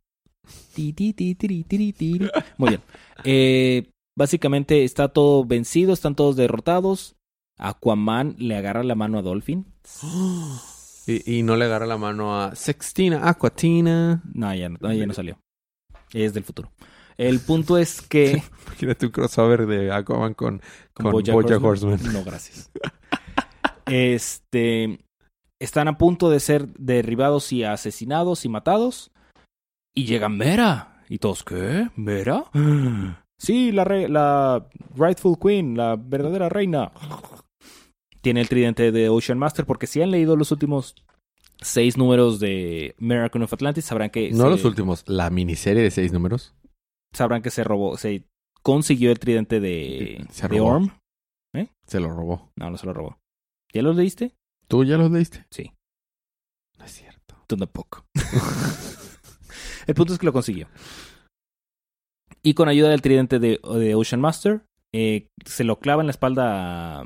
Muy 2.58 2.68
bien. 2.70 2.80
Eh, 3.24 3.90
básicamente 4.18 4.84
está 4.84 5.08
todo 5.08 5.44
vencido, 5.44 5.92
están 5.92 6.14
todos 6.14 6.36
derrotados. 6.36 7.16
Aquaman 7.62 8.34
le 8.38 8.56
agarra 8.56 8.82
la 8.82 8.94
mano 8.94 9.18
a 9.18 9.22
Dolphin. 9.22 9.66
Y, 11.06 11.38
y 11.38 11.42
no 11.42 11.56
le 11.56 11.64
agarra 11.66 11.86
la 11.86 11.96
mano 11.96 12.40
a 12.40 12.54
Sextina, 12.56 13.28
Aquatina. 13.28 14.22
No, 14.34 14.54
ya 14.54 14.68
no, 14.68 14.92
ya 14.92 15.06
no 15.06 15.14
salió. 15.14 15.38
Es 16.12 16.34
del 16.34 16.44
futuro. 16.44 16.72
El 17.16 17.40
punto 17.40 17.78
es 17.78 18.02
que... 18.02 18.42
Imagínate 18.66 19.06
un 19.06 19.12
crossover 19.12 19.66
de 19.66 19.92
Aquaman 19.92 20.34
con, 20.34 20.60
con, 20.92 21.12
Bojack 21.12 21.34
Bojack 21.34 21.62
Horseman. 21.62 22.00
No, 22.12 22.24
gracias. 22.24 22.70
Este... 23.86 24.98
Están 25.60 25.86
a 25.86 25.96
punto 25.96 26.28
de 26.28 26.40
ser 26.40 26.66
derribados 26.74 27.52
y 27.52 27.62
asesinados 27.62 28.44
y 28.44 28.48
matados. 28.48 29.12
Y 29.94 30.06
llega 30.06 30.28
Mera. 30.28 31.04
¿Y 31.08 31.18
todos 31.18 31.44
qué? 31.44 31.90
¿Mera? 31.94 32.44
Sí, 33.42 33.72
la, 33.72 33.82
re- 33.82 34.08
la 34.08 34.68
rightful 34.94 35.36
queen, 35.36 35.76
la 35.76 35.96
verdadera 35.96 36.48
reina. 36.48 36.92
Tiene 38.22 38.40
el 38.40 38.48
tridente 38.48 38.92
de 38.92 39.08
Ocean 39.08 39.38
Master 39.38 39.66
porque 39.66 39.86
si 39.86 40.00
han 40.00 40.10
leído 40.10 40.36
los 40.36 40.50
últimos 40.52 40.94
seis 41.60 41.96
números 41.96 42.40
de 42.40 42.94
Miracle 42.98 43.44
of 43.44 43.52
Atlantis 43.52 43.84
sabrán 43.84 44.10
que 44.10 44.30
No 44.30 44.44
se- 44.44 44.50
los 44.50 44.64
últimos, 44.64 45.04
la 45.06 45.28
miniserie 45.30 45.82
de 45.82 45.90
seis 45.90 46.12
números. 46.12 46.54
sabrán 47.12 47.42
que 47.42 47.50
se 47.50 47.62
robó, 47.64 47.96
se 47.96 48.24
consiguió 48.62 49.10
el 49.10 49.18
tridente 49.18 49.60
de, 49.60 50.24
Se 50.30 50.48
de 50.48 50.58
robó. 50.58 50.70
Orm. 50.70 50.90
Se 51.86 52.00
lo 52.00 52.10
robó. 52.10 52.50
No, 52.56 52.70
no 52.70 52.78
se 52.78 52.86
lo 52.86 52.94
robó. 52.94 53.18
¿Ya 53.74 53.82
lo 53.82 53.92
leíste? 53.92 54.32
¿Tú 54.68 54.84
ya 54.84 54.96
los 54.96 55.10
leíste? 55.10 55.44
Sí. 55.50 55.72
No 56.78 56.84
es 56.86 56.92
cierto. 56.92 57.36
Tú 57.46 57.56
tampoco. 57.56 58.04
el 59.86 59.94
punto 59.94 60.12
es 60.12 60.18
que 60.18 60.26
lo 60.26 60.32
consiguió. 60.32 60.68
Y 62.42 62.54
con 62.54 62.68
ayuda 62.68 62.88
del 62.90 63.02
tridente 63.02 63.38
de, 63.38 63.60
de 63.78 63.94
Ocean 63.94 64.20
Master, 64.20 64.62
eh, 64.94 65.28
se 65.44 65.64
lo 65.64 65.78
clava 65.78 66.02
en 66.02 66.06
la 66.06 66.12
espalda 66.12 67.00
a- 67.00 67.04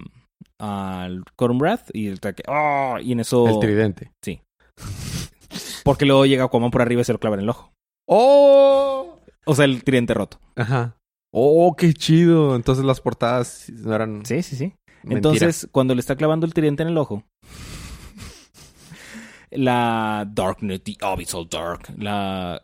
al 0.58 1.24
Corum 1.36 1.58
Wrath 1.58 1.90
y 1.92 2.08
el 2.08 2.14
ataque. 2.14 2.42
¡Ah! 2.48 2.98
Y 3.02 3.12
en 3.12 3.20
eso. 3.20 3.46
El 3.48 3.60
tridente. 3.60 4.12
Porque 5.84 6.04
luego 6.06 6.26
llega 6.26 6.44
Aquaman 6.44 6.70
por 6.70 6.82
arriba 6.82 7.02
y 7.02 7.04
se 7.04 7.12
lo 7.12 7.18
clava 7.20 7.36
en 7.36 7.42
el 7.42 7.48
ojo. 7.48 7.72
¡Oh! 8.08 9.18
O 9.44 9.54
sea, 9.54 9.64
el 9.64 9.84
tridente 9.84 10.14
roto. 10.14 10.38
Ajá. 10.56 10.96
¡Oh, 11.32 11.74
qué 11.76 11.92
chido! 11.92 12.56
Entonces 12.56 12.84
las 12.84 13.00
portadas 13.00 13.70
no 13.70 13.94
eran 13.94 14.24
Sí, 14.24 14.42
sí, 14.42 14.56
sí. 14.56 14.74
mentira. 15.02 15.16
Entonces, 15.16 15.68
cuando 15.70 15.94
le 15.94 16.00
está 16.00 16.16
clavando 16.16 16.46
el 16.46 16.54
tridente 16.54 16.82
en 16.82 16.88
el 16.88 16.98
ojo, 16.98 17.22
la 19.50 20.28
Darknet, 20.32 20.82
the 20.82 20.96
Abyssal 21.00 21.48
Dark, 21.48 21.92
la 21.96 22.62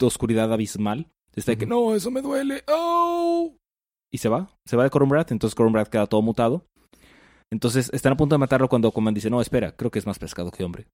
oscuridad 0.00 0.52
abismal, 0.52 1.08
está 1.34 1.52
de 1.52 1.58
que 1.58 1.66
no, 1.66 1.94
eso 1.94 2.10
me 2.10 2.22
duele. 2.22 2.62
¡Oh! 2.68 3.56
Y 4.12 4.18
se 4.18 4.28
va, 4.28 4.48
se 4.64 4.76
va 4.76 4.84
de 4.84 4.90
Corumbrad, 4.90 5.30
entonces 5.30 5.54
Corumbrad 5.54 5.88
queda 5.88 6.06
todo 6.06 6.22
mutado. 6.22 6.64
Entonces 7.52 7.90
están 7.92 8.12
a 8.12 8.16
punto 8.16 8.34
de 8.34 8.38
matarlo 8.38 8.68
cuando 8.68 8.88
Aquaman 8.88 9.14
dice, 9.14 9.30
no, 9.30 9.40
espera, 9.40 9.72
creo 9.76 9.90
que 9.90 10.00
es 10.00 10.06
más 10.06 10.18
pescado 10.18 10.50
que 10.50 10.64
hombre. 10.64 10.88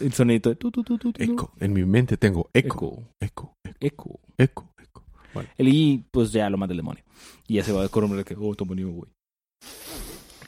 El 0.00 0.12
sonidito. 0.12 0.50
de 0.50 1.24
Eco. 1.24 1.52
En 1.58 1.72
mi 1.72 1.84
mente 1.84 2.16
tengo 2.16 2.48
eco. 2.52 3.02
Eco. 3.20 3.56
Eco. 3.80 3.80
Eco. 3.80 4.20
Eco. 4.38 4.72
Eco. 4.78 5.04
El 5.56 5.68
y 5.68 6.04
pues 6.10 6.30
ya 6.32 6.48
lo 6.48 6.58
manda 6.58 6.72
el 6.72 6.78
demonio. 6.78 7.02
Y 7.48 7.54
ya 7.54 7.64
se 7.64 7.72
va 7.72 7.82
de 7.82 7.88
Corumbrad 7.88 8.24
que, 8.24 8.36
oh, 8.38 8.54
demonio, 8.54 8.90
güey. 8.90 9.10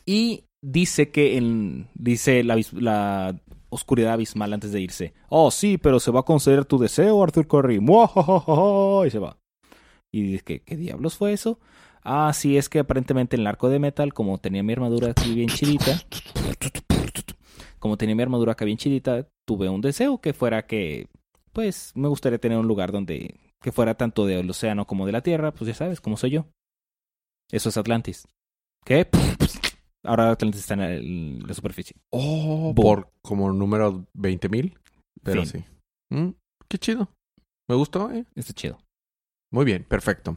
Y 0.07 0.44
dice 0.62 1.11
que 1.11 1.37
en, 1.37 1.88
dice 1.94 2.44
la, 2.44 3.35
oscuridad 3.68 4.12
abismal 4.12 4.53
antes 4.53 4.73
de 4.73 4.81
irse. 4.81 5.14
Oh, 5.29 5.51
sí, 5.51 5.79
pero 5.79 6.01
se 6.01 6.11
va 6.11 6.20
a 6.20 6.25
conceder 6.25 6.64
tu 6.64 6.79
deseo, 6.79 7.23
Arthur 7.23 7.46
Curry. 7.46 7.81
Muajajaja, 7.81 9.07
Y 9.07 9.11
se 9.11 9.18
va. 9.18 9.39
Y 10.12 10.23
dice 10.23 10.44
que, 10.44 10.61
¿qué 10.61 10.77
diablos 10.77 11.16
fue 11.16 11.33
eso? 11.33 11.59
Ah, 12.03 12.33
sí, 12.35 12.57
es 12.57 12.68
que 12.68 12.79
aparentemente 12.81 13.37
en 13.37 13.42
el 13.42 13.46
arco 13.46 13.68
de 13.68 13.79
metal, 13.79 14.12
como 14.12 14.38
tenía 14.38 14.62
mi 14.62 14.73
armadura 14.73 15.11
aquí 15.11 15.35
bien 15.35 15.49
chidita, 15.49 16.01
como 17.79 17.96
tenía 17.96 18.14
mi 18.16 18.23
armadura 18.23 18.53
acá 18.53 18.64
bien 18.64 18.79
chidita, 18.79 19.29
tuve 19.46 19.68
un 19.68 19.81
deseo 19.81 20.20
que 20.20 20.33
fuera 20.33 20.66
que, 20.66 21.09
pues, 21.53 21.92
me 21.94 22.09
gustaría 22.09 22.38
tener 22.38 22.59
un 22.59 22.66
lugar 22.66 22.92
donde, 22.92 23.38
que 23.62 23.73
fuera 23.73 23.94
tanto 23.96 24.27
del 24.27 24.49
océano 24.51 24.87
como 24.87 25.07
de 25.07 25.12
la 25.12 25.23
tierra, 25.23 25.53
pues 25.53 25.68
ya 25.68 25.75
sabes, 25.75 26.01
como 26.01 26.16
soy 26.16 26.31
yo. 26.31 26.46
Eso 27.51 27.68
es 27.68 27.77
Atlantis. 27.77 28.27
¿Qué? 28.85 29.09
Ahora 30.05 30.31
Atlantis 30.31 30.61
está 30.62 30.75
en 30.75 30.81
la, 30.81 30.94
en 30.94 31.46
la 31.46 31.53
superficie. 31.55 31.94
Oh, 32.11 32.73
Boom. 32.73 32.75
por 32.75 33.12
como 33.23 33.53
número 33.53 34.07
20.000. 34.14 34.75
Pero 35.23 35.44
Fin. 35.44 35.64
sí. 36.11 36.14
Mm, 36.14 36.31
qué 36.68 36.79
chido. 36.79 37.11
Me 37.68 37.77
gustó, 37.77 38.11
¿eh? 38.11 38.25
Está 38.35 38.53
chido. 38.55 38.79
Muy 39.51 39.65
bien, 39.65 39.85
perfecto. 39.85 40.37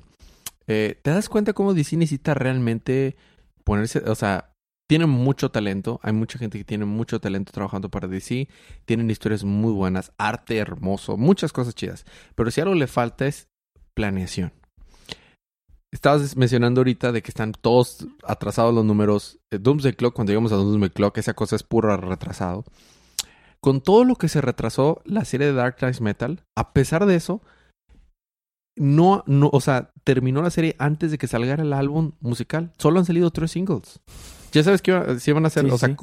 Eh, 0.68 1.00
¿Te 1.02 1.12
das 1.12 1.30
cuenta 1.30 1.54
cómo 1.54 1.74
DC 1.74 1.98
necesita 1.98 2.34
realmente 2.34 3.16
ponerse, 3.64 4.00
o 4.00 4.16
sea, 4.16 4.54
tiene 4.88 5.06
mucho 5.06 5.52
talento, 5.52 6.00
hay 6.04 6.14
mucha 6.14 6.40
gente 6.40 6.58
que 6.58 6.64
tiene 6.64 6.86
mucho 6.86 7.20
talento 7.20 7.52
trabajando 7.52 7.90
para 7.90 8.08
DC, 8.08 8.48
tienen 8.86 9.10
historias 9.10 9.44
muy 9.44 9.72
buenas, 9.72 10.12
arte 10.18 10.58
hermoso, 10.58 11.18
muchas 11.18 11.54
cosas 11.54 11.76
chidas, 11.76 12.06
pero 12.36 12.52
si 12.52 12.62
algo 12.62 12.76
le 12.76 12.88
falta 12.88 13.26
es 13.26 13.48
planeación. 13.94 14.52
Estabas 15.92 16.36
mencionando 16.36 16.82
ahorita 16.82 17.12
de 17.12 17.22
que 17.22 17.30
están 17.30 17.52
todos 17.52 18.08
atrasados 18.24 18.74
los 18.74 18.84
números. 18.84 19.38
Eh, 19.52 19.60
Doomsday 19.60 19.94
Clock, 19.94 20.16
cuando 20.16 20.32
llegamos 20.32 20.52
a 20.52 20.56
Doomsday 20.56 20.90
Clock, 20.90 21.20
esa 21.20 21.36
cosa 21.36 21.56
es 21.56 21.62
puro 21.62 21.96
retrasado. 21.98 22.66
Con 23.60 23.80
todo 23.80 24.04
lo 24.04 24.16
que 24.16 24.28
se 24.28 24.42
retrasó 24.42 25.04
la 25.06 25.24
serie 25.24 25.48
de 25.48 25.54
Dark 25.54 25.78
Knight 25.78 26.00
Metal, 26.00 26.44
a 26.56 26.74
pesar 26.74 27.06
de 27.06 27.16
eso, 27.16 27.44
no, 28.76 29.24
no, 29.28 29.50
o 29.54 29.62
sea, 29.62 29.92
terminó 30.04 30.42
la 30.42 30.50
serie 30.50 30.76
antes 30.80 31.12
de 31.12 31.18
que 31.18 31.28
salga 31.28 31.54
el 31.56 31.74
álbum 31.74 32.14
musical. 32.20 32.72
Solo 32.78 33.00
han 33.00 33.06
salido 33.06 33.32
tres 33.32 33.52
singles. 33.52 34.00
Ya 34.52 34.64
sabes 34.64 34.82
que 34.82 34.92
iba- 34.92 35.20
si 35.20 35.32
van 35.32 35.46
a 35.46 35.48
hacer, 35.48 35.66
Sí, 35.66 35.72
o 35.72 35.78
sea, 35.78 35.90
sí. 35.90 35.96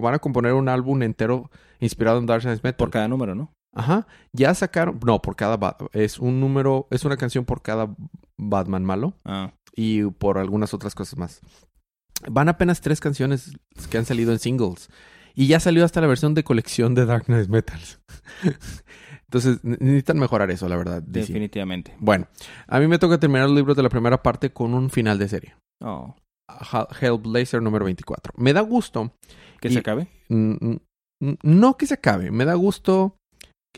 van 0.00 0.14
a 0.14 0.18
componer 0.18 0.52
un 0.54 0.68
álbum 0.68 1.02
entero 1.02 1.50
inspirado 1.80 2.18
en 2.18 2.26
Dark 2.26 2.42
Knight 2.42 2.62
Metal. 2.62 2.76
Por 2.76 2.90
cada 2.90 3.08
número, 3.08 3.34
¿no? 3.34 3.52
Ajá. 3.74 4.06
Ya 4.32 4.52
sacaron, 4.54 4.98
no, 5.06 5.22
por 5.22 5.34
cada, 5.36 5.76
es 5.92 6.18
un 6.18 6.40
número, 6.40 6.88
es 6.90 7.04
una 7.04 7.16
canción 7.16 7.44
por 7.44 7.62
cada 7.62 7.94
Batman 8.36 8.84
malo 8.84 9.14
Ah. 9.24 9.52
y 9.74 10.02
por 10.04 10.38
algunas 10.38 10.74
otras 10.74 10.94
cosas 10.94 11.18
más. 11.18 11.40
Van 12.30 12.48
apenas 12.48 12.80
tres 12.80 13.00
canciones 13.00 13.52
que 13.90 13.98
han 13.98 14.04
salido 14.04 14.32
en 14.32 14.38
singles. 14.38 14.90
Y 15.34 15.46
ya 15.46 15.60
salió 15.60 15.84
hasta 15.84 16.00
la 16.02 16.06
versión 16.06 16.34
de 16.34 16.44
colección 16.44 16.94
de 16.94 17.06
Dark 17.06 17.24
Knight 17.24 17.48
Metal. 17.48 17.80
Entonces, 19.32 19.64
ne- 19.64 19.78
necesitan 19.80 20.18
mejorar 20.18 20.50
eso, 20.50 20.68
la 20.68 20.76
verdad. 20.76 21.02
DC. 21.02 21.28
Definitivamente. 21.28 21.94
Bueno, 21.98 22.26
a 22.66 22.78
mí 22.78 22.86
me 22.86 22.98
toca 22.98 23.18
terminar 23.18 23.48
los 23.48 23.56
libros 23.56 23.74
de 23.76 23.82
la 23.82 23.88
primera 23.88 24.22
parte 24.22 24.50
con 24.52 24.74
un 24.74 24.90
final 24.90 25.18
de 25.18 25.28
serie. 25.28 25.54
Oh. 25.82 26.14
Hellblazer 27.00 27.62
número 27.62 27.86
24. 27.86 28.34
Me 28.36 28.52
da 28.52 28.60
gusto. 28.60 29.14
¿Que 29.60 29.68
Y- 29.68 29.72
se 29.72 29.78
acabe? 29.78 30.08
No 30.28 31.76
que 31.78 31.86
se 31.86 31.94
acabe. 31.94 32.30
Me 32.30 32.44
da 32.44 32.54
gusto. 32.54 33.16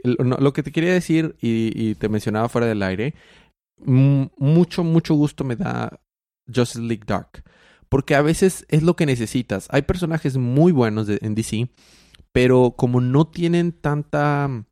Lo, 0.03 0.53
que 0.53 0.65
te 0.65 0.73
quería 0.73 0.93
decir 0.93 1.37
y, 1.41 1.71
y 1.75 1.95
te 1.95 2.09
mencionaba 2.09 2.49
fuera 2.49 2.67
del 2.67 2.83
aire. 2.83 3.15
Mucho, 3.87 4.83
mucho 4.83 5.15
gusto 5.15 5.45
me 5.45 5.55
da 5.57 6.01
Justice 6.53 6.81
League 6.81 7.05
Dark. 7.07 7.45
Porque 7.89 8.17
a 8.17 8.23
veces 8.23 8.67
es 8.71 8.83
lo 8.83 8.97
que 8.97 9.07
necesitas. 9.07 9.69
Hay 9.71 9.83
personajes 9.83 10.37
muy 10.37 10.73
buenos 10.73 11.07
de- 11.07 11.19
en 11.23 11.35
DC. 11.37 11.69
Pero 12.33 12.75
como 12.77 13.01
no 13.01 13.27
tienen 13.29 13.71
tanta... 13.71 14.65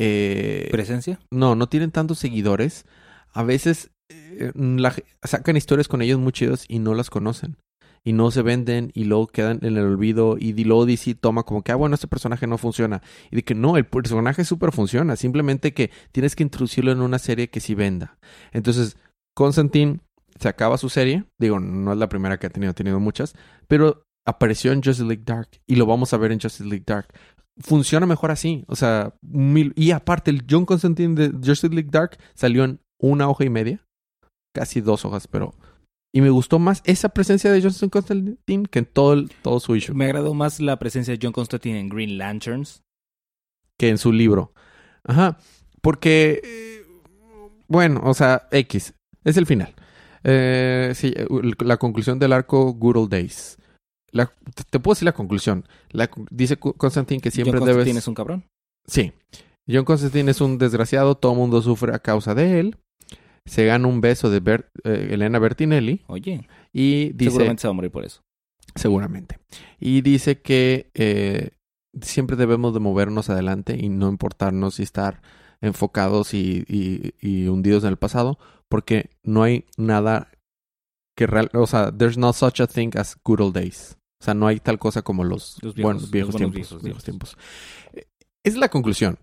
eh, 0.00 0.68
¿Presencia? 0.70 1.20
no, 1.30 1.54
no 1.54 1.68
tienen 1.68 1.90
tantos 1.90 2.18
seguidores. 2.18 2.86
A 3.32 3.42
veces 3.42 3.90
eh, 4.08 4.52
la- 4.54 4.94
sacan 5.22 5.56
historias 5.56 5.88
con 5.88 6.02
ellos 6.02 6.18
muy 6.18 6.32
chidos 6.32 6.64
y 6.68 6.78
no 6.78 6.94
las 6.94 7.10
conocen. 7.10 7.56
Y 8.02 8.14
no 8.14 8.30
se 8.30 8.40
venden 8.40 8.92
y 8.94 9.04
luego 9.04 9.26
quedan 9.26 9.58
en 9.60 9.76
el 9.76 9.84
olvido. 9.84 10.36
Y 10.38 10.54
luego 10.64 10.86
DC 10.86 11.14
toma 11.16 11.42
como 11.42 11.62
que, 11.62 11.70
ah, 11.72 11.76
bueno, 11.76 11.94
este 11.94 12.06
personaje 12.08 12.46
no 12.46 12.56
funciona. 12.56 13.02
Y 13.30 13.36
de 13.36 13.42
que 13.44 13.54
no, 13.54 13.76
el 13.76 13.84
personaje 13.84 14.42
súper 14.46 14.72
funciona. 14.72 15.16
Simplemente 15.16 15.74
que 15.74 15.90
tienes 16.10 16.34
que 16.34 16.42
introducirlo 16.42 16.92
en 16.92 17.02
una 17.02 17.18
serie 17.18 17.50
que 17.50 17.60
sí 17.60 17.74
venda. 17.74 18.16
Entonces, 18.52 18.96
Constantine 19.34 20.00
se 20.38 20.48
acaba 20.48 20.78
su 20.78 20.88
serie. 20.88 21.24
Digo, 21.38 21.60
no 21.60 21.92
es 21.92 21.98
la 21.98 22.08
primera 22.08 22.38
que 22.38 22.46
ha 22.46 22.50
tenido, 22.50 22.70
ha 22.70 22.74
tenido 22.74 23.00
muchas. 23.00 23.34
Pero 23.68 24.02
apareció 24.26 24.72
en 24.72 24.82
Justice 24.82 25.04
League 25.04 25.24
Dark. 25.26 25.48
Y 25.66 25.76
lo 25.76 25.84
vamos 25.84 26.14
a 26.14 26.16
ver 26.16 26.32
en 26.32 26.40
Justice 26.40 26.64
League 26.64 26.84
Dark. 26.86 27.08
Funciona 27.60 28.06
mejor 28.06 28.30
así. 28.30 28.64
O 28.68 28.76
sea, 28.76 29.14
mil... 29.22 29.72
y 29.76 29.90
aparte, 29.92 30.30
el 30.30 30.44
John 30.48 30.64
Constantine 30.66 31.14
de 31.14 31.28
Justice 31.46 31.68
League 31.74 31.90
Dark 31.90 32.18
salió 32.34 32.64
en 32.64 32.80
una 32.98 33.28
hoja 33.28 33.44
y 33.44 33.50
media. 33.50 33.84
Casi 34.54 34.80
dos 34.80 35.04
hojas, 35.04 35.26
pero. 35.28 35.54
Y 36.12 36.20
me 36.22 36.30
gustó 36.30 36.58
más 36.58 36.82
esa 36.84 37.10
presencia 37.10 37.52
de 37.52 37.62
John 37.62 37.88
Constantine 37.88 38.66
que 38.68 38.78
en 38.80 38.84
todo, 38.86 39.12
el- 39.12 39.30
todo 39.42 39.60
su 39.60 39.76
issue. 39.76 39.94
Me 39.94 40.06
agradó 40.06 40.34
más 40.34 40.58
la 40.60 40.76
presencia 40.78 41.12
de 41.16 41.20
John 41.22 41.32
Constantine 41.32 41.78
en 41.78 41.88
Green 41.88 42.18
Lanterns. 42.18 42.82
que 43.78 43.88
en 43.88 43.96
su 43.98 44.12
libro. 44.12 44.52
Ajá. 45.04 45.38
Porque, 45.80 46.40
eh, 46.44 46.84
bueno, 47.68 48.02
o 48.04 48.12
sea, 48.12 48.48
X. 48.50 48.92
Es 49.24 49.36
el 49.38 49.46
final. 49.46 49.74
Eh, 50.24 50.92
sí, 50.94 51.14
la 51.60 51.78
conclusión 51.78 52.18
del 52.18 52.32
arco 52.34 52.74
Good 52.74 52.96
Old 52.96 53.10
Days. 53.10 53.56
La- 54.12 54.32
te- 54.70 54.80
puedo 54.80 54.94
decir 54.94 55.06
la 55.06 55.12
conclusión. 55.12 55.64
La 55.90 56.10
dice 56.30 56.56
Constantine 56.56 57.20
que 57.20 57.30
siempre 57.30 57.58
John 57.58 57.66
debes... 57.66 57.76
Constantine 57.78 57.98
es 57.98 58.08
un 58.08 58.14
cabrón. 58.14 58.44
Sí. 58.86 59.12
John 59.68 59.84
Constantine 59.84 60.30
es 60.30 60.40
un 60.40 60.58
desgraciado. 60.58 61.16
Todo 61.16 61.34
mundo 61.34 61.62
sufre 61.62 61.94
a 61.94 61.98
causa 62.00 62.34
de 62.34 62.60
él. 62.60 62.76
Se 63.46 63.64
gana 63.66 63.86
un 63.88 64.00
beso 64.00 64.30
de 64.30 64.42
Bert- 64.42 64.70
eh, 64.84 65.08
Elena 65.12 65.38
Bertinelli. 65.38 66.02
Oye, 66.08 66.46
Y 66.72 67.12
dice... 67.12 67.30
seguramente 67.30 67.62
se 67.62 67.68
va 67.68 67.70
a 67.70 67.74
morir 67.74 67.90
por 67.90 68.04
eso. 68.04 68.20
Seguramente. 68.74 69.38
Y 69.80 70.02
dice 70.02 70.40
que 70.40 70.90
eh, 70.94 71.50
siempre 72.00 72.36
debemos 72.36 72.74
de 72.74 72.80
movernos 72.80 73.30
adelante 73.30 73.76
y 73.80 73.88
no 73.88 74.08
importarnos 74.08 74.78
y 74.78 74.82
estar 74.82 75.22
enfocados 75.60 76.34
y, 76.34 76.64
y- 76.68 77.14
y 77.20 77.48
hundidos 77.48 77.82
en 77.84 77.90
el 77.90 77.96
pasado, 77.96 78.38
porque 78.68 79.10
no 79.24 79.42
hay 79.42 79.66
nada 79.76 80.30
que 81.16 81.26
real, 81.26 81.50
o 81.52 81.66
sea, 81.66 81.90
there's 81.92 82.16
no 82.16 82.32
such 82.32 82.60
a 82.60 82.66
thing 82.66 82.90
as 82.96 83.16
good 83.24 83.40
old 83.40 83.54
days. 83.54 83.98
O 84.20 84.24
sea, 84.24 84.34
no 84.34 84.46
hay 84.46 84.60
tal 84.60 84.78
cosa 84.78 85.02
como 85.02 85.24
los, 85.24 85.56
Los 85.62 85.74
viejos- 85.74 85.82
buenos, 85.82 86.10
viejos 86.10 86.34
los 86.34 86.38
tiempos. 86.38 86.56
viejos 86.56 86.82
viejos 86.82 87.04
tiempos. 87.04 87.36
tiempos. 87.36 88.06
Es 88.44 88.56
la 88.56 88.68
conclusión. 88.68 89.18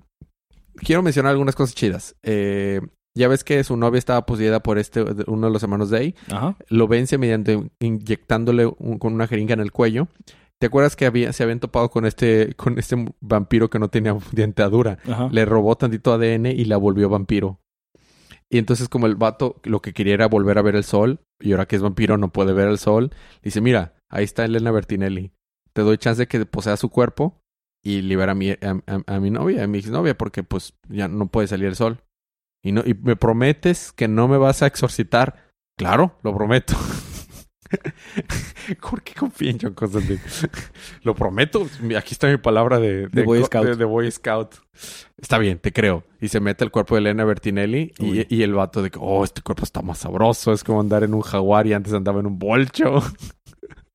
Quiero 0.75 1.01
mencionar 1.03 1.31
algunas 1.31 1.55
cosas 1.55 1.75
chidas. 1.75 2.15
Eh, 2.23 2.81
ya 3.15 3.27
ves 3.27 3.43
que 3.43 3.63
su 3.63 3.77
novia 3.77 3.97
estaba 3.97 4.25
poseída 4.25 4.61
por 4.61 4.77
este, 4.77 5.03
uno 5.27 5.47
de 5.47 5.53
los 5.53 5.63
hermanos 5.63 5.89
Day 5.89 6.13
Ajá. 6.31 6.55
lo 6.69 6.87
vence 6.87 7.17
mediante 7.17 7.69
inyectándole 7.79 8.65
un- 8.77 8.99
con 8.99 9.13
una 9.13 9.27
jeringa 9.27 9.53
en 9.53 9.59
el 9.59 9.71
cuello. 9.71 10.07
¿Te 10.59 10.67
acuerdas 10.67 10.95
que 10.95 11.05
había, 11.05 11.33
se 11.33 11.43
habían 11.43 11.59
topado 11.59 11.89
con 11.89 12.05
este, 12.05 12.53
con 12.55 12.79
este 12.79 12.95
vampiro 13.21 13.69
que 13.69 13.79
no 13.79 13.89
tenía 13.89 14.15
dentadura? 14.31 14.97
Ajá. 15.07 15.29
Le 15.31 15.45
robó 15.45 15.75
tantito 15.77 16.13
ADN 16.13 16.47
y 16.51 16.65
la 16.65 16.77
volvió 16.77 17.09
vampiro. 17.09 17.59
Y 18.49 18.57
entonces 18.59 18.87
como 18.87 19.07
el 19.07 19.15
vato 19.15 19.59
lo 19.63 19.81
que 19.81 19.93
quería 19.93 20.13
era 20.13 20.27
volver 20.27 20.57
a 20.57 20.61
ver 20.61 20.75
el 20.75 20.83
sol, 20.83 21.19
y 21.39 21.51
ahora 21.51 21.65
que 21.67 21.75
es 21.75 21.81
vampiro 21.81 22.17
no 22.17 22.31
puede 22.31 22.53
ver 22.53 22.69
el 22.69 22.77
sol, 22.77 23.11
dice, 23.43 23.61
mira, 23.61 23.93
ahí 24.09 24.23
está 24.23 24.45
Elena 24.45 24.71
Bertinelli. 24.71 25.31
Te 25.73 25.81
doy 25.81 25.97
chance 25.97 26.21
de 26.23 26.27
que 26.27 26.45
posea 26.45 26.77
su 26.77 26.89
cuerpo 26.89 27.41
y 27.83 28.01
libera 28.01 28.31
a 28.31 28.35
mi, 28.35 28.51
a, 28.51 28.57
a- 28.87 29.15
a 29.15 29.19
mi 29.19 29.29
novia, 29.31 29.63
a 29.63 29.67
mi 29.67 29.77
exnovia, 29.79 30.17
porque 30.17 30.43
pues 30.43 30.73
ya 30.89 31.07
no 31.07 31.27
puede 31.27 31.47
salir 31.47 31.67
el 31.67 31.75
sol. 31.75 32.03
Y, 32.63 32.71
no, 32.71 32.81
y 32.85 32.93
me 32.95 33.15
prometes 33.15 33.91
que 33.93 34.07
no 34.07 34.27
me 34.27 34.37
vas 34.37 34.61
a 34.63 34.67
exorcitar. 34.67 35.51
Claro, 35.77 36.17
lo 36.23 36.35
prometo. 36.35 36.75
¿Por 38.81 39.01
qué 39.03 39.13
confía 39.13 39.51
en 39.51 39.59
John 39.61 39.73
Constantine? 39.73 40.19
lo 41.03 41.15
prometo. 41.15 41.67
Aquí 41.97 42.13
está 42.13 42.27
mi 42.27 42.37
palabra 42.37 42.79
de, 42.79 43.07
De 43.07 43.23
Boy 43.23 43.39
co- 43.41 43.45
Scout. 43.45 43.67
de- 43.77 43.85
Boy 43.85 44.11
Scout. 44.11 44.55
Está 45.17 45.37
bien, 45.37 45.59
te 45.59 45.71
creo. 45.71 46.03
Y 46.19 46.29
se 46.29 46.39
mete 46.39 46.63
el 46.63 46.71
cuerpo 46.71 46.95
de 46.95 47.01
Elena 47.01 47.23
Bertinelli 47.25 47.93
y, 47.99 48.35
y 48.35 48.43
el 48.43 48.53
vato 48.53 48.81
de 48.81 48.89
que, 48.89 48.99
oh, 49.01 49.23
este 49.23 49.41
cuerpo 49.41 49.63
está 49.63 49.81
más 49.81 49.99
sabroso. 49.99 50.51
Es 50.53 50.63
como 50.63 50.79
andar 50.81 51.03
en 51.03 51.13
un 51.13 51.21
jaguar 51.21 51.67
y 51.67 51.73
antes 51.73 51.93
andaba 51.93 52.19
en 52.19 52.25
un 52.27 52.39
bolcho. 52.39 53.01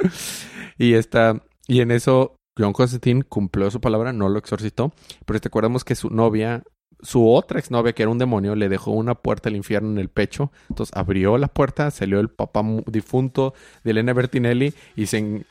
y 0.79 0.95
está, 0.95 1.43
y 1.67 1.81
en 1.81 1.91
eso 1.91 2.37
John 2.59 2.73
Constantine 2.73 3.23
cumplió 3.23 3.71
su 3.71 3.81
palabra, 3.81 4.13
no 4.13 4.29
lo 4.29 4.39
exorcitó. 4.39 4.93
Pero 5.27 5.41
te 5.41 5.49
acordamos 5.49 5.85
que 5.85 5.95
su 5.95 6.11
novia, 6.11 6.63
su 7.01 7.29
otra 7.31 7.59
exnovia, 7.59 7.93
que 7.95 8.03
era 8.03 8.11
un 8.11 8.19
demonio, 8.19 8.55
le 8.55 8.69
dejó 8.69 8.91
una 8.93 9.15
puerta 9.15 9.49
al 9.49 9.57
infierno 9.57 9.91
en 9.91 9.99
el 9.99 10.09
pecho. 10.09 10.53
Entonces 10.69 10.95
abrió 10.97 11.39
la 11.39 11.49
puerta, 11.49 11.91
salió 11.91 12.21
el 12.21 12.29
papá 12.29 12.63
difunto 12.87 13.55
de 13.85 13.93
Elena 13.93 14.13
Bertinelli 14.13 14.75
y 14.97 15.07
se 15.07 15.19
en- 15.19 15.47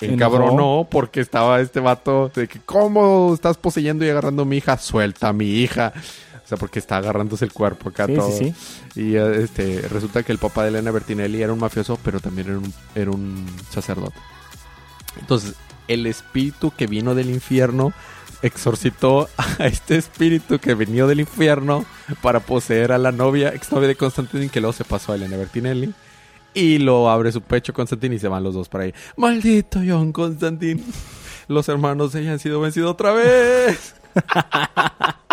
encabronó 0.00 0.86
porque 0.90 1.20
estaba 1.20 1.60
este 1.60 1.80
vato 1.80 2.30
de 2.34 2.46
que, 2.48 2.58
¿cómo 2.60 3.32
estás 3.32 3.56
poseyendo 3.56 4.04
y 4.04 4.10
agarrando 4.10 4.42
a 4.42 4.44
mi 4.44 4.58
hija? 4.58 4.76
Suelta 4.76 5.28
a 5.28 5.32
mi 5.32 5.46
hija. 5.46 5.92
O 6.44 6.46
sea, 6.46 6.58
porque 6.58 6.78
está 6.78 6.98
agarrándose 6.98 7.44
el 7.44 7.52
cuerpo 7.52 7.88
acá 7.88 8.06
Sí, 8.06 8.14
todo. 8.14 8.30
sí, 8.30 8.54
sí. 8.94 9.00
Y 9.00 9.16
eh, 9.16 9.42
este, 9.42 9.80
resulta 9.88 10.22
que 10.22 10.30
el 10.32 10.38
papá 10.38 10.62
de 10.64 10.68
Elena 10.68 10.90
Bertinelli 10.90 11.42
era 11.42 11.52
un 11.52 11.58
mafioso, 11.58 11.98
pero 12.04 12.20
también 12.20 12.48
era 12.48 12.58
un, 12.58 12.74
era 12.94 13.10
un 13.10 13.46
sacerdote. 13.70 14.18
Entonces, 15.18 15.54
el 15.88 16.06
espíritu 16.06 16.70
que 16.76 16.86
vino 16.86 17.14
del 17.14 17.30
infierno 17.30 17.92
exorcitó 18.42 19.28
a 19.38 19.66
este 19.66 19.96
espíritu 19.96 20.58
que 20.58 20.74
venió 20.74 21.06
del 21.06 21.20
infierno 21.20 21.86
para 22.20 22.40
poseer 22.40 22.92
a 22.92 22.98
la 22.98 23.10
novia, 23.10 23.48
exnovia 23.50 23.88
de 23.88 23.96
Constantine, 23.96 24.50
que 24.50 24.60
luego 24.60 24.74
se 24.74 24.84
pasó 24.84 25.12
a 25.12 25.14
Elena 25.14 25.36
Bertinelli. 25.38 25.94
Y 26.52 26.78
lo 26.78 27.08
abre 27.10 27.32
su 27.32 27.40
pecho 27.40 27.72
Constantine 27.72 28.14
y 28.16 28.18
se 28.18 28.28
van 28.28 28.44
los 28.44 28.54
dos 28.54 28.68
para 28.68 28.84
ahí. 28.84 28.94
¡Maldito 29.16 29.80
John 29.84 30.12
Constantine! 30.12 30.82
Los 31.48 31.68
hermanos 31.68 32.12
de 32.12 32.20
ella 32.20 32.32
han 32.32 32.38
sido 32.38 32.60
vencidos 32.60 32.90
otra 32.92 33.12
vez. 33.12 33.94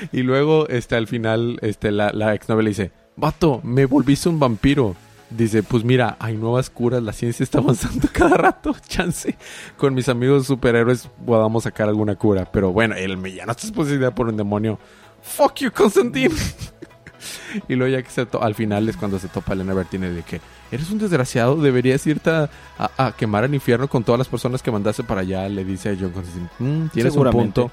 y 0.12 0.22
luego, 0.22 0.68
este, 0.68 0.96
al 0.96 1.06
final, 1.06 1.58
este, 1.62 1.90
la, 1.90 2.10
la 2.12 2.34
exnovia 2.34 2.62
le 2.64 2.70
dice, 2.70 2.90
Vato, 3.16 3.60
me 3.64 3.86
volviste 3.86 4.28
un 4.28 4.38
vampiro. 4.38 4.96
Dice, 5.30 5.62
pues 5.62 5.84
mira, 5.84 6.16
hay 6.18 6.36
nuevas 6.36 6.70
curas, 6.70 7.02
la 7.04 7.12
ciencia 7.12 7.44
está 7.44 7.58
avanzando 7.60 8.08
cada 8.12 8.36
rato, 8.36 8.74
chance. 8.88 9.36
Con 9.76 9.94
mis 9.94 10.08
amigos 10.08 10.46
superhéroes 10.46 11.08
podamos 11.24 11.62
sacar 11.64 11.88
alguna 11.88 12.16
cura. 12.16 12.50
Pero 12.50 12.72
bueno, 12.72 12.96
el 12.96 13.16
villano 13.16 13.52
está 13.52 13.72
poseída 13.72 14.12
por 14.14 14.28
un 14.28 14.36
demonio. 14.36 14.78
Fuck 15.22 15.56
you, 15.60 15.70
Constantine. 15.70 16.34
y 17.68 17.74
luego 17.74 17.96
ya 17.96 18.02
que 18.02 18.10
se 18.10 18.26
al 18.40 18.54
final 18.54 18.88
es 18.88 18.96
cuando 18.96 19.18
se 19.18 19.28
topa 19.28 19.52
Elena 19.52 19.74
Bertine 19.74 20.10
de 20.10 20.22
que 20.22 20.40
eres 20.72 20.90
un 20.90 20.98
desgraciado, 20.98 21.56
deberías 21.56 22.04
irte 22.06 22.30
a, 22.30 22.50
a- 22.78 23.06
a 23.06 23.12
quemar 23.12 23.44
al 23.44 23.54
infierno 23.54 23.86
con 23.88 24.02
todas 24.02 24.18
las 24.18 24.28
personas 24.28 24.62
que 24.62 24.70
mandaste 24.70 25.04
para 25.04 25.20
allá. 25.20 25.48
Le 25.48 25.64
dice 25.64 25.90
a 25.90 25.96
John 26.00 26.10
Constantine, 26.10 26.48
"Mm, 26.58 26.88
tienes 26.88 27.12
un 27.14 27.18
punto. 27.32 27.70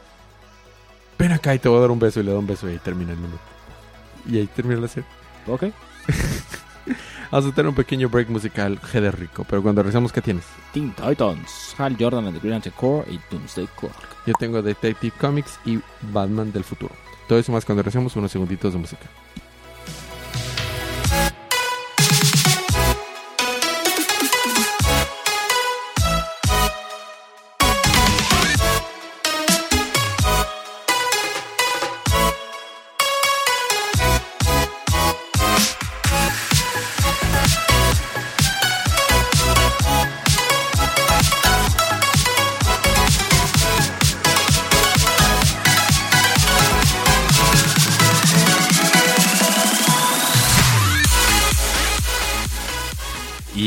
Ven 1.18 1.32
acá 1.32 1.56
y 1.56 1.60
te 1.60 1.68
voy 1.68 1.80
a 1.80 1.82
dar 1.82 1.92
un 1.92 2.00
beso 2.00 2.20
y 2.20 2.24
le 2.24 2.32
da 2.32 2.40
un 2.40 2.48
beso 2.48 2.68
y 2.70 2.74
ahí 2.74 2.80
termina 2.80 3.14
el 3.14 3.22
número. 3.22 3.40
Y 4.30 4.38
ahí 4.38 4.48
termina 4.48 4.82
la 4.82 4.88
serie. 4.88 5.10
Ok. 5.48 5.64
Vamos 7.32 7.52
a 7.52 7.56
tener 7.56 7.68
un 7.68 7.76
pequeño 7.76 8.08
break 8.08 8.30
musical, 8.30 8.80
G 8.80 9.02
de 9.02 9.12
rico. 9.12 9.46
Pero 9.50 9.62
cuando 9.62 9.82
regresemos, 9.82 10.14
¿qué 10.14 10.22
tienes? 10.22 10.46
Teen 10.74 10.94
Titans, 10.94 11.76
Hal 11.78 11.98
Jordan 12.00 12.28
and 12.28 12.40
the 12.40 12.48
Green 12.48 12.62
Corps 12.76 13.06
y 13.10 13.20
Doomsday 13.30 13.68
Clock. 13.78 13.94
Yo 14.26 14.34
tengo 14.40 14.62
Detective 14.62 15.14
Comics 15.20 15.60
y 15.66 15.80
Batman 16.14 16.52
del 16.52 16.64
futuro. 16.64 16.96
Todo 17.28 17.40
eso 17.40 17.52
más 17.52 17.66
cuando 17.66 17.84
regresemos 17.84 18.16
unos 18.16 18.32
segunditos 18.32 18.74
de 18.74 18.80
música. 18.80 19.08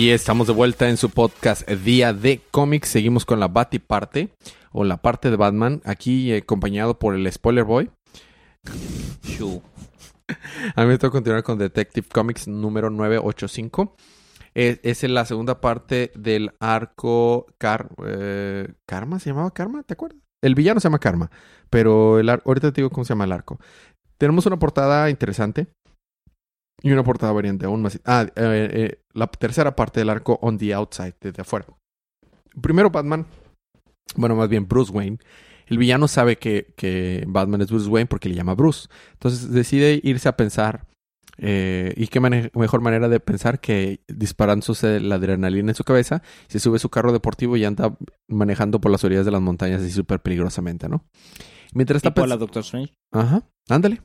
Y 0.00 0.12
estamos 0.12 0.46
de 0.46 0.54
vuelta 0.54 0.88
en 0.88 0.96
su 0.96 1.10
podcast 1.10 1.68
Día 1.68 2.14
de 2.14 2.40
Cómics. 2.50 2.88
Seguimos 2.88 3.26
con 3.26 3.38
la 3.38 3.48
Batty 3.48 3.80
parte 3.80 4.32
o 4.72 4.82
la 4.84 4.96
parte 5.02 5.28
de 5.28 5.36
Batman, 5.36 5.82
aquí 5.84 6.32
eh, 6.32 6.38
acompañado 6.38 6.98
por 6.98 7.14
el 7.14 7.30
Spoiler 7.30 7.64
Boy. 7.64 7.90
A 10.74 10.82
mí 10.82 10.88
me 10.88 10.96
toca 10.96 11.10
continuar 11.10 11.42
con 11.42 11.58
Detective 11.58 12.06
Comics 12.10 12.48
número 12.48 12.88
985. 12.88 13.94
Es, 14.54 14.80
es 14.82 15.04
en 15.04 15.12
la 15.12 15.26
segunda 15.26 15.60
parte 15.60 16.12
del 16.14 16.52
arco 16.60 17.44
Car- 17.58 17.90
eh, 18.06 18.72
Karma, 18.86 19.18
¿se 19.18 19.28
llamaba 19.28 19.50
Karma? 19.50 19.82
¿Te 19.82 19.92
acuerdas? 19.92 20.18
El 20.40 20.54
villano 20.54 20.80
se 20.80 20.84
llama 20.88 20.98
Karma, 20.98 21.30
pero 21.68 22.18
el 22.18 22.30
ahorita 22.30 22.72
te 22.72 22.80
digo 22.80 22.88
cómo 22.88 23.04
se 23.04 23.10
llama 23.10 23.24
el 23.24 23.32
arco. 23.32 23.60
Tenemos 24.16 24.46
una 24.46 24.58
portada 24.58 25.10
interesante. 25.10 25.66
Y 26.82 26.90
una 26.92 27.04
portada 27.04 27.32
variante 27.32 27.66
aún 27.66 27.82
más. 27.82 28.00
Ah, 28.04 28.26
eh, 28.36 28.68
eh, 28.72 29.02
la 29.12 29.26
tercera 29.26 29.76
parte 29.76 30.00
del 30.00 30.08
arco 30.10 30.38
On 30.42 30.56
the 30.56 30.72
Outside, 30.74 31.14
desde 31.20 31.42
afuera. 31.42 31.66
Primero 32.60 32.90
Batman, 32.90 33.26
bueno, 34.16 34.34
más 34.34 34.48
bien 34.48 34.66
Bruce 34.66 34.90
Wayne. 34.92 35.18
El 35.66 35.78
villano 35.78 36.08
sabe 36.08 36.36
que, 36.36 36.72
que 36.76 37.24
Batman 37.28 37.60
es 37.60 37.70
Bruce 37.70 37.88
Wayne 37.88 38.06
porque 38.06 38.28
le 38.28 38.34
llama 38.34 38.54
Bruce. 38.54 38.88
Entonces 39.12 39.50
decide 39.52 40.00
irse 40.02 40.28
a 40.28 40.36
pensar. 40.36 40.86
eh, 41.42 41.94
y 41.96 42.08
qué 42.08 42.20
mejor 42.20 42.80
manera 42.82 43.08
de 43.08 43.18
pensar 43.20 43.60
que 43.60 44.00
disparándose 44.08 45.00
la 45.00 45.14
adrenalina 45.14 45.70
en 45.70 45.74
su 45.74 45.84
cabeza, 45.84 46.22
se 46.48 46.60
sube 46.60 46.76
a 46.76 46.80
su 46.80 46.90
carro 46.90 47.12
deportivo 47.12 47.56
y 47.56 47.64
anda 47.64 47.96
manejando 48.28 48.80
por 48.80 48.90
las 48.90 49.04
orillas 49.04 49.24
de 49.24 49.30
las 49.30 49.40
montañas 49.40 49.80
así 49.80 49.90
súper 49.90 50.20
peligrosamente, 50.20 50.88
¿no? 50.88 51.04
Mientras 51.72 51.98
está 51.98 52.12
pensando... 52.12 52.38
Doctor 52.38 52.62
Strange. 52.62 52.92
Ajá, 53.12 53.42
ándale. 53.68 54.02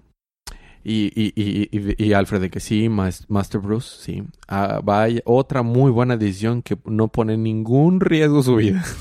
Y, 0.87 1.11
y, 1.15 1.33
y, 1.35 2.05
y, 2.05 2.13
Alfred 2.13 2.39
de 2.41 2.51
que 2.51 2.59
sí, 2.59 2.89
Mas- 2.89 3.25
Master 3.27 3.59
Bruce, 3.59 3.97
sí. 4.01 4.23
Ah, 4.47 4.81
vaya, 4.83 5.19
otra 5.25 5.63
muy 5.63 5.89
buena 5.89 6.15
decisión 6.15 6.61
que 6.61 6.77
no 6.85 7.07
pone 7.07 7.37
ningún 7.37 7.99
riesgo 7.99 8.43
su 8.43 8.55
vida. 8.55 8.83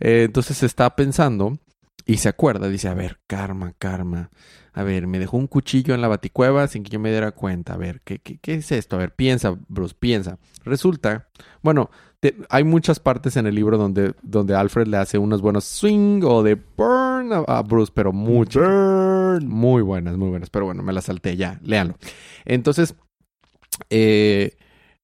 Eh, 0.00 0.22
entonces 0.26 0.62
está 0.62 0.94
pensando 0.94 1.58
y 2.06 2.18
se 2.18 2.28
acuerda, 2.28 2.68
dice, 2.68 2.86
a 2.86 2.94
ver, 2.94 3.18
karma, 3.26 3.74
karma. 3.80 4.30
A 4.72 4.84
ver, 4.84 5.08
me 5.08 5.18
dejó 5.18 5.36
un 5.36 5.48
cuchillo 5.48 5.92
en 5.92 6.00
la 6.00 6.06
baticueva 6.06 6.68
sin 6.68 6.84
que 6.84 6.90
yo 6.90 7.00
me 7.00 7.10
diera 7.10 7.32
cuenta. 7.32 7.74
A 7.74 7.76
ver, 7.76 8.00
¿qué, 8.04 8.20
qué, 8.20 8.38
qué 8.38 8.54
es 8.54 8.70
esto? 8.70 8.94
A 8.94 9.00
ver, 9.00 9.16
piensa, 9.16 9.56
Bruce, 9.66 9.96
piensa. 9.98 10.38
Resulta, 10.64 11.26
bueno, 11.62 11.90
te- 12.20 12.36
hay 12.50 12.64
muchas 12.64 13.00
partes 13.00 13.36
en 13.36 13.46
el 13.46 13.54
libro 13.54 13.78
donde, 13.78 14.14
donde 14.22 14.54
Alfred 14.54 14.86
le 14.86 14.96
hace 14.96 15.18
unos 15.18 15.40
buenos 15.42 15.64
swing 15.64 16.22
o 16.24 16.42
de 16.42 16.54
burn 16.54 17.32
a, 17.32 17.38
a 17.46 17.62
Bruce, 17.62 17.92
pero 17.94 18.12
muchas. 18.12 19.42
Muy 19.44 19.82
buenas, 19.82 20.16
muy 20.16 20.28
buenas. 20.30 20.50
Pero 20.50 20.66
bueno, 20.66 20.82
me 20.82 20.92
las 20.92 21.04
salté 21.04 21.36
ya. 21.36 21.58
Léanlo. 21.62 21.94
Entonces, 22.44 22.94
eh, 23.90 24.56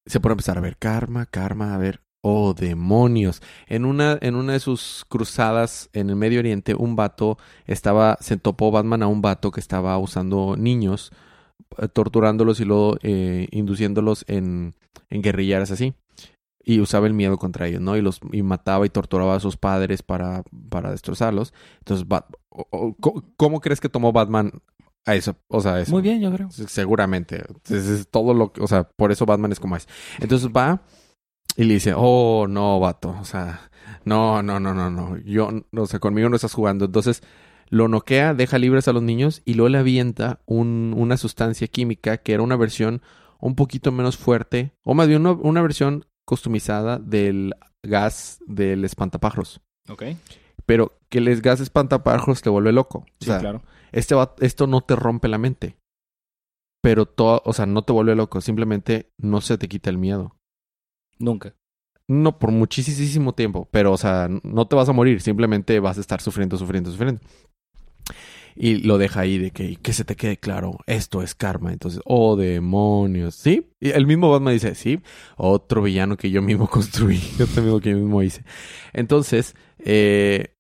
se 0.07 0.21
pone 0.21 0.33
a 0.33 0.35
empezar 0.35 0.59
a 0.59 0.61
ver 0.61 0.77
karma, 0.77 1.27
karma, 1.27 1.75
a 1.75 1.79
ver. 1.79 2.01
Oh, 2.27 2.55
demonios. 2.55 3.43
En 3.67 3.85
una, 3.85 4.17
en 4.23 4.35
una 4.35 4.55
de 4.55 4.61
sus 4.61 5.05
cruzadas 5.11 5.91
en 5.93 6.09
el 6.09 6.17
Medio 6.17 6.39
Oriente, 6.39 6.75
un 6.75 6.97
vato 6.97 7.37
estaba, 7.67 8.17
se 8.21 8.39
topó 8.39 8.71
Batman 8.71 9.03
a 9.03 9.09
un 9.09 9.21
vato 9.21 9.51
que 9.51 9.61
estaba 9.61 9.99
usando 9.99 10.57
niños, 10.57 11.13
eh, 11.77 11.87
torturándolos 11.89 12.61
y 12.61 12.65
luego 12.65 12.97
eh, 13.03 13.47
induciéndolos 13.51 14.25
en, 14.27 14.75
en 15.11 15.21
guerrilleras 15.21 15.71
así. 15.71 15.93
Y 16.65 16.81
usaba 16.81 17.07
el 17.07 17.13
miedo 17.15 17.37
contra 17.37 17.67
ellos, 17.69 17.81
¿no? 17.83 17.97
Y 17.97 18.01
los 18.03 18.21
y 18.33 18.43
mataba 18.43 18.87
y 18.87 18.89
torturaba 18.89 19.35
a 19.37 19.41
sus 19.41 19.57
padres 19.57 20.03
para, 20.03 20.43
para 20.71 20.91
destrozarlos. 20.91 21.53
Entonces, 21.81 22.09
Bat- 22.09 22.27
o- 22.49 22.67
o- 22.71 23.25
¿cómo, 23.37 23.61
crees 23.61 23.81
que 23.81 23.89
tomó 23.91 24.13
Batman 24.13 24.51
a 25.05 25.15
eso? 25.15 25.37
O 25.49 25.61
sea, 25.61 25.81
eso. 25.81 25.93
Muy 25.93 26.01
bien, 26.03 26.21
yo 26.23 26.33
creo. 26.33 26.51
Se- 26.51 26.67
Seguramente. 26.69 27.45
Entonces, 27.47 27.87
es 27.89 28.09
todo 28.09 28.33
lo 28.33 28.53
que, 28.53 28.63
o 28.63 28.67
sea, 28.67 28.85
por 28.85 29.13
eso 29.13 29.27
Batman 29.27 29.53
es 29.53 29.61
como 29.61 29.77
es. 29.77 29.87
Entonces 30.21 30.49
va 30.49 30.83
y 31.57 31.65
le 31.65 31.75
dice, 31.75 31.93
oh, 31.97 32.47
no, 32.49 32.81
vato, 32.81 33.15
o 33.21 33.25
sea, 33.25 33.71
no, 34.05 34.43
no, 34.43 34.59
no, 34.59 34.73
no, 34.75 34.91
no, 34.91 35.19
yo, 35.19 35.51
o 35.77 35.87
sea, 35.87 36.01
conmigo 36.01 36.29
no 36.29 36.37
estás 36.37 36.55
jugando. 36.55 36.87
Entonces 36.87 37.23
lo 37.69 37.89
noquea, 37.89 38.35
deja 38.35 38.59
libres 38.59 38.89
a 38.89 38.93
los 38.93 39.03
niños 39.03 39.43
y 39.45 39.55
luego 39.55 39.69
le 39.69 39.79
avienta 39.79 40.41
un- 40.47 40.95
una 40.97 41.17
sustancia 41.17 41.67
química 41.69 42.17
que 42.19 42.33
era 42.33 42.43
una 42.43 42.57
versión 42.57 43.03
un 43.39 43.55
poquito 43.55 43.93
menos 43.93 44.17
fuerte, 44.17 44.73
o 44.83 44.95
más 44.95 45.07
bien 45.09 45.21
una, 45.21 45.33
una 45.33 45.61
versión 45.63 46.07
customizada 46.27 46.99
del 46.99 47.55
gas 47.83 48.39
del 48.47 48.85
espantapájaros. 48.85 49.61
Ok. 49.89 50.03
Pero 50.67 50.99
que 51.11 51.19
el 51.19 51.41
gas 51.43 51.61
espantapájaros 51.61 52.41
te 52.43 52.51
vuelve 52.51 52.73
loco. 52.73 52.99
O 53.01 53.07
Sí, 53.21 53.27
sea, 53.27 53.39
claro. 53.41 53.63
este 53.93 54.15
va- 54.15 54.35
esto 54.41 54.67
no 54.67 54.81
te 54.81 54.97
rompe 54.97 55.29
la 55.29 55.39
mente. 55.39 55.77
Pero 56.83 57.07
todo, 57.07 57.43
o 57.45 57.53
sea, 57.53 57.67
no 57.67 57.83
te 57.83 57.93
vuelve 57.93 58.15
loco, 58.15 58.41
simplemente 58.41 59.11
no 59.19 59.41
se 59.41 59.57
te 59.59 59.69
quita 59.69 59.91
el 59.91 59.99
miedo. 59.99 60.37
Nunca. 61.19 61.55
No 62.09 62.39
por 62.39 62.51
muchísimo 62.51 63.35
tiempo, 63.35 63.69
pero 63.71 63.93
o 63.93 63.97
sea, 63.97 64.29
no 64.43 64.67
te 64.69 64.77
vas 64.77 64.89
a 64.91 64.93
morir, 64.93 65.23
simplemente 65.23 65.81
vas 65.81 65.97
a 65.97 66.01
estar 66.03 66.21
sufriendo, 66.21 66.59
sufriendo, 66.59 66.91
sufriendo. 66.91 67.23
Y 68.57 68.77
lo 68.77 68.99
deja 68.99 69.21
ahí 69.21 69.39
de 69.39 69.51
que, 69.51 69.77
que 69.77 69.93
se 69.93 70.05
te 70.05 70.17
quede 70.17 70.37
claro, 70.37 70.79
esto 70.87 71.23
es 71.23 71.35
karma. 71.35 71.73
Entonces, 71.73 72.01
oh 72.05 72.37
demonios, 72.37 73.35
¿sí? 73.35 73.71
Y 73.81 73.91
el 73.91 74.07
mismo 74.07 74.31
Batman 74.31 74.55
dice, 74.55 74.75
sí, 74.75 75.01
otro 75.37 75.83
villano 75.83 76.17
que 76.17 76.31
yo 76.31 76.43
mismo 76.43 76.69
construí, 76.71 77.21
otro 77.41 77.63
mismo 77.63 77.81
que 77.81 77.91
yo 77.91 77.97
mismo 77.97 78.23
hice. 78.23 78.45
Entonces, 78.93 79.55
eh, 79.79 80.55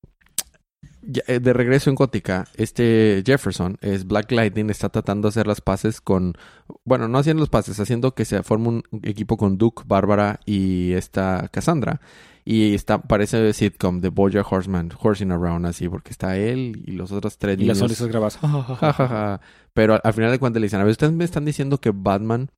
eh, 1.27 1.39
de 1.39 1.53
regreso 1.53 1.91
en 1.91 1.97
Gótica, 1.97 2.47
este 2.55 3.23
Jefferson, 3.27 3.77
es 3.83 4.07
Black 4.07 4.33
Lightning, 4.33 4.71
está 4.71 4.89
tratando 4.89 5.27
de 5.27 5.31
hacer 5.31 5.47
las 5.47 5.61
paces 5.61 6.01
con, 6.01 6.35
bueno, 6.85 7.09
no 7.09 7.19
haciendo 7.19 7.41
los 7.41 7.51
pases, 7.51 7.79
haciendo 7.79 8.15
que 8.15 8.25
se 8.25 8.43
forme 8.43 8.69
un 8.69 8.83
equipo 9.03 9.37
con 9.37 9.59
Duke, 9.59 9.83
Bárbara 9.87 10.41
y 10.47 10.93
esta 10.93 11.49
Cassandra. 11.53 12.01
Y 12.45 12.75
está, 12.75 13.01
parece 13.01 13.53
sitcom 13.55 14.01
de 14.01 14.11
Bojack 14.11 14.51
Horseman, 14.53 14.91
Horsing 15.01 15.33
Around, 15.33 15.65
así, 15.67 15.89
porque 15.89 16.11
está 16.11 16.37
él 16.37 16.83
y 16.87 16.93
los 16.93 17.11
otros 17.11 17.39
tres 17.39 17.55
Y 17.59 17.65
las 17.65 17.79
niños. 17.79 17.79
sonrisas 17.79 18.09
grabadas. 18.09 18.39
Pero 19.73 19.95
al, 19.95 20.01
al 20.05 20.13
final 20.13 20.31
de 20.31 20.39
cuentas 20.39 20.61
le 20.61 20.67
dicen, 20.67 20.81
a 20.81 20.85
ver, 20.85 20.93
ustedes 20.93 21.13
me 21.13 21.25
están 21.25 21.45
diciendo 21.45 21.79
que 21.81 21.91
Batman 21.95 22.51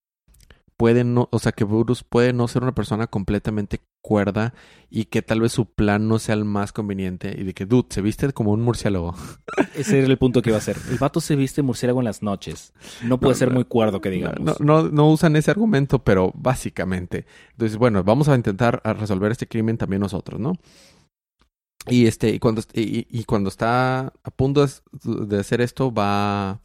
puede 0.77 1.05
no, 1.05 1.29
o 1.33 1.39
sea, 1.39 1.53
que 1.53 1.65
Bruce 1.65 2.05
puede 2.09 2.33
no 2.33 2.49
ser 2.49 2.63
una 2.63 2.75
persona 2.75 3.07
completamente 3.07 3.81
cuerda 4.03 4.55
y 4.89 5.07
que 5.07 5.23
tal 5.23 5.41
vez 5.41 5.53
su 5.53 5.67
plan 5.67 6.07
no 6.09 6.19
sea 6.19 6.35
el 6.35 6.45
más 6.45 6.73
conveniente 6.73 7.35
y 7.37 7.45
de 7.45 7.55
que, 7.55 7.67
dude, 7.67 7.89
se 7.91 8.03
viste 8.03 8.33
como 8.33 8.53
un 8.53 8.63
murciélago. 8.63 9.15
Ese 9.75 9.99
era 9.99 10.07
el 10.07 10.19
punto 10.19 10.43
que 10.43 10.51
iba 10.51 10.59
a 10.59 10.61
ser. 10.63 10.77
El 10.91 10.99
vato 10.99 11.21
se 11.21 11.35
viste 11.37 11.63
murciélago 11.63 12.01
en 12.01 12.05
las 12.05 12.23
noches. 12.23 12.73
No 13.03 13.19
puede 13.19 13.35
No, 13.35 13.39
ser 13.39 13.49
no, 13.49 13.55
muy 13.55 13.65
cuerdo, 13.65 14.01
que 14.01 14.11
digamos. 14.11 14.41
No, 14.41 14.55
no, 14.61 14.89
no 14.89 15.11
usan 15.11 15.35
ese 15.37 15.51
argumento, 15.51 16.05
pero 16.05 16.33
básicamente. 16.35 17.27
Entonces, 17.53 17.77
bueno, 17.79 18.05
vamos 18.05 18.29
a 18.29 18.37
intentar 18.37 18.81
resolver 18.85 19.33
este 19.33 19.49
crimen 19.49 19.79
también 19.79 20.01
nosotros, 20.01 20.41
¿no? 20.41 20.53
Y 21.89 22.07
este, 22.07 22.31
y 22.31 22.39
cuando, 22.41 22.63
y, 22.75 23.07
y 23.11 23.25
cuando 23.25 23.49
está 23.49 24.13
a 24.25 24.31
punto 24.31 24.67
de 25.03 25.39
hacer 25.39 25.61
esto, 25.61 25.93
va 25.93 26.61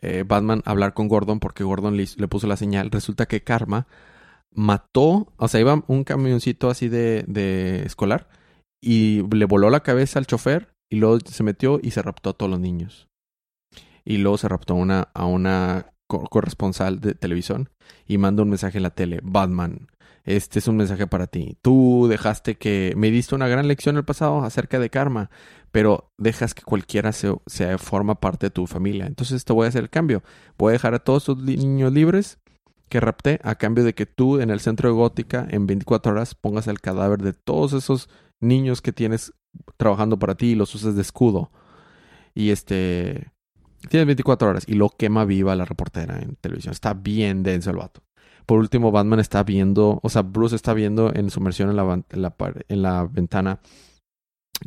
eh, 0.00 0.24
Batman 0.26 0.62
hablar 0.64 0.94
con 0.94 1.08
Gordon 1.08 1.38
porque 1.40 1.64
Gordon 1.64 1.96
le, 1.96 2.06
le 2.16 2.28
puso 2.28 2.46
la 2.46 2.56
señal. 2.56 2.90
Resulta 2.90 3.26
que 3.26 3.42
Karma 3.42 3.86
mató, 4.54 5.32
o 5.36 5.48
sea, 5.48 5.60
iba 5.60 5.82
un 5.86 6.04
camioncito 6.04 6.70
así 6.70 6.88
de, 6.88 7.24
de 7.26 7.84
escolar 7.84 8.28
y 8.82 9.22
le 9.34 9.44
voló 9.44 9.70
la 9.70 9.82
cabeza 9.82 10.18
al 10.18 10.26
chofer 10.26 10.68
y 10.90 10.96
luego 10.96 11.18
se 11.24 11.42
metió 11.42 11.80
y 11.82 11.92
se 11.92 12.02
raptó 12.02 12.30
a 12.30 12.32
todos 12.34 12.50
los 12.50 12.60
niños. 12.60 13.08
Y 14.04 14.18
luego 14.18 14.36
se 14.38 14.48
raptó 14.48 14.74
a 14.74 14.76
una, 14.76 15.08
a 15.14 15.26
una 15.26 15.92
co- 16.08 16.24
corresponsal 16.24 17.00
de 17.00 17.14
televisión 17.14 17.70
y 18.06 18.18
manda 18.18 18.42
un 18.42 18.50
mensaje 18.50 18.78
en 18.78 18.82
la 18.82 18.90
tele. 18.90 19.20
Batman, 19.22 19.86
este 20.24 20.58
es 20.60 20.68
un 20.68 20.76
mensaje 20.76 21.06
para 21.06 21.26
ti. 21.26 21.56
Tú 21.62 22.06
dejaste 22.08 22.56
que... 22.56 22.92
Me 22.96 23.10
diste 23.10 23.34
una 23.34 23.48
gran 23.48 23.66
lección 23.68 23.96
el 23.96 24.04
pasado 24.04 24.42
acerca 24.42 24.78
de 24.78 24.90
karma, 24.90 25.30
pero 25.70 26.12
dejas 26.18 26.54
que 26.54 26.62
cualquiera 26.62 27.12
se, 27.12 27.34
se 27.46 27.76
forma 27.78 28.20
parte 28.20 28.46
de 28.46 28.50
tu 28.50 28.66
familia. 28.66 29.06
Entonces 29.06 29.44
te 29.44 29.52
voy 29.52 29.66
a 29.66 29.68
hacer 29.68 29.82
el 29.82 29.90
cambio. 29.90 30.22
Voy 30.58 30.70
a 30.70 30.72
dejar 30.72 30.94
a 30.94 30.98
todos 31.00 31.28
li- 31.38 31.56
niños 31.56 31.92
libres 31.92 32.38
que 32.88 33.00
rapté 33.00 33.40
a 33.42 33.54
cambio 33.54 33.84
de 33.84 33.94
que 33.94 34.06
tú 34.06 34.38
en 34.40 34.50
el 34.50 34.60
centro 34.60 34.88
de 34.88 34.94
Gótica 34.94 35.46
en 35.50 35.66
24 35.66 36.12
horas 36.12 36.34
pongas 36.34 36.66
el 36.68 36.80
cadáver 36.80 37.22
de 37.22 37.32
todos 37.32 37.72
esos 37.72 38.08
niños 38.38 38.82
que 38.82 38.92
tienes 38.92 39.32
trabajando 39.76 40.18
para 40.18 40.34
ti 40.34 40.48
y 40.48 40.54
los 40.54 40.74
uses 40.74 40.94
de 40.94 41.02
escudo. 41.02 41.50
Y 42.34 42.50
este... 42.50 43.30
Tienes 43.88 44.06
24 44.06 44.48
horas 44.48 44.64
y 44.68 44.74
lo 44.74 44.90
quema 44.90 45.24
viva 45.24 45.56
la 45.56 45.64
reportera 45.64 46.20
en 46.20 46.36
televisión. 46.36 46.72
Está 46.72 46.94
bien 46.94 47.42
denso 47.42 47.70
el 47.70 47.76
vato. 47.78 48.02
Por 48.46 48.58
último, 48.58 48.90
Batman 48.90 49.20
está 49.20 49.42
viendo, 49.42 50.00
o 50.02 50.08
sea, 50.08 50.22
Bruce 50.22 50.56
está 50.56 50.74
viendo 50.74 51.12
en 51.14 51.30
su 51.30 51.40
versión 51.40 51.70
en 51.70 51.76
la, 51.76 52.02
en 52.10 52.22
la, 52.22 52.34
en 52.68 52.82
la 52.82 53.04
ventana, 53.04 53.60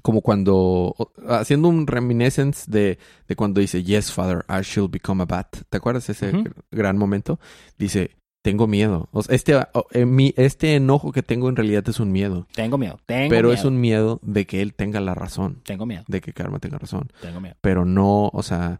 como 0.02 0.22
cuando, 0.22 0.96
haciendo 1.30 1.68
un 1.70 1.88
reminiscence 1.88 2.70
de, 2.70 2.98
de 3.28 3.36
cuando 3.36 3.62
dice, 3.62 3.84
Yes, 3.84 4.12
father, 4.12 4.46
I 4.50 4.62
shall 4.62 4.90
become 4.90 5.24
a 5.24 5.26
bat. 5.26 5.56
¿Te 5.70 5.78
acuerdas 5.78 6.10
ese 6.10 6.32
gran 6.72 6.97
momento? 6.97 7.39
Dice, 7.78 8.12
tengo 8.41 8.68
miedo. 8.68 9.08
O 9.12 9.24
sea, 9.24 9.36
este, 9.36 9.54
eh, 9.93 10.34
este 10.36 10.76
enojo 10.76 11.12
que 11.12 11.24
tengo 11.24 11.49
en 11.49 11.56
realidad 11.56 11.88
es 11.88 11.99
un 11.99 12.12
miedo. 12.12 12.45
Tengo 12.54 12.78
miedo. 12.78 12.99
Tengo 13.06 13.30
pero 13.30 13.47
miedo. 13.47 13.60
es 13.60 13.66
un 13.66 13.80
miedo 13.82 14.20
de 14.22 14.45
que 14.45 14.62
él 14.62 14.74
tenga 14.74 14.99
la 14.99 15.16
razón. 15.16 15.62
Tengo 15.64 15.86
miedo. 15.86 16.04
De 16.08 16.22
que 16.22 16.34
Karma 16.34 16.60
tenga 16.60 16.78
razón 16.78 17.10
Tengo 17.22 17.39
miedo. 17.41 17.56
pero 17.62 17.86
no, 17.86 18.30
o 18.34 18.43
sea, 18.43 18.78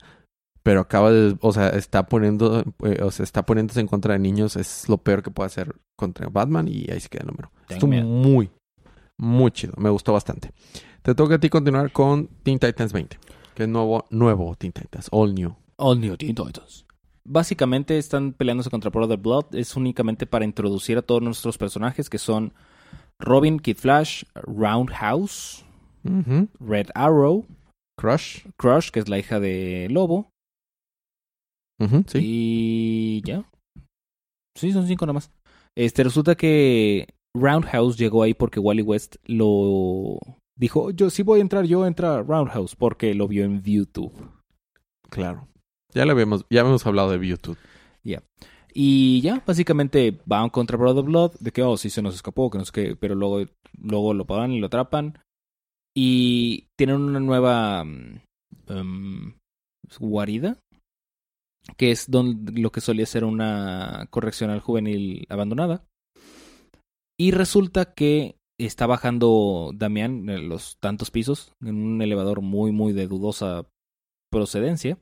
pero 0.66 0.80
acaba 0.80 1.11
de, 1.11 1.38
o 1.41 1.53
sea, 1.53 1.70
está 1.70 2.07
poniendo, 2.07 2.63
eh, 2.84 2.99
o 3.03 3.11
sea, 3.11 3.24
está 3.24 3.45
poniéndose 3.45 3.82
en 3.82 3.86
contra 3.86 4.13
de 4.13 4.20
niños, 4.20 4.55
es 4.55 4.89
lo 4.89 4.97
peor 4.97 5.22
que 5.22 5.30
puede 5.30 5.45
hacer 5.45 5.76
contra 5.95 6.28
Batman 6.28 6.68
y 6.68 6.89
ahí 6.89 6.99
se 6.99 7.07
queda 7.07 7.22
el 7.22 7.28
número. 7.28 7.51
Estuvo 7.70 7.91
miedo. 7.91 8.07
muy, 8.07 8.49
muy 9.16 9.51
chido, 9.51 9.74
me 9.78 9.91
gustó 9.91 10.11
bastante. 10.13 10.49
Te 11.03 11.13
toca 11.13 11.36
a 11.36 11.39
ti 11.39 11.49
continuar 11.49 11.91
con 11.91 12.30
Teen 12.41 12.57
Titans 12.57 12.93
20, 12.93 13.20
que 13.53 13.61
es 13.61 13.70
nuevo, 13.70 14.05
nuevo 14.09 14.55
Teen 14.55 14.74
Titans, 14.74 15.07
all 15.11 15.36
new. 15.36 15.55
All 15.76 16.01
New 16.01 16.18
Teen 16.18 16.34
Titans. 16.34 16.84
Básicamente 17.24 17.99
están 17.99 18.34
peleándose 18.34 18.72
contra 18.72 18.89
Brother 18.89 19.20
Blood. 19.20 19.53
Es 19.53 19.76
únicamente 19.76 20.26
para 20.26 20.45
introducir 20.45 20.97
a 20.97 21.03
todos 21.03 21.22
nuestros 21.22 21.59
personajes 21.59 22.09
que 22.09 22.18
son 22.18 22.53
Robin, 23.20 23.59
Kid 23.59 23.78
Flash, 23.78 24.24
Roundhouse. 24.34 25.63
Red 26.59 26.89
Arrow, 26.95 27.45
Crush, 27.97 28.45
Crush, 28.57 28.89
que 28.91 28.99
es 28.99 29.09
la 29.09 29.18
hija 29.18 29.39
de 29.39 29.88
Lobo. 29.89 30.32
Sí. 32.07 32.19
Y 32.21 33.21
ya. 33.26 33.49
Sí, 34.57 34.71
son 34.71 34.88
cinco 34.88 35.05
nada 35.05 35.13
más. 35.13 35.32
Este, 35.76 36.03
resulta 36.03 36.36
que 36.36 37.07
Roundhouse 37.36 37.97
llegó 37.97 38.23
ahí 38.23 38.34
porque 38.34 38.59
Wally 38.59 38.82
West 38.82 39.17
lo 39.26 40.19
dijo, 40.57 40.91
yo 40.91 41.09
sí 41.09 41.23
voy 41.23 41.39
a 41.39 41.41
entrar, 41.41 41.65
yo 41.65 41.86
entra 41.86 42.15
a 42.15 42.23
Roundhouse 42.23 42.76
porque 42.76 43.13
lo 43.13 43.28
vio 43.28 43.43
en 43.43 43.61
YouTube. 43.61 44.13
Claro. 45.09 45.47
Ya 45.93 46.05
lo 46.05 46.13
habíamos, 46.13 46.45
ya 46.49 46.61
habíamos 46.61 46.86
hablado 46.86 47.11
de 47.11 47.28
YouTube. 47.28 47.57
Y 48.78 49.21
ya, 49.21 49.41
básicamente 49.47 50.19
van 50.26 50.49
contra 50.49 50.76
Brother 50.76 51.05
Blood, 51.05 51.36
de 51.39 51.51
que, 51.51 51.63
oh, 51.63 51.78
sí 51.78 51.89
se 51.89 52.01
nos 52.01 52.13
escapó, 52.13 52.51
que 52.51 52.57
no 52.57 52.65
sé 52.65 52.73
qué, 52.73 52.95
pero 52.97 53.15
luego, 53.15 53.49
luego 53.82 54.13
lo 54.13 54.26
pagan 54.26 54.51
y 54.51 54.59
lo 54.59 54.67
atrapan. 54.67 55.17
Y 55.95 56.67
tienen 56.78 56.97
una 56.97 57.21
nueva 57.21 57.86
mm, 57.86 58.19
em, 58.67 59.34
guarida, 59.97 60.57
que 61.78 61.91
es 61.91 62.09
donde, 62.09 62.59
lo 62.59 62.72
que 62.72 62.82
solía 62.82 63.05
ser 63.05 63.24
una 63.24 64.07
correccional 64.09 64.59
juvenil 64.59 65.26
abandonada. 65.30 65.86
Y 67.20 67.32
resulta 67.32 67.93
que 67.93 68.36
está 68.59 68.88
bajando 68.88 69.72
Damián 69.74 70.30
en 70.30 70.49
los 70.49 70.78
tantos 70.80 71.11
pisos, 71.11 71.53
en 71.61 71.76
un 71.76 72.01
elevador 72.01 72.41
muy, 72.41 72.72
muy 72.72 72.93
de 72.93 73.07
dudosa 73.07 73.68
procedencia. 74.32 74.97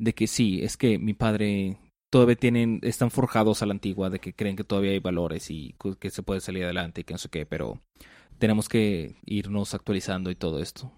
De 0.00 0.14
que 0.14 0.26
sí, 0.26 0.60
es 0.62 0.76
que 0.76 0.98
mi 0.98 1.12
padre 1.12 1.76
todavía 2.10 2.36
tienen, 2.36 2.78
están 2.82 3.10
forjados 3.10 3.62
a 3.62 3.66
la 3.66 3.72
antigua, 3.72 4.10
de 4.10 4.20
que 4.20 4.32
creen 4.32 4.56
que 4.56 4.64
todavía 4.64 4.92
hay 4.92 5.00
valores 5.00 5.50
y 5.50 5.74
que 5.98 6.10
se 6.10 6.22
puede 6.22 6.40
salir 6.40 6.64
adelante 6.64 7.00
y 7.00 7.04
que 7.04 7.14
no 7.14 7.18
sé 7.18 7.28
qué, 7.28 7.46
pero 7.46 7.80
tenemos 8.38 8.68
que 8.68 9.16
irnos 9.24 9.74
actualizando 9.74 10.30
y 10.30 10.36
todo 10.36 10.60
esto. 10.60 10.92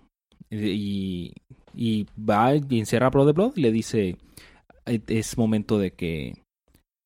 Y, 0.51 1.33
y 1.75 2.07
va 2.19 2.55
y 2.55 2.79
encierra 2.79 3.07
a 3.07 3.11
Brother 3.11 3.35
Blood 3.35 3.53
y 3.57 3.63
le 3.63 3.73
dice, 3.73 4.17
es 5.07 5.39
momento 5.39 5.79
de 5.79 5.93
que, 5.93 6.35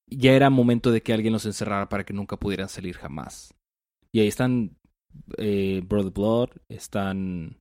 ya 0.09 0.33
era 0.33 0.51
momento 0.51 0.91
de 0.91 1.03
que 1.03 1.13
alguien 1.13 1.33
los 1.33 1.47
encerrara 1.47 1.89
para 1.89 2.05
que 2.05 2.13
nunca 2.13 2.37
pudieran 2.37 2.69
salir 2.69 2.97
jamás. 2.97 3.55
Y 4.13 4.21
ahí 4.21 4.29
están 4.29 4.77
eh, 5.39 5.83
Brother 5.87 6.13
Blood, 6.13 6.51
están 6.69 7.59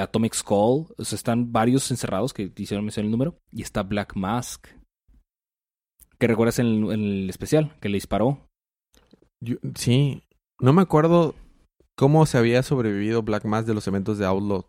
Atomic 0.00 0.34
Skull, 0.34 0.86
o 0.96 1.04
sea, 1.04 1.16
están 1.16 1.52
varios 1.52 1.90
encerrados 1.90 2.32
que 2.32 2.52
hicieron 2.56 2.84
mencionar 2.84 3.06
el 3.06 3.10
número, 3.10 3.38
y 3.50 3.62
está 3.62 3.82
Black 3.82 4.14
Mask, 4.14 4.68
que 6.18 6.26
recuerdas 6.26 6.58
en 6.58 6.84
el, 6.90 7.28
especial, 7.28 7.74
que 7.80 7.88
le 7.88 7.96
disparó. 7.96 8.48
sí, 9.74 10.22
no 10.60 10.72
me 10.72 10.82
acuerdo 10.82 11.34
cómo 11.96 12.26
se 12.26 12.38
había 12.38 12.62
sobrevivido 12.62 13.22
Black 13.22 13.44
Mask 13.44 13.66
de 13.66 13.74
los 13.74 13.86
eventos 13.88 14.18
de 14.18 14.26
Outlaw, 14.26 14.66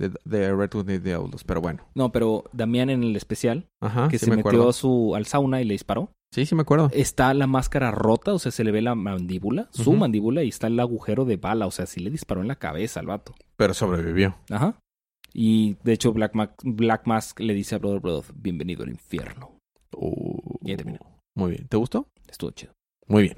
de, 0.00 0.12
de 0.24 0.54
Redwood 0.54 0.86
de 0.86 1.12
Outlaws, 1.12 1.44
pero 1.44 1.60
bueno. 1.60 1.84
No, 1.94 2.10
pero 2.10 2.44
Damián 2.52 2.90
en 2.90 3.02
el 3.02 3.16
especial, 3.16 3.68
que 4.10 4.18
se 4.18 4.30
metió 4.30 4.72
su, 4.72 5.14
al 5.14 5.26
sauna 5.26 5.60
y 5.60 5.64
le 5.64 5.74
disparó. 5.74 6.10
Sí, 6.32 6.46
sí 6.46 6.54
me 6.54 6.62
acuerdo. 6.62 6.90
Está 6.92 7.34
la 7.34 7.46
máscara 7.46 7.90
rota, 7.90 8.32
o 8.32 8.38
sea, 8.38 8.52
se 8.52 8.64
le 8.64 8.70
ve 8.70 8.82
la 8.82 8.94
mandíbula, 8.94 9.68
su 9.72 9.92
mandíbula, 9.92 10.42
y 10.44 10.48
está 10.48 10.68
el 10.68 10.78
agujero 10.78 11.24
de 11.24 11.36
bala, 11.36 11.66
o 11.66 11.70
sea, 11.70 11.86
sí 11.86 12.00
le 12.00 12.10
disparó 12.10 12.40
en 12.40 12.48
la 12.48 12.56
cabeza 12.56 13.00
al 13.00 13.06
vato. 13.06 13.34
Pero 13.56 13.74
sobrevivió. 13.74 14.36
Ajá. 14.48 14.78
Y 15.32 15.76
de 15.84 15.92
hecho, 15.92 16.12
Black, 16.12 16.32
Black 16.64 17.06
Mask 17.06 17.40
le 17.40 17.54
dice 17.54 17.74
a 17.74 17.78
Brother 17.78 18.00
Brother, 18.00 18.32
bienvenido 18.34 18.82
al 18.82 18.90
infierno. 18.90 19.52
Uh, 19.96 20.58
y 20.62 20.74
terminó. 20.76 20.98
Muy 21.36 21.52
bien. 21.52 21.68
¿Te 21.68 21.76
gustó? 21.76 22.06
Estuvo 22.28 22.50
chido. 22.52 22.72
Muy 23.06 23.24
bien. 23.24 23.36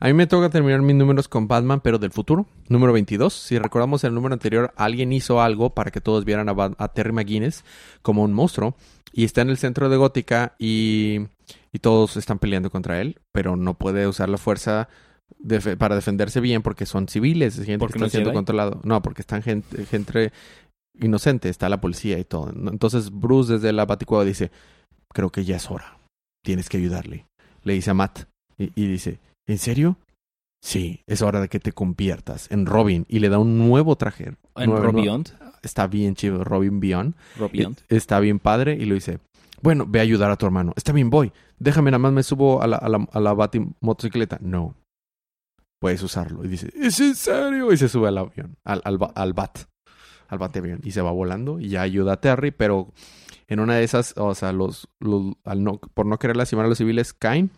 A 0.00 0.06
mí 0.06 0.14
me 0.14 0.26
toca 0.26 0.48
terminar 0.50 0.80
mis 0.82 0.96
números 0.96 1.28
con 1.28 1.46
Batman, 1.46 1.80
pero 1.80 1.98
del 1.98 2.10
futuro. 2.10 2.46
Número 2.68 2.92
22. 2.92 3.32
Si 3.32 3.58
recordamos 3.58 4.02
el 4.04 4.14
número 4.14 4.32
anterior, 4.32 4.72
alguien 4.76 5.12
hizo 5.12 5.40
algo 5.40 5.74
para 5.74 5.90
que 5.90 6.00
todos 6.00 6.24
vieran 6.24 6.48
a, 6.48 6.54
a 6.78 6.88
Terry 6.88 7.12
McGuinness 7.12 7.64
como 8.02 8.22
un 8.22 8.32
monstruo. 8.32 8.74
Y 9.12 9.24
está 9.24 9.42
en 9.42 9.50
el 9.50 9.58
centro 9.58 9.88
de 9.88 9.96
Gótica 9.96 10.54
y 10.58 11.26
y 11.72 11.78
todos 11.78 12.16
están 12.16 12.38
peleando 12.38 12.70
contra 12.70 13.00
él, 13.00 13.20
pero 13.32 13.56
no 13.56 13.74
puede 13.74 14.06
usar 14.06 14.28
la 14.28 14.38
fuerza 14.38 14.88
para 15.78 15.94
defenderse 15.94 16.40
bien 16.40 16.62
porque 16.62 16.86
son 16.86 17.08
civiles, 17.08 17.54
gente 17.64 17.86
que 17.86 17.92
está 17.92 18.08
siendo 18.08 18.32
controlado. 18.32 18.80
No, 18.82 19.00
porque 19.02 19.22
están 19.22 19.42
gente, 19.42 19.86
gente 19.86 20.32
inocente, 20.94 21.48
está 21.48 21.68
la 21.68 21.80
policía 21.80 22.18
y 22.18 22.24
todo. 22.24 22.50
Entonces 22.50 23.10
Bruce 23.10 23.54
desde 23.54 23.72
la 23.72 23.86
baticueva 23.86 24.24
dice, 24.24 24.50
creo 25.12 25.30
que 25.30 25.44
ya 25.44 25.56
es 25.56 25.70
hora, 25.70 25.98
tienes 26.44 26.68
que 26.68 26.78
ayudarle. 26.78 27.26
Le 27.62 27.74
dice 27.74 27.90
a 27.90 27.94
Matt 27.94 28.24
y, 28.58 28.86
dice, 28.86 29.20
¿en 29.50 29.58
serio? 29.58 29.96
Sí, 30.62 31.02
es 31.06 31.22
hora 31.22 31.40
de 31.40 31.48
que 31.48 31.58
te 31.58 31.72
conviertas 31.72 32.50
en 32.50 32.66
Robin 32.66 33.06
y 33.08 33.18
le 33.18 33.28
da 33.28 33.38
un 33.38 33.58
nuevo 33.58 33.96
traje. 33.96 34.34
¿En 34.56 34.70
Robin 34.70 35.24
Está 35.62 35.86
bien 35.86 36.14
chido, 36.14 36.44
Robin 36.44 36.80
Beyond. 36.80 37.14
Robin 37.38 37.76
Está 37.88 38.20
bien 38.20 38.38
padre 38.38 38.74
y 38.74 38.84
lo 38.84 38.94
dice, 38.94 39.18
bueno, 39.62 39.84
ve 39.86 39.98
a 39.98 40.02
ayudar 40.02 40.30
a 40.30 40.36
tu 40.36 40.46
hermano. 40.46 40.72
Está 40.76 40.92
bien, 40.92 41.10
voy. 41.10 41.32
Déjame, 41.58 41.90
nada 41.90 41.98
más 41.98 42.12
me 42.12 42.22
subo 42.22 42.62
a 42.62 42.66
la, 42.66 42.76
a 42.76 42.88
la, 42.88 43.06
a 43.12 43.20
la 43.20 43.50
motocicleta. 43.80 44.38
No. 44.40 44.74
Puedes 45.80 46.02
usarlo. 46.02 46.44
Y 46.44 46.48
dice, 46.48 46.70
¿es 46.74 47.00
en 47.00 47.14
serio? 47.14 47.72
Y 47.72 47.76
se 47.76 47.88
sube 47.88 48.08
al 48.08 48.18
avión, 48.18 48.56
al, 48.64 48.82
al, 48.84 48.98
al 49.14 49.32
bat, 49.32 49.58
al 50.28 50.38
bat 50.38 50.56
avión. 50.56 50.80
Y 50.84 50.92
se 50.92 51.00
va 51.00 51.10
volando 51.10 51.58
y 51.58 51.68
ya 51.68 51.82
ayuda 51.82 52.14
a 52.14 52.20
Terry, 52.20 52.50
pero 52.50 52.92
en 53.48 53.60
una 53.60 53.76
de 53.76 53.84
esas, 53.84 54.14
o 54.16 54.34
sea, 54.34 54.52
los, 54.52 54.88
los 54.98 55.34
al 55.44 55.64
no, 55.64 55.78
por 55.78 56.06
no 56.06 56.18
querer 56.18 56.36
lastimar 56.36 56.66
a 56.66 56.68
los 56.68 56.78
civiles, 56.78 57.12
caen. 57.12 57.50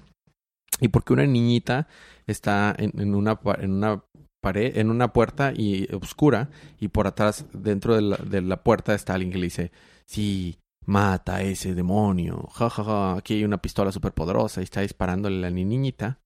Y 0.83 0.89
porque 0.89 1.12
una 1.12 1.26
niñita 1.26 1.87
está 2.26 2.74
en, 2.76 3.14
una, 3.14 3.39
en 3.61 3.70
una 3.70 4.05
pared, 4.41 4.76
en 4.76 4.91
una 4.91 5.12
puerta 5.12 5.53
y 5.55 5.89
oscura, 5.95 6.51
y 6.80 6.89
por 6.89 7.07
atrás, 7.07 7.47
dentro 7.53 7.95
de 7.95 8.43
la, 8.43 8.62
puerta, 8.64 8.93
está 8.93 9.14
alguien 9.14 9.30
que 9.30 9.39
le 9.39 9.45
dice, 9.45 9.70
sí, 10.07 10.59
mata 10.85 11.37
a 11.37 11.43
ese 11.43 11.76
demonio, 11.76 12.49
jajaja, 12.53 12.83
ja, 12.83 13.12
ja, 13.12 13.16
aquí 13.16 13.35
hay 13.35 13.45
una 13.45 13.62
pistola 13.62 13.93
súper 13.93 14.12
poderosa 14.12 14.61
y 14.61 14.64
está 14.64 14.80
disparándole 14.80 15.37
a 15.39 15.41
la 15.43 15.51
niñita. 15.51 16.18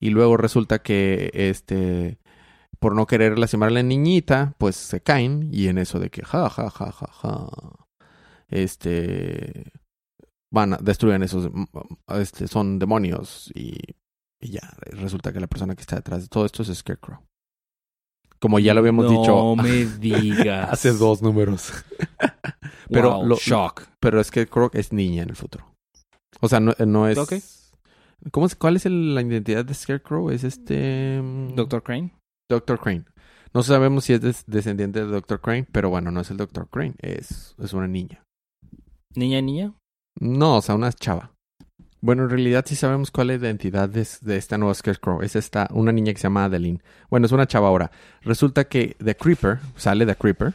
Y 0.00 0.08
luego 0.08 0.38
resulta 0.38 0.80
que, 0.80 1.30
este, 1.34 2.18
por 2.78 2.94
no 2.94 3.06
querer 3.06 3.38
lastimar 3.38 3.68
a 3.68 3.72
la 3.72 3.82
niñita, 3.82 4.54
pues 4.56 4.76
se 4.76 5.02
caen 5.02 5.50
y 5.52 5.68
en 5.68 5.76
eso 5.76 5.98
de 5.98 6.08
que, 6.08 6.22
jajaja, 6.22 6.70
ja, 6.70 6.90
ja, 6.90 7.06
ja, 7.12 7.48
este, 8.48 9.72
van 10.52 10.74
a 10.74 10.76
destruir 10.78 11.22
esos, 11.22 11.50
este, 12.08 12.48
son 12.48 12.78
demonios 12.78 13.50
y, 13.54 13.78
y 14.40 14.50
ya, 14.50 14.74
resulta 14.92 15.32
que 15.32 15.40
la 15.40 15.46
persona 15.46 15.74
que 15.74 15.82
está 15.82 15.96
detrás 15.96 16.22
de 16.22 16.28
todo 16.28 16.44
esto 16.44 16.62
es 16.62 16.76
Scarecrow. 16.76 17.20
Como 18.40 18.58
ya 18.58 18.72
lo 18.72 18.80
habíamos 18.80 19.08
dicho. 19.10 19.26
No 19.26 19.56
me 19.56 19.84
digas. 19.84 20.68
hace 20.72 20.92
dos 20.92 21.20
números. 21.20 21.72
pero 22.88 23.22
lo, 23.22 23.36
shock. 23.36 23.82
Pero 24.00 24.18
es 24.18 24.30
que 24.30 24.46
Croc 24.46 24.74
es 24.74 24.94
niña 24.94 25.22
en 25.22 25.28
el 25.28 25.36
futuro. 25.36 25.66
O 26.40 26.48
sea, 26.48 26.58
no, 26.58 26.74
no 26.86 27.06
es. 27.06 27.18
Okay. 27.18 27.42
¿Cómo 28.30 28.46
es, 28.46 28.56
¿Cuál 28.56 28.76
es 28.76 28.86
la 28.86 29.20
identidad 29.20 29.64
de 29.66 29.74
Scarecrow? 29.74 30.30
Es 30.30 30.44
este. 30.44 31.20
Mm, 31.22 31.54
Doctor 31.54 31.82
Crane. 31.82 32.14
Doctor 32.48 32.80
Crane. 32.80 33.04
No 33.52 33.62
sabemos 33.62 34.04
si 34.04 34.14
es 34.14 34.44
descendiente 34.46 35.00
de 35.00 35.06
Doctor 35.06 35.40
Crane, 35.40 35.66
pero 35.70 35.90
bueno, 35.90 36.10
no 36.10 36.20
es 36.20 36.30
el 36.30 36.36
Doctor 36.36 36.68
Crane, 36.70 36.94
es, 36.98 37.56
es 37.58 37.72
una 37.72 37.88
niña. 37.88 38.22
¿Niña 39.16 39.40
niña? 39.40 39.74
No, 40.20 40.58
o 40.58 40.62
sea, 40.62 40.74
una 40.74 40.92
chava. 40.92 41.32
Bueno, 42.02 42.22
en 42.24 42.30
realidad 42.30 42.64
sí 42.66 42.76
sabemos 42.76 43.10
cuál 43.10 43.30
es 43.30 43.40
la 43.40 43.48
identidad 43.48 43.88
de, 43.88 44.02
esta 44.36 44.56
nueva 44.56 44.74
Scarecrow. 44.74 45.22
Es 45.22 45.36
esta, 45.36 45.68
una 45.72 45.92
niña 45.92 46.12
que 46.12 46.18
se 46.18 46.24
llama 46.24 46.44
Adeline. 46.44 46.82
Bueno, 47.10 47.26
es 47.26 47.32
una 47.32 47.46
chava 47.46 47.68
ahora. 47.68 47.90
Resulta 48.22 48.64
que 48.68 48.96
The 49.04 49.16
Creeper, 49.16 49.58
sale 49.76 50.06
The 50.06 50.16
Creeper, 50.16 50.54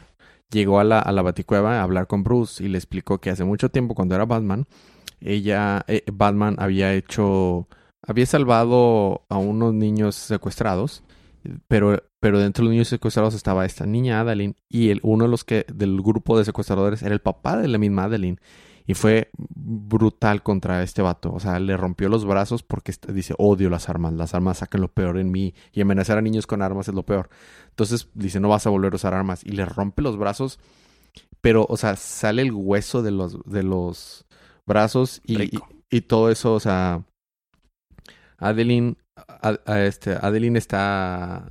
llegó 0.50 0.80
a 0.80 0.84
la, 0.84 1.00
a 1.00 1.12
la 1.12 1.22
baticueva 1.22 1.78
a 1.78 1.82
hablar 1.82 2.06
con 2.06 2.24
Bruce 2.24 2.64
y 2.64 2.68
le 2.68 2.78
explicó 2.78 3.18
que 3.18 3.30
hace 3.30 3.44
mucho 3.44 3.68
tiempo, 3.70 3.94
cuando 3.94 4.14
era 4.14 4.24
Batman, 4.24 4.66
ella, 5.20 5.84
eh, 5.88 6.04
Batman 6.12 6.56
había 6.58 6.94
hecho, 6.94 7.68
había 8.02 8.26
salvado 8.26 9.24
a 9.28 9.38
unos 9.38 9.74
niños 9.74 10.14
secuestrados, 10.14 11.02
pero, 11.68 12.02
pero 12.20 12.40
dentro 12.40 12.62
de 12.62 12.66
los 12.66 12.72
niños 12.72 12.88
secuestrados 12.88 13.34
estaba 13.34 13.64
esta 13.64 13.86
niña 13.86 14.20
Adeline 14.20 14.56
y 14.68 14.90
el, 14.90 15.00
uno 15.02 15.24
de 15.24 15.30
los 15.30 15.44
que, 15.44 15.64
del 15.72 16.00
grupo 16.02 16.38
de 16.38 16.44
secuestradores 16.44 17.02
era 17.02 17.14
el 17.14 17.20
papá 17.20 17.56
de 17.56 17.68
la 17.68 17.78
misma 17.78 18.04
Adeline. 18.04 18.38
Y 18.86 18.94
fue 18.94 19.30
brutal 19.36 20.42
contra 20.42 20.82
este 20.82 21.02
vato. 21.02 21.32
O 21.32 21.40
sea, 21.40 21.58
le 21.58 21.76
rompió 21.76 22.08
los 22.08 22.24
brazos 22.24 22.62
porque 22.62 22.94
dice, 23.12 23.34
odio 23.36 23.68
las 23.68 23.88
armas. 23.88 24.12
Las 24.12 24.34
armas 24.34 24.58
sacan 24.58 24.80
lo 24.80 24.92
peor 24.92 25.18
en 25.18 25.32
mí. 25.32 25.54
Y 25.72 25.80
amenazar 25.80 26.18
a 26.18 26.22
niños 26.22 26.46
con 26.46 26.62
armas 26.62 26.86
es 26.86 26.94
lo 26.94 27.04
peor. 27.04 27.28
Entonces 27.70 28.08
dice, 28.14 28.38
no 28.38 28.48
vas 28.48 28.66
a 28.66 28.70
volver 28.70 28.92
a 28.92 28.96
usar 28.96 29.12
armas. 29.12 29.42
Y 29.44 29.50
le 29.50 29.64
rompe 29.64 30.02
los 30.02 30.16
brazos. 30.16 30.60
Pero, 31.40 31.66
o 31.68 31.76
sea, 31.76 31.96
sale 31.96 32.42
el 32.42 32.52
hueso 32.52 33.02
de 33.02 33.10
los, 33.10 33.42
de 33.44 33.64
los 33.64 34.24
brazos 34.66 35.20
y, 35.24 35.50
y, 35.90 36.00
todo 36.02 36.30
eso, 36.30 36.54
o 36.54 36.60
sea... 36.60 37.04
Adeline, 38.38 38.96
este, 39.66 40.12
Adeline 40.12 40.56
está... 40.56 41.50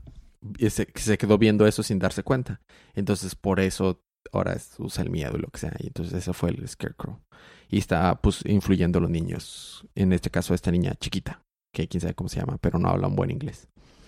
Se, 0.59 0.87
se 0.93 1.17
quedó 1.17 1.37
viendo 1.37 1.65
eso 1.65 1.81
sin 1.81 1.99
darse 1.99 2.23
cuenta. 2.23 2.61
Entonces, 2.93 3.35
por 3.35 3.59
eso 3.59 4.04
ahora 4.31 4.57
usa 4.77 5.03
el 5.03 5.09
miedo 5.09 5.37
y 5.37 5.41
lo 5.41 5.47
que 5.47 5.59
sea. 5.59 5.73
Y 5.79 5.87
entonces 5.87 6.13
eso 6.13 6.33
fue 6.33 6.49
el 6.49 6.67
Scarecrow. 6.67 7.19
Y 7.69 7.77
está 7.79 8.15
pues 8.21 8.45
influyendo 8.45 8.99
a 8.99 9.01
los 9.01 9.09
niños. 9.11 9.85
En 9.95 10.13
este 10.13 10.29
caso 10.29 10.53
esta 10.53 10.71
niña 10.71 10.93
chiquita, 10.99 11.41
que 11.73 11.87
quién 11.87 12.01
sabe 12.01 12.13
cómo 12.13 12.29
se 12.29 12.39
llama, 12.39 12.57
pero 12.59 12.79
no 12.79 12.89
habla 12.89 13.07
un 13.07 13.15
buen 13.15 13.31
inglés. 13.31 13.67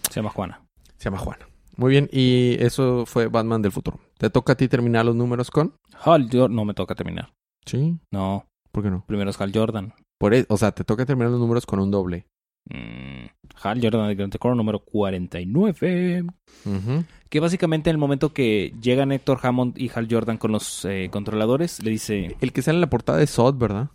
Se 0.10 0.16
llama 0.16 0.30
Juana. 0.30 0.62
Se 0.98 1.06
llama 1.06 1.18
Juana. 1.18 1.48
Muy 1.76 1.92
bien, 1.92 2.10
y 2.12 2.58
eso 2.60 3.06
fue 3.06 3.28
Batman 3.28 3.62
del 3.62 3.72
futuro. 3.72 4.00
¿Te 4.18 4.30
toca 4.32 4.54
a 4.54 4.56
ti 4.58 4.68
terminar 4.68 5.06
los 5.06 5.16
números 5.16 5.52
con? 5.52 5.76
Hal 6.04 6.28
Jordan. 6.32 6.56
No 6.56 6.66
me 6.66 6.74
toca 6.74 6.96
terminar. 6.96 7.32
¿Sí? 7.66 8.00
No. 8.12 8.46
¿Por 8.72 8.84
qué 8.84 8.90
no? 8.90 9.06
Primero 9.06 9.30
es 9.30 9.40
Hal 9.40 9.52
Jordan. 9.54 9.94
Por 10.20 10.34
e- 10.34 10.46
o 10.50 10.58
sea, 10.58 10.72
te 10.72 10.84
toca 10.84 11.06
terminar 11.06 11.30
los 11.32 11.40
números 11.40 11.66
con 11.68 11.80
un 11.80 11.92
doble. 11.92 12.26
Mm, 12.70 13.28
Hal 13.64 13.80
Jordan 13.82 14.08
de 14.08 14.16
Grand 14.16 14.36
Core 14.38 14.56
número 14.56 14.80
49. 14.80 16.24
Ujú. 16.66 17.04
Que 17.30 17.40
básicamente 17.40 17.90
en 17.90 17.96
el 17.96 17.98
momento 18.00 18.34
que 18.34 18.74
llegan 18.82 19.12
Héctor 19.12 19.40
Hammond 19.42 19.78
y 19.80 19.90
Hal 19.94 20.08
Jordan 20.10 20.38
con 20.38 20.52
los 20.52 20.86
eh, 20.86 21.10
controladores, 21.12 21.82
le 21.84 21.92
dice, 21.92 22.36
El 22.40 22.54
que 22.54 22.62
sale 22.62 22.78
en 22.78 22.82
la 22.82 22.90
portada 22.90 23.22
es 23.22 23.30
Sod, 23.32 23.56
¿verdad? 23.58 23.90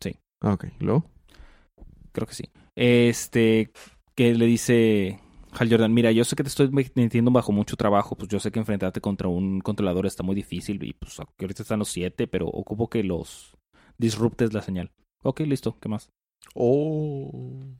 Sí. 0.00 0.14
Ah, 0.40 0.52
Ok, 0.52 0.66
luego. 0.80 1.04
creo 2.12 2.26
que 2.26 2.34
sí, 2.34 2.44
este, 2.76 3.70
que 4.14 4.34
le 4.34 4.46
dice 4.46 5.18
Hal 5.52 5.70
Jordan, 5.70 5.92
mira, 5.92 6.12
yo 6.12 6.24
sé 6.24 6.36
que 6.36 6.42
te 6.44 6.48
estoy 6.48 6.68
metiendo 6.94 7.30
bajo 7.32 7.50
mucho 7.52 7.76
trabajo, 7.76 8.14
pues 8.16 8.28
yo 8.28 8.38
sé 8.38 8.50
que 8.52 8.58
enfrentarte 8.60 9.00
contra 9.00 9.28
un 9.28 9.60
controlador 9.60 10.06
está 10.06 10.22
muy 10.22 10.34
difícil 10.36 10.82
y 10.84 10.92
pues 10.92 11.18
ahorita 11.20 11.62
están 11.62 11.78
los 11.80 11.88
siete, 11.88 12.26
pero 12.28 12.46
ocupo 12.46 12.88
que 12.88 13.02
los 13.02 13.56
disruptes 13.96 14.52
la 14.52 14.62
señal. 14.62 14.92
Ok, 15.24 15.40
listo, 15.40 15.76
¿qué 15.80 15.88
más? 15.88 16.10
Oh. 16.54 17.30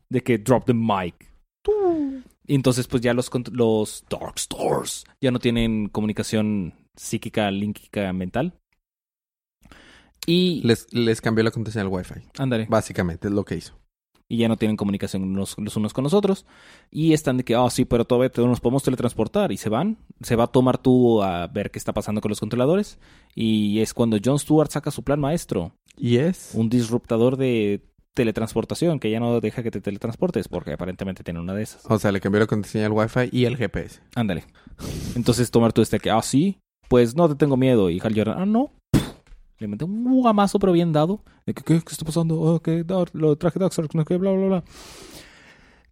De 0.09 0.23
que 0.23 0.39
drop 0.39 0.65
the 0.67 0.75
mic. 0.75 1.27
Y 2.47 2.55
entonces 2.55 2.87
pues 2.87 3.03
ya 3.03 3.13
los, 3.13 3.31
los 3.53 4.05
Dark 4.09 4.35
Stars 4.37 5.05
ya 5.21 5.31
no 5.31 5.39
tienen 5.39 5.89
comunicación 5.89 6.75
psíquica, 6.97 7.51
líquica, 7.51 8.13
mental. 8.13 8.55
Y, 10.27 10.61
Les, 10.65 10.93
les 10.93 11.21
cambió 11.21 11.45
la 11.45 11.51
contraseña 11.51 11.85
al 11.85 11.89
Wi-Fi. 11.93 12.21
ándale, 12.39 12.67
Básicamente 12.69 13.29
es 13.29 13.35
lo 13.35 13.45
que 13.45 13.57
hizo. 13.57 13.75
y 14.29 14.39
ya 14.39 14.49
no 14.49 14.57
tienen 14.57 14.77
comunicación 14.77 15.35
los, 15.35 15.57
los 15.59 15.77
unos 15.77 15.93
con 15.95 16.05
los 16.05 16.13
otros. 16.15 16.45
Y 16.91 17.13
están 17.15 17.39
de 17.39 17.45
que, 17.45 17.57
oh, 17.57 17.71
sí, 17.71 17.85
pero 17.87 18.05
todavía 18.05 18.31
nos 18.47 18.61
podemos 18.61 18.83
teletransportar. 18.83 19.53
Y 19.53 19.57
se 19.57 19.69
van. 19.71 19.99
Se 20.21 20.37
va 20.37 20.45
a 20.45 20.53
tomar 20.53 20.77
tú 20.79 21.23
a 21.23 21.47
ver 21.47 21.71
qué 21.71 21.79
está 21.79 21.93
pasando 21.95 22.21
con 22.21 22.29
los 22.31 22.41
controladores. 22.41 22.99
Y 23.35 23.81
es 23.81 23.95
cuando 23.95 24.19
Jon 24.23 24.39
Stewart 24.39 24.71
saca 24.71 24.91
su 24.91 25.03
plan 25.03 25.21
maestro. 25.21 25.73
¿Y 25.97 26.17
es? 26.19 26.51
Un 26.55 26.69
disruptador 26.69 27.37
de 27.39 27.83
teletransportación 28.19 28.99
que 28.99 29.13
ya 29.13 29.21
no 29.21 29.41
deja 29.41 29.63
que 29.63 29.71
te 29.71 29.81
teletransportes 29.81 30.49
porque 30.49 30.73
aparentemente 30.73 31.23
tiene 31.23 31.39
una 31.39 31.55
de 31.55 31.63
esas. 31.63 31.87
O 31.89 32.01
sea, 32.01 32.11
le 32.11 32.21
cambió 32.21 32.41
la 32.41 32.49
contraseña 32.49 32.87
al 32.87 32.93
Wi-Fi 32.93 33.29
y 33.31 33.45
el 33.45 33.57
GPS. 33.57 34.01
Ándale. 34.17 34.45
Entonces 35.15 35.53
tomar 35.53 35.73
tú 35.73 35.83
este 35.83 36.01
que, 36.01 36.11
ah, 36.11 36.21
sí, 36.21 36.59
pues 36.89 37.15
no 37.15 37.29
te 37.29 37.37
tengo 37.37 37.57
miedo. 37.57 37.91
Y 37.91 38.01
Hal 38.01 38.15
Jordan, 38.17 38.35
ah, 38.37 38.45
no. 38.45 38.73
Le 39.61 39.69
mete 39.69 39.85
un 39.85 40.21
guamazo 40.21 40.59
pero 40.59 40.73
bien 40.73 40.93
dado. 40.93 41.23
De 41.47 41.55
que, 41.55 41.63
¿qué, 41.63 41.81
¿Qué 41.81 41.93
está 41.93 42.05
pasando? 42.05 42.41
Oh, 42.41 42.61
que 42.61 42.85
lo 43.13 43.37
traje 43.37 43.61
Darkseid, 43.61 43.87
bla, 43.87 44.33
bla, 44.33 44.47
bla. 44.47 44.65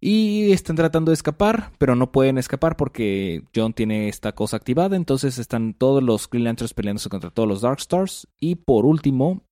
Y 0.01 0.51
están 0.51 0.75
tratando 0.75 1.11
de 1.11 1.13
escapar, 1.13 1.71
pero 1.77 1.95
no 1.95 2.11
pueden 2.11 2.37
escapar 2.37 2.75
porque 2.75 3.43
John 3.55 3.71
tiene 3.71 4.09
esta 4.09 4.33
cosa 4.33 4.57
activada. 4.57 4.97
Entonces 4.97 5.37
están 5.37 5.73
todos 5.73 6.03
los 6.03 6.29
Green 6.29 6.43
Lanterns 6.43 6.73
peleándose 6.73 7.07
contra 7.07 7.29
todos 7.29 7.47
los 7.47 7.61
Dark 7.61 7.79
Stars. 7.79 8.27
Y 8.37 8.55
por 8.55 8.85
último, 8.85 9.43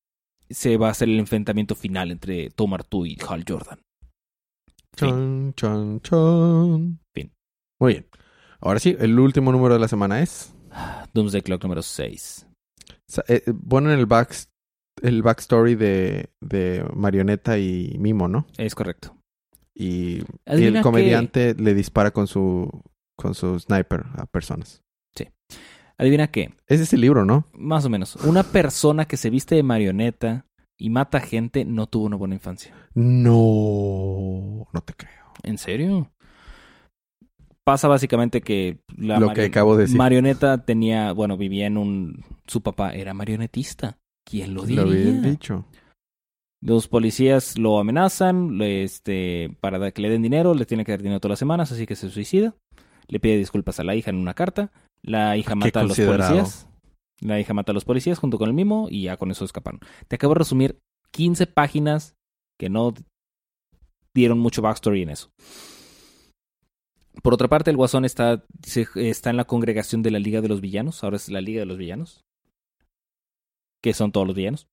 se 0.49 0.77
va 0.77 0.87
a 0.87 0.91
hacer 0.91 1.09
el 1.09 1.19
enfrentamiento 1.19 1.75
final 1.75 2.11
entre 2.11 2.49
Tom 2.49 2.73
Artu 2.73 3.05
y 3.05 3.17
Hal 3.27 3.43
Jordan. 3.47 3.79
Chon, 4.95 5.53
chon, 5.55 5.99
chon. 6.01 6.99
Fin. 7.13 7.31
Muy 7.81 7.93
bien. 7.93 8.05
Ahora 8.61 8.79
sí, 8.79 8.95
el 8.99 9.19
último 9.19 9.51
número 9.51 9.73
de 9.73 9.79
la 9.79 9.87
semana 9.87 10.21
es. 10.21 10.53
Doomsday 11.13 11.41
Clock 11.41 11.63
número 11.63 11.81
6. 11.81 12.47
sa- 13.07 13.23
eh, 13.27 13.43
eh, 13.45 13.53
ponen 13.67 13.97
el 13.97 14.05
back 14.05 14.33
el 15.01 15.21
backstory 15.23 15.75
de, 15.75 16.29
de 16.41 16.85
Marioneta 16.95 17.57
y 17.57 17.95
Mimo, 17.99 18.27
¿no? 18.29 18.47
Es 18.57 18.73
correcto. 18.75 19.15
Y, 19.75 20.21
el 20.45 20.81
comediante 20.81 21.53
le 21.55 21.73
dispara 21.73 22.11
con 22.11 22.27
su 22.27 22.69
con 23.17 23.33
su 23.35 23.59
sniper 23.59 24.05
a 24.15 24.25
personas. 24.25 24.81
Adivina 25.97 26.27
qué. 26.27 26.53
Ese 26.67 26.83
es 26.83 26.93
el 26.93 27.01
libro, 27.01 27.25
¿no? 27.25 27.47
Más 27.53 27.85
o 27.85 27.89
menos. 27.89 28.15
Una 28.17 28.43
persona 28.43 29.05
que 29.05 29.17
se 29.17 29.29
viste 29.29 29.55
de 29.55 29.63
marioneta 29.63 30.45
y 30.77 30.89
mata 30.89 31.21
gente 31.21 31.63
no 31.65 31.87
tuvo 31.87 32.05
una 32.05 32.17
buena 32.17 32.35
infancia. 32.35 32.73
No, 32.95 34.67
no 34.73 34.81
te 34.81 34.93
creo. 34.93 35.25
¿En 35.43 35.57
serio? 35.57 36.11
Pasa 37.63 37.87
básicamente 37.87 38.41
que 38.41 38.79
la 38.95 39.19
Lo 39.19 39.33
que 39.33 39.45
acabo 39.45 39.75
de 39.75 39.83
decir. 39.83 39.97
marioneta 39.97 40.63
tenía, 40.65 41.11
bueno, 41.13 41.37
vivía 41.37 41.65
en 41.65 41.77
un... 41.77 42.23
Su 42.45 42.61
papá 42.61 42.93
era 42.93 43.13
marionetista. 43.13 43.97
¿Quién 44.27 44.53
lo 44.53 44.65
Lo 44.65 44.81
había 44.81 44.93
diría? 44.95 45.21
dicho. 45.21 45.65
Los 46.61 46.87
policías 46.87 47.57
lo 47.57 47.79
amenazan 47.79 48.57
le- 48.57 48.83
este, 48.83 49.55
para 49.61 49.91
que 49.91 50.01
le 50.01 50.09
den 50.09 50.21
dinero, 50.23 50.53
le 50.53 50.65
tiene 50.65 50.83
que 50.83 50.91
dar 50.91 51.01
dinero 51.01 51.19
todas 51.19 51.33
las 51.33 51.39
semanas, 51.39 51.71
así 51.71 51.85
que 51.85 51.95
se 51.95 52.09
suicida. 52.09 52.55
Le 53.07 53.19
pide 53.19 53.37
disculpas 53.37 53.79
a 53.79 53.83
la 53.83 53.95
hija 53.95 54.09
en 54.09 54.17
una 54.17 54.33
carta. 54.33 54.71
La 55.05 55.37
hija 55.37 55.55
mata 55.55 55.81
a 55.81 55.83
los 55.83 55.97
policías. 55.99 56.67
La 57.21 57.39
hija 57.39 57.53
mata 57.53 57.71
a 57.71 57.75
los 57.75 57.85
policías 57.85 58.17
junto 58.17 58.37
con 58.37 58.49
el 58.49 58.55
mimo 58.55 58.87
y 58.89 59.03
ya 59.03 59.17
con 59.17 59.29
eso 59.31 59.45
escaparon. 59.45 59.79
Te 60.07 60.15
acabo 60.15 60.33
de 60.33 60.39
resumir 60.39 60.79
15 61.11 61.47
páginas 61.47 62.15
que 62.59 62.69
no 62.69 62.93
dieron 64.13 64.39
mucho 64.39 64.61
backstory 64.61 65.03
en 65.03 65.11
eso. 65.11 65.29
Por 67.21 67.33
otra 67.33 67.47
parte, 67.47 67.69
el 67.71 67.77
Guasón 67.77 68.03
está, 68.03 68.43
está 68.95 69.29
en 69.29 69.37
la 69.37 69.45
congregación 69.45 70.01
de 70.01 70.11
la 70.11 70.19
Liga 70.19 70.41
de 70.41 70.49
los 70.49 70.59
Villanos. 70.59 71.03
Ahora 71.03 71.15
es 71.15 71.29
la 71.29 71.39
Liga 71.41 71.59
de 71.59 71.65
los 71.65 71.77
Villanos. 71.77 72.25
Que 73.81 73.93
son 73.93 74.11
todos 74.11 74.25
los 74.25 74.35
villanos. 74.35 74.67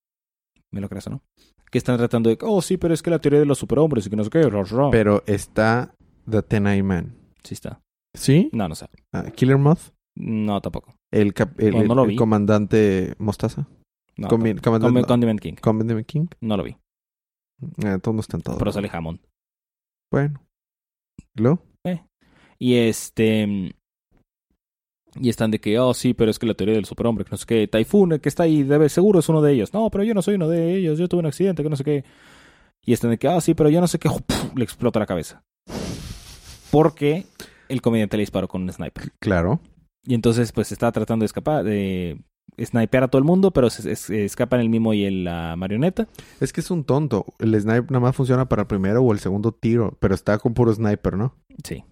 ¿Me 0.70 0.80
lo 0.80 0.88
crees 0.88 1.06
o 1.06 1.10
no? 1.10 1.22
Que 1.70 1.78
están 1.78 1.98
tratando 1.98 2.30
de... 2.30 2.38
Oh, 2.42 2.62
sí, 2.62 2.78
pero 2.78 2.94
es 2.94 3.02
que 3.02 3.10
la 3.10 3.18
teoría 3.18 3.38
de 3.40 3.46
los 3.46 3.58
superhombres 3.58 4.06
y 4.06 4.10
que 4.10 4.16
no 4.16 4.24
sé 4.24 4.30
qué. 4.30 4.42
ra, 4.42 4.62
ra". 4.64 4.90
Pero 4.90 5.22
está 5.26 5.94
The 6.28 6.42
Ten 6.42 6.66
Eye 6.66 6.82
Man. 6.82 7.14
Sí 7.44 7.54
está. 7.54 7.82
¿Sí? 8.14 8.48
No, 8.52 8.68
no 8.68 8.74
sé. 8.74 8.88
Ah, 9.12 9.30
Killer 9.30 9.58
Moth. 9.58 9.92
No, 10.16 10.60
tampoco. 10.60 10.94
El, 11.12 11.32
cap- 11.34 11.58
el, 11.58 11.72
no 11.86 12.04
el- 12.04 12.10
lo 12.12 12.16
comandante 12.16 13.14
Mostaza. 13.18 13.66
No, 14.16 14.28
Comi- 14.28 14.60
comandante- 14.60 15.00
Con- 15.00 15.08
Condiment 15.08 15.40
King. 15.40 15.54
Comandante 15.60 16.04
King. 16.04 16.26
No 16.40 16.56
lo 16.56 16.64
vi. 16.64 16.76
Eh, 17.84 17.98
todos 18.02 18.14
no 18.14 18.20
están 18.20 18.40
todos. 18.42 18.58
Pero 18.58 18.72
sale 18.72 18.90
Hammond. 18.92 19.20
Bueno. 20.12 20.42
¿Y 21.34 21.42
luego? 21.42 21.62
Y 22.58 22.76
este... 22.76 23.74
Y 25.20 25.28
están 25.28 25.50
de 25.50 25.60
que, 25.60 25.78
oh, 25.78 25.92
sí, 25.94 26.14
pero 26.14 26.30
es 26.30 26.38
que 26.38 26.46
la 26.46 26.54
teoría 26.54 26.74
del 26.76 26.84
superhombre, 26.84 27.24
que 27.24 27.32
no 27.32 27.36
sé 27.36 27.44
qué. 27.44 27.66
Typhoon, 27.68 28.12
el 28.12 28.20
que 28.20 28.28
está 28.28 28.44
ahí, 28.44 28.62
debe, 28.62 28.88
seguro 28.88 29.18
es 29.18 29.28
uno 29.28 29.42
de 29.42 29.52
ellos. 29.52 29.74
No, 29.74 29.90
pero 29.90 30.04
yo 30.04 30.14
no 30.14 30.22
soy 30.22 30.36
uno 30.36 30.48
de 30.48 30.76
ellos. 30.76 30.98
Yo 30.98 31.08
tuve 31.08 31.20
un 31.20 31.26
accidente, 31.26 31.62
que 31.62 31.68
no 31.68 31.76
sé 31.76 31.84
qué. 31.84 32.04
Y 32.84 32.92
están 32.92 33.10
de 33.10 33.18
que, 33.18 33.28
ah, 33.28 33.40
sí, 33.40 33.54
pero 33.54 33.68
yo 33.68 33.80
no 33.80 33.88
sé 33.88 33.98
qué. 33.98 34.08
Le 34.56 34.62
explota 34.64 35.00
la 35.00 35.06
cabeza. 35.06 35.42
Porque 36.70 37.26
el 37.68 37.82
comediante 37.82 38.16
le 38.16 38.22
disparó 38.22 38.48
con 38.48 38.62
un 38.62 38.72
sniper. 38.72 39.12
Claro. 39.20 39.60
Y 40.04 40.14
entonces, 40.14 40.52
pues, 40.52 40.72
está 40.72 40.90
tratando 40.92 41.22
de 41.22 41.26
escapar, 41.26 41.64
de 41.64 42.20
snipear 42.60 43.04
a 43.04 43.08
todo 43.08 43.18
el 43.18 43.24
mundo, 43.24 43.52
pero 43.52 43.70
se, 43.70 43.94
se 43.96 44.24
escapan 44.24 44.60
el 44.60 44.68
mimo 44.68 44.92
y 44.94 45.04
el- 45.04 45.24
la 45.24 45.54
marioneta. 45.56 46.08
Es 46.40 46.52
que 46.52 46.60
es 46.60 46.70
un 46.70 46.84
tonto. 46.84 47.24
El 47.38 47.58
sniper 47.60 47.90
nada 47.92 48.00
más 48.00 48.16
funciona 48.16 48.48
para 48.48 48.62
el 48.62 48.68
primero 48.68 49.00
o 49.02 49.12
el 49.12 49.20
segundo 49.20 49.52
tiro. 49.52 49.96
Pero 50.00 50.14
está 50.14 50.38
con 50.38 50.54
puro 50.54 50.72
sniper, 50.74 51.16
¿no? 51.16 51.34
Sí, 51.64 51.84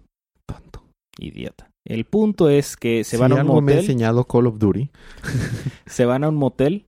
Tonto. 0.45 0.83
idiota. 1.17 1.69
El 1.87 2.05
punto 2.05 2.47
es 2.49 2.75
que 2.77 3.03
se 3.03 3.15
Si 3.15 3.21
van 3.21 3.31
a 3.31 3.35
un 3.35 3.41
algo 3.41 3.53
me 3.53 3.59
ha 3.59 3.75
motel. 3.75 3.79
enseñado 3.79 4.25
Call 4.25 4.47
of 4.47 4.59
Duty. 4.59 4.91
Se 5.87 6.05
van 6.05 6.23
a 6.23 6.29
un 6.29 6.35
motel 6.35 6.85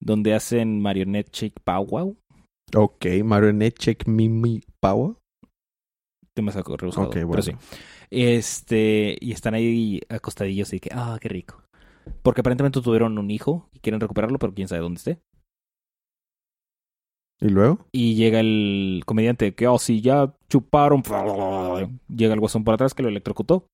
donde 0.00 0.34
hacen 0.34 0.80
marionette 0.80 1.30
shake 1.32 1.60
pow 1.62 1.84
wow. 1.86 2.16
Ok. 2.74 3.06
Marionette 3.24 3.78
Check 3.78 4.06
Mimi 4.08 4.60
Power. 4.80 5.14
Demasiado 6.34 6.76
rebuscado. 6.76 7.06
Ok, 7.08 7.14
pero 7.14 7.26
bueno. 7.28 7.42
sí. 7.42 7.52
Este, 8.10 9.16
y 9.20 9.32
están 9.32 9.54
ahí 9.54 10.00
acostadillos 10.08 10.72
y 10.72 10.80
que, 10.80 10.90
ah, 10.92 11.18
qué 11.20 11.28
rico. 11.28 11.62
Porque 12.22 12.40
aparentemente 12.40 12.80
tuvieron 12.80 13.18
un 13.18 13.30
hijo 13.30 13.68
y 13.72 13.80
quieren 13.80 14.00
recuperarlo, 14.00 14.38
pero 14.38 14.54
quién 14.54 14.68
sabe 14.68 14.82
dónde 14.82 14.98
esté. 14.98 15.18
¿Y 17.40 17.48
luego? 17.50 17.86
Y 17.92 18.16
llega 18.16 18.40
el 18.40 19.02
comediante 19.06 19.54
que, 19.54 19.68
oh, 19.68 19.78
sí, 19.78 20.00
ya 20.00 20.34
chuparon. 20.48 21.02
Llega 22.08 22.34
el 22.34 22.40
guasón 22.40 22.64
por 22.64 22.74
atrás 22.74 22.94
que 22.94 23.02
lo 23.02 23.08
electrocutó. 23.08 23.68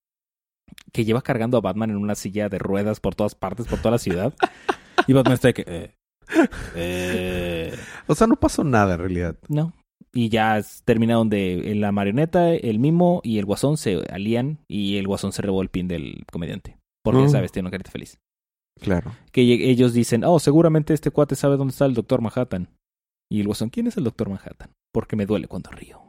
Que 0.91 1.05
lleva 1.05 1.21
cargando 1.21 1.57
a 1.57 1.61
Batman 1.61 1.91
en 1.91 1.97
una 1.97 2.15
silla 2.15 2.49
de 2.49 2.59
ruedas 2.59 2.99
por 2.99 3.15
todas 3.15 3.35
partes, 3.35 3.67
por 3.67 3.79
toda 3.79 3.91
la 3.91 3.97
ciudad. 3.97 4.33
y 5.07 5.13
Batman 5.13 5.33
está 5.33 5.47
de 5.47 5.53
que, 5.53 5.63
eh, 5.67 5.95
eh, 6.75 7.75
O 8.07 8.15
sea, 8.15 8.27
no 8.27 8.35
pasó 8.35 8.63
nada 8.63 8.95
en 8.95 8.99
realidad. 8.99 9.35
no. 9.47 9.73
Y 10.17 10.29
ya 10.29 10.61
termina 10.85 11.15
donde 11.15 11.75
la 11.75 11.91
marioneta, 11.91 12.53
el 12.53 12.79
mimo 12.79 13.19
y 13.23 13.37
el 13.37 13.43
guasón 13.45 13.75
se 13.75 14.01
alían 14.09 14.59
y 14.69 14.95
el 14.95 15.07
guasón 15.07 15.33
se 15.33 15.41
robó 15.41 15.61
el 15.61 15.67
pin 15.69 15.89
del 15.89 16.23
comediante. 16.31 16.77
Porque, 17.03 17.23
Oh. 17.23 17.29
sabes, 17.29 17.51
tiene 17.51 17.65
una 17.65 17.71
carita 17.71 17.91
feliz. 17.91 18.17
Claro. 18.81 19.11
Que 19.31 19.41
ellos 19.41 19.93
dicen, 19.93 20.23
oh, 20.23 20.39
seguramente 20.39 20.93
este 20.93 21.11
cuate 21.11 21.35
sabe 21.35 21.57
dónde 21.57 21.71
está 21.73 21.85
el 21.85 21.93
doctor 21.93 22.21
Manhattan. 22.21 22.69
Y 23.29 23.41
el 23.41 23.47
guasón, 23.47 23.69
¿quién 23.69 23.87
es 23.87 23.97
el 23.97 24.05
doctor 24.05 24.29
Manhattan? 24.29 24.69
Porque 24.93 25.15
me 25.17 25.25
duele 25.25 25.47
cuando 25.47 25.69
río. 25.71 26.01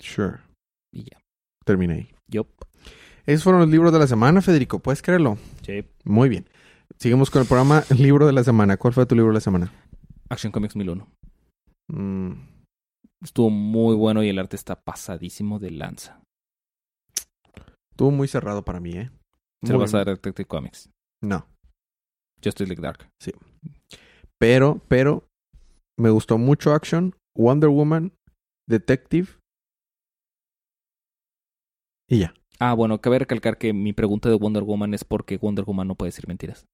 Sure. 0.00 0.38
Y 0.92 1.04
ya. 1.04 1.18
Terminé 1.64 1.94
ahí. 1.94 2.08
Yo. 2.28 2.46
Esos 3.26 3.44
fueron 3.44 3.60
los 3.62 3.70
libros 3.70 3.92
de 3.92 3.98
la 4.00 4.06
semana, 4.06 4.42
Federico. 4.42 4.80
¿Puedes 4.80 5.00
creerlo? 5.02 5.38
Sí. 5.62 5.84
Muy 6.04 6.28
bien. 6.28 6.48
Seguimos 6.98 7.30
con 7.30 7.42
el 7.42 7.48
programa 7.48 7.84
Libro 7.96 8.26
de 8.26 8.32
la 8.32 8.44
Semana. 8.44 8.76
¿Cuál 8.76 8.92
fue 8.94 9.06
tu 9.06 9.14
libro 9.14 9.30
de 9.30 9.34
la 9.34 9.40
semana? 9.40 9.72
Action 10.28 10.52
Comics 10.52 10.76
1001. 10.76 11.06
Mm, 11.88 12.32
Estuvo 13.22 13.48
muy 13.48 13.94
bueno 13.96 14.22
y 14.22 14.28
el 14.28 14.38
arte 14.38 14.54
está 14.56 14.76
pasadísimo 14.82 15.58
de 15.58 15.70
lanza. 15.70 16.20
estuvo 17.90 18.10
muy 18.10 18.28
cerrado 18.28 18.64
para 18.64 18.80
mí, 18.80 18.90
¿eh? 18.92 19.10
Se 19.64 19.72
lo 19.72 19.78
Muy- 19.78 19.84
vas 19.84 19.94
a 19.94 19.98
dar 19.98 20.08
a 20.08 20.12
Detective 20.12 20.46
Comics. 20.46 20.90
No. 21.22 21.46
Justice 22.42 22.66
League 22.66 22.82
Dark. 22.82 23.08
Pero, 24.38 24.82
pero, 24.88 25.26
me 25.98 26.10
gustó 26.10 26.36
mucho 26.36 26.74
Action, 26.74 27.14
Wonder 27.34 27.70
Woman, 27.70 28.12
Detective. 28.68 29.28
Y 32.10 32.18
ya. 32.20 32.34
Ah, 32.58 32.74
bueno, 32.74 33.00
cabe 33.00 33.20
recalcar 33.20 33.56
que 33.56 33.72
mi 33.72 33.92
pregunta 33.94 34.28
de 34.28 34.34
Wonder 34.34 34.64
Woman 34.64 34.92
es 34.92 35.04
porque 35.04 35.38
Wonder 35.38 35.64
Woman 35.64 35.88
no 35.88 35.94
puede 35.94 36.08
decir 36.08 36.28
mentiras. 36.28 36.66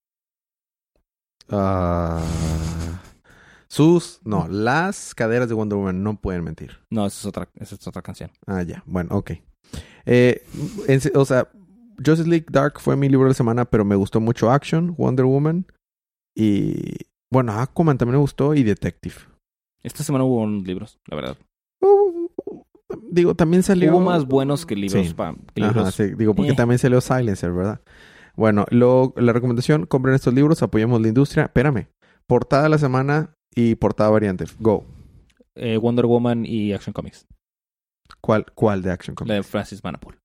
Ah, 1.49 2.90
sus, 3.71 4.19
no, 4.25 4.49
las 4.49 5.15
caderas 5.15 5.47
de 5.47 5.55
Wonder 5.55 5.77
Woman 5.77 6.03
no 6.03 6.19
pueden 6.19 6.43
mentir. 6.43 6.71
No, 6.89 7.05
esa 7.05 7.19
es 7.21 7.25
otra, 7.25 7.47
esa 7.55 7.75
es 7.75 7.87
otra 7.87 8.01
canción. 8.01 8.29
Ah, 8.45 8.63
ya, 8.63 8.83
bueno, 8.85 9.15
ok. 9.15 9.31
Eh, 10.05 10.43
en 10.89 10.99
o 11.15 11.23
sea, 11.23 11.47
Justice 12.05 12.27
League 12.27 12.47
Dark 12.51 12.81
fue 12.81 12.97
mi 12.97 13.07
libro 13.07 13.25
de 13.25 13.29
la 13.29 13.33
semana, 13.35 13.63
pero 13.63 13.85
me 13.85 13.95
gustó 13.95 14.19
mucho 14.19 14.51
Action, 14.51 14.93
Wonder 14.97 15.23
Woman 15.25 15.65
y, 16.35 16.97
bueno, 17.31 17.53
Aquaman 17.53 17.97
también 17.97 18.15
me 18.17 18.21
gustó 18.21 18.53
y 18.55 18.63
Detective. 18.63 19.15
Esta 19.83 20.03
semana 20.03 20.25
hubo 20.25 20.41
unos 20.41 20.63
libros, 20.67 20.99
la 21.07 21.15
verdad. 21.15 21.37
Uh, 21.81 22.27
digo, 23.09 23.35
también 23.35 23.63
salió... 23.63 23.91
Hubo 23.95 24.01
más 24.01 24.25
buenos 24.25 24.65
que 24.65 24.75
libros. 24.75 25.07
Sí. 25.07 25.13
pa- 25.13 25.33
que 25.55 25.63
Ajá, 25.63 25.73
libros. 25.73 25.95
sí, 25.95 26.13
digo, 26.17 26.35
porque 26.35 26.51
Eh. 26.51 26.55
también 26.55 26.77
salió 26.77 26.99
Silencer, 26.99 27.53
¿verdad? 27.53 27.79
Bueno, 28.35 28.65
lo, 28.69 29.13
la 29.15 29.31
recomendación, 29.31 29.85
compren 29.85 30.13
estos 30.15 30.33
libros, 30.33 30.61
apoyemos 30.61 30.99
la 31.01 31.07
industria. 31.07 31.43
Espérame, 31.45 31.87
portada 32.27 32.63
de 32.63 32.69
la 32.69 32.77
semana 32.77 33.33
y 33.55 33.75
portada 33.75 34.09
variante. 34.09 34.45
Go. 34.59 34.85
Eh, 35.55 35.77
Wonder 35.77 36.05
Woman 36.05 36.45
y 36.45 36.73
Action 36.73 36.93
Comics. 36.93 37.27
¿Cuál, 38.21 38.45
cuál 38.53 38.81
de 38.81 38.91
Action 38.91 39.15
Comics? 39.15 39.29
La 39.29 39.35
de 39.35 39.43
Francis 39.43 39.83
Manapul. 39.83 40.19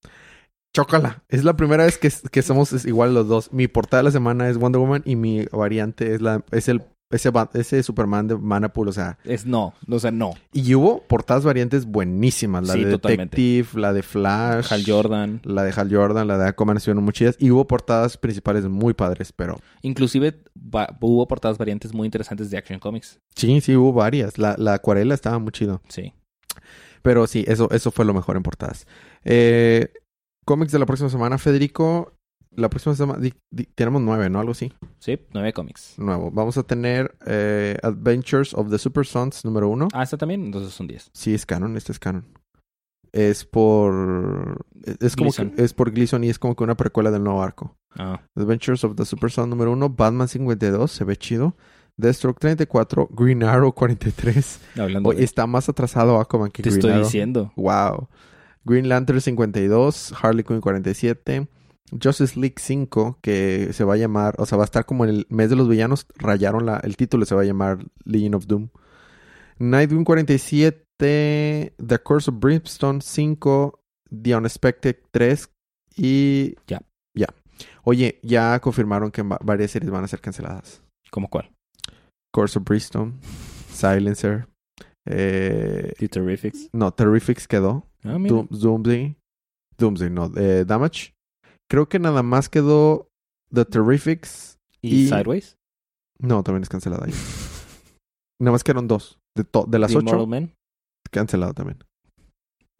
Chócala. 0.74 1.24
Es 1.28 1.42
la 1.44 1.56
primera 1.56 1.84
vez 1.84 1.98
que, 1.98 2.12
que 2.30 2.42
somos 2.42 2.84
igual 2.84 3.14
los 3.14 3.28
dos. 3.28 3.52
Mi 3.52 3.66
portada 3.66 4.02
de 4.02 4.04
la 4.04 4.10
semana 4.10 4.48
es 4.48 4.58
Wonder 4.58 4.80
Woman 4.80 5.02
y 5.04 5.16
mi 5.16 5.46
variante 5.46 6.14
es 6.14 6.20
la 6.20 6.44
es 6.50 6.68
el 6.68 6.82
ese, 7.10 7.30
ese 7.54 7.82
Superman 7.82 8.26
de 8.26 8.36
Manapool, 8.36 8.88
o 8.88 8.92
sea, 8.92 9.18
Es 9.24 9.46
no, 9.46 9.74
o 9.88 9.98
sea, 10.00 10.10
no. 10.10 10.32
y 10.52 10.74
hubo 10.74 11.02
portadas 11.06 11.44
variantes 11.44 11.86
buenísimas, 11.86 12.66
la 12.66 12.74
Sí, 12.74 12.84
de 12.84 12.90
totalmente. 12.92 13.36
Detective, 13.36 13.80
la 13.80 13.92
de 13.92 14.02
Flash, 14.02 14.72
Hal 14.72 14.82
Jordan. 14.84 15.40
la 15.44 15.62
de 15.62 15.72
Hal 15.76 15.88
Jordan, 15.94 16.26
la 16.26 16.36
de 16.38 16.48
Aquaman 16.48 16.76
estuvieron 16.78 17.04
muy 17.04 17.12
chidas 17.12 17.36
y 17.38 17.50
hubo 17.52 17.66
portadas 17.66 18.16
principales 18.16 18.64
muy 18.66 18.92
padres, 18.94 19.32
pero 19.32 19.60
Inclusive 19.82 20.42
hubo 21.00 21.28
portadas 21.28 21.58
variantes 21.58 21.94
muy 21.94 22.06
interesantes 22.06 22.50
de 22.50 22.58
Action 22.58 22.80
Comics. 22.80 23.20
sí, 23.36 23.60
sí 23.60 23.76
hubo 23.76 23.92
varias. 23.92 24.36
La, 24.38 24.56
la 24.58 24.74
acuarela 24.74 25.14
estaba 25.14 25.38
muy 25.38 25.52
chido. 25.52 25.80
Sí. 25.88 26.12
Pero 27.02 27.26
sí, 27.28 27.44
eso, 27.46 27.70
eso 27.70 27.92
fue 27.92 28.04
lo 28.04 28.14
mejor 28.14 28.36
en 28.36 28.42
portadas. 28.42 28.84
Eh, 29.24 29.92
cómics 30.44 30.72
de 30.72 30.80
la 30.80 30.86
próxima 30.86 31.08
semana, 31.08 31.38
Federico. 31.38 32.15
La 32.56 32.70
próxima 32.70 32.94
semana 32.94 33.20
tenemos 33.74 34.02
nueve, 34.02 34.30
¿no? 34.30 34.40
Algo 34.40 34.52
así. 34.52 34.72
Sí, 34.98 35.18
nueve 35.32 35.52
cómics. 35.52 35.94
Nuevo. 35.98 36.30
Vamos 36.30 36.56
a 36.56 36.62
tener 36.62 37.14
eh, 37.26 37.76
Adventures 37.82 38.54
of 38.54 38.70
the 38.70 38.78
Super 38.78 39.06
Sons 39.06 39.44
número 39.44 39.68
uno. 39.68 39.88
Ah, 39.92 40.02
esta 40.02 40.16
también, 40.16 40.44
entonces 40.44 40.72
son 40.72 40.86
diez. 40.86 41.10
Sí, 41.12 41.34
es 41.34 41.44
canon, 41.46 41.76
este 41.76 41.92
es 41.92 41.98
canon. 41.98 42.24
Es 43.12 43.44
por. 43.44 44.64
Es 44.84 44.96
es 45.00 45.16
como 45.16 45.32
que, 45.32 45.52
es 45.56 45.72
por 45.72 45.90
Gleason 45.92 46.24
y 46.24 46.28
es 46.28 46.38
como 46.38 46.56
que 46.56 46.64
una 46.64 46.76
precuela 46.76 47.10
del 47.10 47.22
nuevo 47.24 47.42
arco. 47.42 47.76
Ah, 47.94 48.20
Adventures 48.34 48.84
of 48.84 48.96
the 48.96 49.04
Super 49.04 49.30
Son 49.30 49.48
número 49.48 49.72
uno. 49.72 49.88
Batman 49.88 50.28
52, 50.28 50.90
se 50.90 51.04
ve 51.04 51.16
chido. 51.16 51.56
Deathstroke 51.96 52.38
34. 52.40 53.08
Green 53.12 53.42
Arrow 53.42 53.72
43. 53.72 54.60
hablando 54.78 55.12
de... 55.12 55.24
está 55.24 55.46
más 55.46 55.68
atrasado 55.68 56.20
Aquaman 56.20 56.50
que 56.50 56.62
Te 56.62 56.68
Green 56.70 56.78
estoy 56.78 56.90
Arrow. 56.92 57.04
diciendo. 57.04 57.52
Wow. 57.56 58.08
Green 58.66 58.88
Lantern 58.88 59.20
52, 59.20 60.12
Harley 60.20 60.42
Quinn 60.42 60.60
47, 60.60 61.46
Justice 62.02 62.38
League 62.38 62.56
5, 62.58 63.18
que 63.22 63.72
se 63.72 63.84
va 63.84 63.94
a 63.94 63.96
llamar, 63.96 64.34
o 64.38 64.46
sea, 64.46 64.58
va 64.58 64.64
a 64.64 64.66
estar 64.66 64.86
como 64.86 65.04
en 65.04 65.10
el 65.10 65.26
mes 65.30 65.50
de 65.50 65.56
los 65.56 65.68
villanos, 65.68 66.06
rayaron 66.16 66.66
la, 66.66 66.78
el 66.78 66.96
título, 66.96 67.24
se 67.24 67.34
va 67.34 67.42
a 67.42 67.44
llamar 67.44 67.78
Legion 68.04 68.34
of 68.34 68.46
Doom. 68.46 68.68
Nightwing 69.58 70.04
47, 70.04 70.84
The 71.76 71.98
Curse 72.04 72.30
of 72.30 72.38
Brimstone 72.40 73.00
5, 73.00 73.80
The 74.22 74.36
Unexpected 74.36 74.96
3 75.12 75.48
y... 75.96 76.54
Ya. 76.66 76.82
Ya. 77.14 77.28
Oye, 77.84 78.18
ya 78.22 78.58
confirmaron 78.60 79.10
que 79.10 79.22
va- 79.22 79.38
varias 79.42 79.70
series 79.70 79.90
van 79.90 80.04
a 80.04 80.08
ser 80.08 80.20
canceladas. 80.20 80.82
¿Cómo 81.10 81.28
cuál? 81.28 81.50
Curse 82.34 82.58
of 82.58 82.64
Brimstone, 82.66 83.14
Silencer, 83.72 84.46
eh, 85.06 85.92
The 85.98 86.08
Terrifics. 86.08 86.68
no, 86.72 86.92
Terrifics 86.92 87.46
quedó. 87.48 87.86
Ah. 88.04 88.16
Doom- 88.18 88.48
Doomsday. 88.50 89.16
Doomsday, 89.78 90.10
no. 90.10 90.30
eh, 90.36 90.64
Damage. 90.66 91.12
Creo 91.68 91.88
que 91.88 91.98
nada 91.98 92.22
más 92.22 92.48
quedó 92.48 93.08
The 93.52 93.64
Terrifics. 93.64 94.58
¿Y, 94.82 95.04
y- 95.04 95.08
Sideways? 95.08 95.56
No, 96.18 96.42
también 96.42 96.62
es 96.62 96.68
cancelada. 96.68 97.06
ahí. 97.06 97.12
nada 98.40 98.52
más 98.52 98.64
quedaron 98.64 98.88
dos. 98.88 99.18
De, 99.34 99.44
to- 99.44 99.66
de 99.68 99.78
las 99.78 99.90
The 99.90 99.98
ocho, 99.98 100.26
Man. 100.26 100.54
cancelado 101.10 101.52
también. 101.54 101.78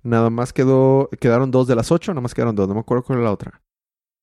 Nada 0.02 0.30
más 0.30 0.52
quedó. 0.52 1.10
Quedaron 1.20 1.50
dos 1.50 1.66
de 1.66 1.74
las 1.74 1.90
ocho, 1.90 2.12
nada 2.12 2.20
más 2.22 2.32
quedaron 2.34 2.54
dos. 2.54 2.68
No 2.68 2.74
me 2.74 2.80
acuerdo 2.80 3.02
cuál 3.04 3.18
era 3.18 3.26
la 3.26 3.32
otra. 3.32 3.60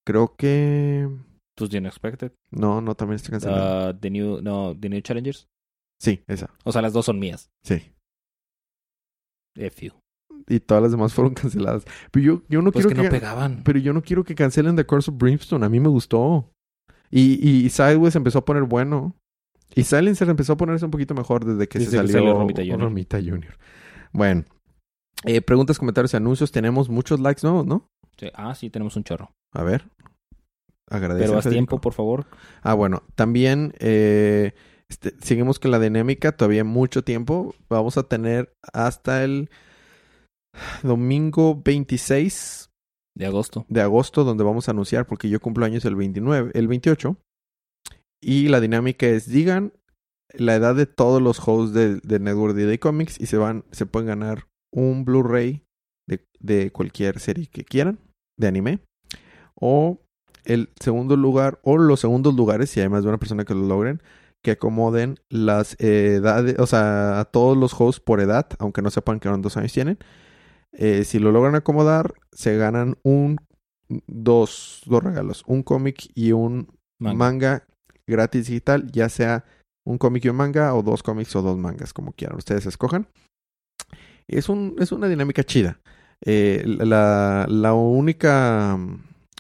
Creo 0.05 0.36
que. 0.36 1.09
Pues 1.55 1.70
The 1.70 1.78
Unexpected. 1.80 2.32
No, 2.51 2.82
no, 2.82 2.95
también 2.95 3.18
está 3.18 3.30
cancelada. 3.32 3.89
Ah, 3.89 3.99
the 3.99 4.09
New... 4.09 4.41
No, 4.41 4.76
The 4.80 4.89
New 4.89 5.01
Challengers. 5.01 5.47
sí, 6.01 6.24
esa. 6.28 6.49
O 6.64 6.72
sea, 6.72 6.82
las 6.82 6.93
dos 6.93 7.05
son 7.05 7.20
mías. 7.20 7.51
Sí. 7.64 7.93
F 9.55 9.86
you. 9.86 9.91
Y 10.48 10.60
todas 10.60 10.84
las 10.84 10.91
demás 10.91 11.14
fueron 11.14 11.34
canceladas. 11.34 11.86
Pero 12.12 12.26
yo, 12.26 12.41
yo 12.50 12.62
no 12.62 12.72
Pues 12.72 12.86
quiero 12.86 13.02
que 13.02 13.08
no 13.08 13.12
pegaban. 13.12 13.62
Pero 13.64 13.80
yo 13.80 13.94
no 13.94 14.02
quiero 14.02 14.24
que 14.24 14.36
cancelen 14.36 14.76
The 14.76 14.86
Curse 14.86 15.12
of 15.12 15.18
Brimstone. 15.18 15.66
A 15.66 15.70
mí 15.70 15.80
me 15.80 15.89
gustó. 15.89 16.50
Y, 17.10 17.48
y 17.48 17.70
Sideways 17.70 18.16
empezó 18.16 18.39
a 18.39 18.46
poner 18.46 18.64
bueno. 18.64 19.16
Y 19.76 19.84
Silencer 19.84 20.30
empezó 20.30 20.54
a 20.54 20.58
ponerse 20.58 20.86
un 20.86 20.91
poquito 20.91 21.14
mejor 21.14 21.46
desde 21.46 21.68
que 21.68 21.80
Desde 21.80 21.91
se 21.91 22.02
que 22.02 22.08
salió 22.12 22.34
Romita 22.78 23.20
Jr.. 23.20 23.58
Bueno. 24.12 24.46
Eh, 25.26 25.41
preguntas, 25.41 25.80
comentarios 25.80 26.14
y 26.14 26.18
anuncios. 26.18 26.52
Tenemos 26.52 26.89
muchos 26.89 27.20
likes 27.20 27.41
nuevos, 27.44 27.66
¿no? 27.66 27.88
Sí. 28.18 28.30
Ah, 28.34 28.54
sí, 28.56 28.70
tenemos 28.70 28.96
un 28.96 29.04
chorro. 29.04 29.32
A 29.52 29.64
ver. 29.64 29.88
Agradezco. 30.89 31.28
Pero 31.28 31.39
haz 31.39 31.50
tiempo, 31.50 31.82
por 31.82 31.94
favor. 31.94 32.26
Ah, 32.62 32.74
bueno. 32.74 33.04
También 33.16 33.74
eh, 33.80 34.54
este, 34.89 35.16
seguimos 35.20 35.60
con 35.60 35.72
la 35.72 35.80
dinámica. 35.80 36.34
Todavía 36.34 36.64
mucho 36.64 37.04
tiempo. 37.04 37.56
Vamos 37.70 37.98
a 37.98 38.04
tener 38.04 38.54
hasta 38.74 39.24
el 39.24 39.50
domingo 40.84 41.62
26 41.64 42.70
De 43.16 43.26
agosto. 43.26 43.66
de 43.70 43.82
agosto 43.82 44.24
donde 44.24 44.43
vamos 44.43 44.68
a 44.68 44.72
anunciar 44.72 45.06
porque 45.06 45.30
yo 45.30 45.39
cumplo 45.39 45.66
años 45.66 45.86
el 45.86 45.95
29, 45.95 46.51
el 46.54 46.68
28. 46.68 47.18
Y 48.22 48.47
la 48.47 48.60
dinámica 48.62 49.08
es 49.08 49.28
digan 49.28 49.74
la 50.34 50.56
edad 50.56 50.76
de 50.76 50.86
todos 50.86 51.22
los 51.22 51.39
hosts 51.45 51.74
de, 51.74 51.99
de 51.99 52.20
Network 52.20 52.56
de 52.56 52.66
Day 52.66 52.78
Comics 52.78 53.20
y 53.20 53.28
se 53.28 53.38
van 53.38 53.66
se 53.72 53.86
pueden 53.86 54.08
ganar 54.08 54.47
un 54.72 55.06
Blu-ray 55.06 55.64
de, 56.08 56.26
de 56.39 56.72
cualquier 56.72 57.20
serie 57.20 57.47
que 57.47 57.64
quieran 57.64 57.99
de 58.39 58.47
anime 58.47 58.80
o 59.54 60.01
el 60.45 60.70
segundo 60.80 61.16
lugar 61.16 61.60
o 61.64 61.78
los 61.78 61.99
segundos 61.99 62.34
lugares 62.36 62.72
si 62.72 62.80
hay 62.80 62.89
más 62.89 63.04
de 63.04 63.10
una 63.10 63.20
persona 63.20 63.45
que 63.45 63.54
lo 63.54 63.68
logren 63.68 64.01
que 64.43 64.51
acomoden 64.51 65.20
las 65.30 65.80
edades, 65.80 66.60
o 66.60 66.68
sea, 66.68 67.20
a 67.20 67.26
todos 67.26 67.58
los 67.58 67.74
hosts 67.80 68.01
por 68.01 68.20
edad, 68.20 68.47
aunque 68.60 68.82
no 68.82 68.91
sepan 68.91 69.20
que 69.20 69.30
dos 69.30 69.58
años 69.58 69.72
tienen. 69.72 69.97
Eh, 70.74 71.04
si 71.04 71.20
lo 71.20 71.32
logran 71.32 71.56
acomodar, 71.56 72.14
se 72.32 72.58
ganan 72.58 72.98
un 73.04 73.38
dos, 74.08 74.82
dos 74.86 75.04
regalos, 75.04 75.44
un 75.46 75.64
cómic 75.64 76.10
y 76.16 76.32
un 76.32 76.68
Manga. 77.00 77.18
manga. 77.18 77.68
gratis 78.08 78.48
digital, 78.48 78.92
ya 78.92 79.10
sea 79.10 79.46
un 79.86 79.98
cómic 79.98 80.26
y 80.26 80.30
un 80.30 80.38
manga 80.38 80.74
o 80.74 80.82
dos 80.82 81.04
cómics 81.04 81.36
o 81.36 81.42
dos 81.42 81.58
mangas, 81.58 81.94
como 81.94 82.14
quieran, 82.14 82.38
ustedes 82.38 82.66
escojan. 82.66 83.08
Es, 84.28 84.50
un, 84.50 84.76
es 84.80 84.92
una 84.92 85.08
dinámica 85.08 85.44
chida. 85.44 85.80
Eh, 86.26 86.64
la, 86.66 87.46
la 87.50 87.74
única, 87.74 88.80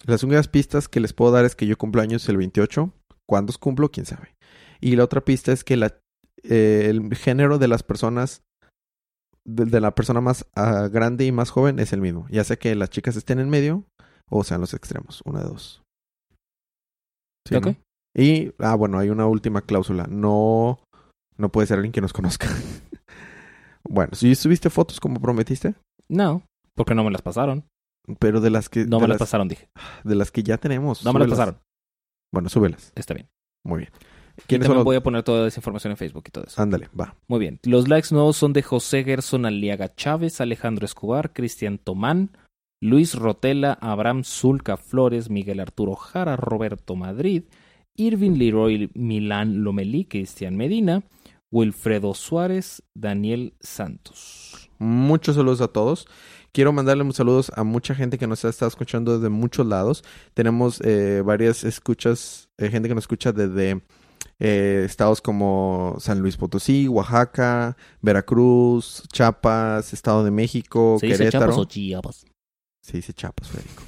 las 0.05 0.23
únicas 0.23 0.47
pistas 0.49 0.89
que 0.89 0.99
les 0.99 1.13
puedo 1.13 1.31
dar 1.31 1.45
es 1.45 1.55
que 1.55 1.65
yo 1.65 1.77
cumplo 1.77 2.01
años 2.01 2.27
el 2.27 2.37
28. 2.37 2.91
¿Cuándo 3.25 3.53
cumplo? 3.59 3.89
¿Quién 3.89 4.05
sabe? 4.05 4.35
Y 4.81 4.97
la 4.97 5.05
otra 5.05 5.21
pista 5.21 5.53
es 5.53 5.63
que 5.63 5.77
la, 5.77 5.97
eh, 6.43 6.87
el 6.89 7.15
género 7.15 7.57
de 7.57 7.69
las 7.69 7.83
personas 7.83 8.41
de, 9.45 9.65
de 9.65 9.81
la 9.81 9.93
persona 9.95 10.21
más 10.21 10.45
ah, 10.55 10.87
grande 10.91 11.25
y 11.25 11.31
más 11.31 11.49
joven 11.49 11.79
es 11.79 11.93
el 11.93 12.01
mismo. 12.01 12.27
Ya 12.29 12.43
sea 12.43 12.57
que 12.57 12.75
las 12.75 12.89
chicas 12.89 13.15
estén 13.15 13.39
en 13.39 13.49
medio 13.49 13.83
o 14.29 14.43
sean 14.43 14.61
los 14.61 14.73
extremos, 14.73 15.21
una 15.25 15.39
de 15.39 15.45
dos. 15.49 15.83
Sí. 17.47 17.55
Y, 18.15 18.53
ah, 18.59 18.75
bueno, 18.75 18.99
hay 18.99 19.09
una 19.09 19.25
última 19.27 19.61
cláusula. 19.61 20.07
No, 20.07 20.79
no 21.37 21.49
puede 21.49 21.67
ser 21.67 21.77
alguien 21.77 21.91
que 21.91 22.01
nos 22.01 22.13
conozca. 22.13 22.47
bueno, 23.83 24.13
si 24.13 24.33
subiste 24.35 24.69
fotos 24.69 24.99
como 24.99 25.19
prometiste, 25.19 25.75
No, 26.09 26.43
porque 26.75 26.95
no 26.95 27.03
me 27.03 27.11
las 27.11 27.21
pasaron. 27.21 27.65
pero 28.19 28.39
de 28.39 28.49
las 28.49 28.69
que, 28.69 28.85
No 28.85 28.99
me 28.99 29.07
las 29.07 29.15
las, 29.15 29.19
pasaron, 29.19 29.47
dije. 29.47 29.67
de 30.03 30.15
las 30.15 30.31
que 30.31 30.43
ya 30.43 30.57
tenemos. 30.57 31.03
No 31.03 31.11
me 31.13 31.19
las 31.19 31.29
pasaron. 31.29 31.57
Bueno, 32.33 32.49
súbelas. 32.49 32.91
Está 32.95 33.13
bien. 33.13 33.27
Muy 33.65 33.79
bien. 33.79 33.91
Y 34.37 34.41
¿Quiénes 34.47 34.67
también 34.67 34.79
los? 34.79 34.85
voy 34.85 34.95
a 34.95 35.03
poner 35.03 35.23
toda 35.23 35.47
esa 35.47 35.59
información 35.59 35.91
en 35.91 35.97
Facebook 35.97 36.23
y 36.27 36.31
todo 36.31 36.45
eso. 36.45 36.61
Ándale, 36.61 36.89
va. 36.99 37.15
Muy 37.27 37.39
bien. 37.39 37.59
Los 37.63 37.87
likes 37.87 38.09
nuevos 38.11 38.35
son 38.37 38.53
de 38.53 38.61
José 38.63 39.03
Gerson 39.03 39.45
Aliaga 39.45 39.93
Chávez, 39.95 40.41
Alejandro 40.41 40.85
Escobar, 40.85 41.33
Cristian 41.33 41.77
Tomán, 41.77 42.31
Luis 42.81 43.15
Rotela, 43.15 43.77
Abraham 43.79 44.23
Zulca 44.23 44.77
Flores, 44.77 45.29
Miguel 45.29 45.59
Arturo 45.59 45.95
Jara, 45.95 46.35
Roberto 46.35 46.95
Madrid, 46.95 47.43
Irving 47.95 48.37
Leroy 48.37 48.89
Milán 48.93 49.63
Lomelí, 49.63 50.05
Cristian 50.05 50.57
Medina, 50.57 51.03
Wilfredo 51.51 52.13
Suárez, 52.13 52.83
Daniel 52.95 53.53
Santos. 53.59 54.69
Muchos 54.79 55.35
saludos 55.35 55.61
a 55.61 55.67
todos. 55.67 56.07
Quiero 56.51 56.73
mandarle 56.73 57.11
saludos 57.13 57.51
a 57.55 57.63
mucha 57.63 57.95
gente 57.95 58.17
que 58.17 58.27
nos 58.27 58.43
está 58.43 58.67
escuchando 58.67 59.15
desde 59.15 59.29
muchos 59.29 59.65
lados. 59.65 60.03
Tenemos 60.33 60.81
eh, 60.81 61.21
varias 61.25 61.63
escuchas, 61.63 62.49
eh, 62.57 62.69
gente 62.69 62.89
que 62.89 62.95
nos 62.95 63.03
escucha 63.03 63.31
desde 63.31 63.81
eh, 64.39 64.83
estados 64.85 65.21
como 65.21 65.95
San 65.99 66.19
Luis 66.19 66.37
Potosí, 66.37 66.87
Oaxaca, 66.87 67.77
Veracruz, 68.01 69.03
Chiapas, 69.11 69.93
Estado 69.93 70.23
de 70.23 70.31
México, 70.31 70.97
¿Se 70.99 71.07
dice 71.07 71.17
Querétaro. 71.19 71.45
Chiapas 71.45 71.57
o 71.57 71.65
Chiapas? 71.65 72.25
Se 72.83 72.97
dice 72.97 73.13
Chiapas, 73.13 73.49
Federico. 73.49 73.83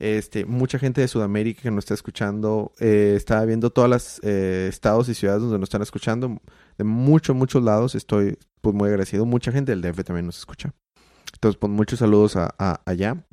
Este, 0.00 0.44
mucha 0.44 0.78
gente 0.78 1.00
de 1.00 1.08
Sudamérica 1.08 1.62
que 1.62 1.70
nos 1.70 1.84
está 1.84 1.94
escuchando. 1.94 2.72
Eh, 2.78 3.14
estaba 3.16 3.44
viendo 3.44 3.70
todas 3.70 3.88
las 3.88 4.20
eh, 4.22 4.66
estados 4.68 5.08
y 5.08 5.14
ciudades 5.14 5.42
donde 5.42 5.58
nos 5.58 5.68
están 5.68 5.82
escuchando. 5.82 6.40
De 6.76 6.84
muchos, 6.84 7.34
muchos 7.34 7.62
lados. 7.62 7.94
Estoy 7.94 8.38
pues 8.60 8.74
muy 8.74 8.88
agradecido. 8.88 9.24
Mucha 9.24 9.50
gente 9.52 9.72
del 9.74 9.80
DF 9.82 10.04
también 10.04 10.26
nos 10.26 10.38
escucha. 10.38 10.74
Entonces, 11.32 11.58
pues 11.58 11.72
muchos 11.72 12.00
saludos 12.00 12.36
a, 12.36 12.54
a- 12.58 12.80
allá. 12.84 13.24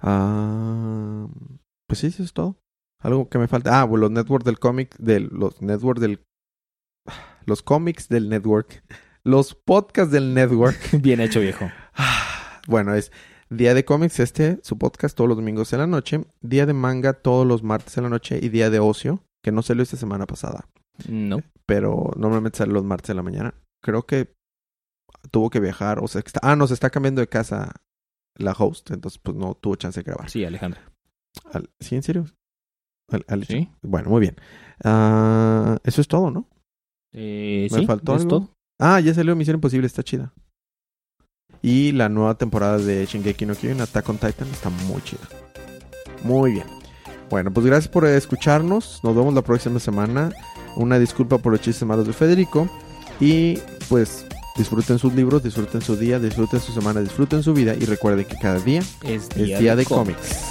Ah, 0.00 1.26
pues 1.86 2.00
sí, 2.00 2.06
eso 2.08 2.22
es 2.22 2.32
todo. 2.32 2.56
Algo 3.02 3.28
que 3.28 3.38
me 3.38 3.48
falta. 3.48 3.80
Ah, 3.80 3.84
bueno, 3.84 4.02
los 4.02 4.10
networks 4.12 4.44
del 4.44 4.58
cómic, 4.58 4.96
del, 4.98 5.28
los 5.32 5.60
networks 5.60 6.00
del... 6.00 6.24
Los 7.46 7.62
cómics 7.62 8.08
del 8.08 8.28
network. 8.28 8.84
Los 9.24 9.54
podcasts 9.54 10.12
del 10.12 10.34
network. 10.34 10.78
Bien 11.00 11.20
hecho, 11.20 11.40
viejo. 11.40 11.70
Bueno, 12.68 12.94
es 12.94 13.10
Día 13.50 13.74
de 13.74 13.84
cómics, 13.84 14.18
este, 14.20 14.60
su 14.62 14.78
podcast 14.78 15.14
todos 15.16 15.28
los 15.28 15.36
domingos 15.36 15.72
en 15.74 15.80
la 15.80 15.86
noche. 15.86 16.24
Día 16.40 16.64
de 16.64 16.72
manga 16.72 17.12
todos 17.12 17.46
los 17.46 17.62
martes 17.62 17.96
en 17.98 18.04
la 18.04 18.08
noche. 18.08 18.38
Y 18.40 18.48
día 18.48 18.70
de 18.70 18.78
ocio, 18.78 19.24
que 19.42 19.52
no 19.52 19.60
salió 19.62 19.82
esta 19.82 19.98
semana 19.98 20.26
pasada. 20.26 20.68
No. 21.06 21.42
Pero 21.66 22.12
normalmente 22.16 22.56
sale 22.58 22.72
los 22.72 22.84
martes 22.84 23.10
en 23.10 23.16
la 23.16 23.22
mañana. 23.22 23.52
Creo 23.82 24.06
que 24.06 24.32
tuvo 25.30 25.50
que 25.50 25.60
viajar. 25.60 25.98
O 26.02 26.08
sea, 26.08 26.22
está- 26.24 26.40
ah, 26.42 26.56
no, 26.56 26.66
se 26.66 26.72
está 26.74 26.88
cambiando 26.88 27.20
de 27.20 27.26
casa 27.28 27.74
la 28.36 28.52
host. 28.52 28.90
Entonces, 28.92 29.18
pues 29.22 29.36
no 29.36 29.54
tuvo 29.54 29.74
chance 29.76 30.00
de 30.00 30.04
grabar. 30.04 30.30
Sí, 30.30 30.44
Alejandra. 30.46 30.80
Al- 31.52 31.68
¿Sí, 31.78 31.94
en 31.96 32.02
serio? 32.04 32.24
Al- 33.12 33.24
al- 33.28 33.46
Sí. 33.46 33.68
Bueno, 33.82 34.10
muy 34.10 34.20
bien. 34.20 34.36
Ah, 34.84 35.78
eso 35.84 36.00
es 36.00 36.08
todo, 36.08 36.30
¿no? 36.30 36.48
Eh, 37.12 37.68
¿Me 37.70 37.78
sí, 37.80 37.86
faltó 37.86 38.14
¿es 38.16 38.22
algo? 38.22 38.28
todo? 38.40 38.50
Ah, 38.80 38.98
ya 39.00 39.12
salió 39.14 39.36
Misión 39.36 39.56
Imposible, 39.56 39.86
está 39.86 40.02
chida. 40.02 40.32
Y 41.60 41.92
la 41.92 42.08
nueva 42.08 42.36
temporada 42.36 42.78
de 42.78 43.06
Shingeki 43.06 43.46
no 43.46 43.54
Kyojin, 43.54 43.80
Attack 43.80 44.08
on 44.08 44.16
Titan, 44.18 44.48
está 44.48 44.70
muy 44.70 45.00
chida. 45.02 45.20
Muy 46.24 46.52
bien. 46.52 46.66
Bueno, 47.30 47.52
pues 47.52 47.64
gracias 47.66 47.88
por 47.92 48.04
escucharnos. 48.06 49.00
Nos 49.04 49.14
vemos 49.14 49.32
la 49.34 49.42
próxima 49.42 49.78
semana. 49.78 50.30
Una 50.76 50.98
disculpa 50.98 51.38
por 51.38 51.52
los 51.52 51.60
chistes 51.60 51.86
malos 51.86 52.06
de 52.06 52.12
Federico. 52.12 52.68
Y 53.20 53.58
pues 53.88 54.26
disfruten 54.56 54.98
sus 54.98 55.14
libros, 55.14 55.42
disfruten 55.42 55.80
su 55.82 55.96
día, 55.96 56.18
disfruten 56.18 56.60
su 56.60 56.72
semana, 56.72 57.00
disfruten 57.00 57.42
su 57.42 57.54
vida. 57.54 57.74
Y 57.74 57.84
recuerden 57.84 58.24
que 58.26 58.36
cada 58.36 58.58
día 58.58 58.80
Es 59.04 59.28
es 59.36 59.58
día 59.58 59.76
de 59.76 59.84
cómics. 59.84 60.42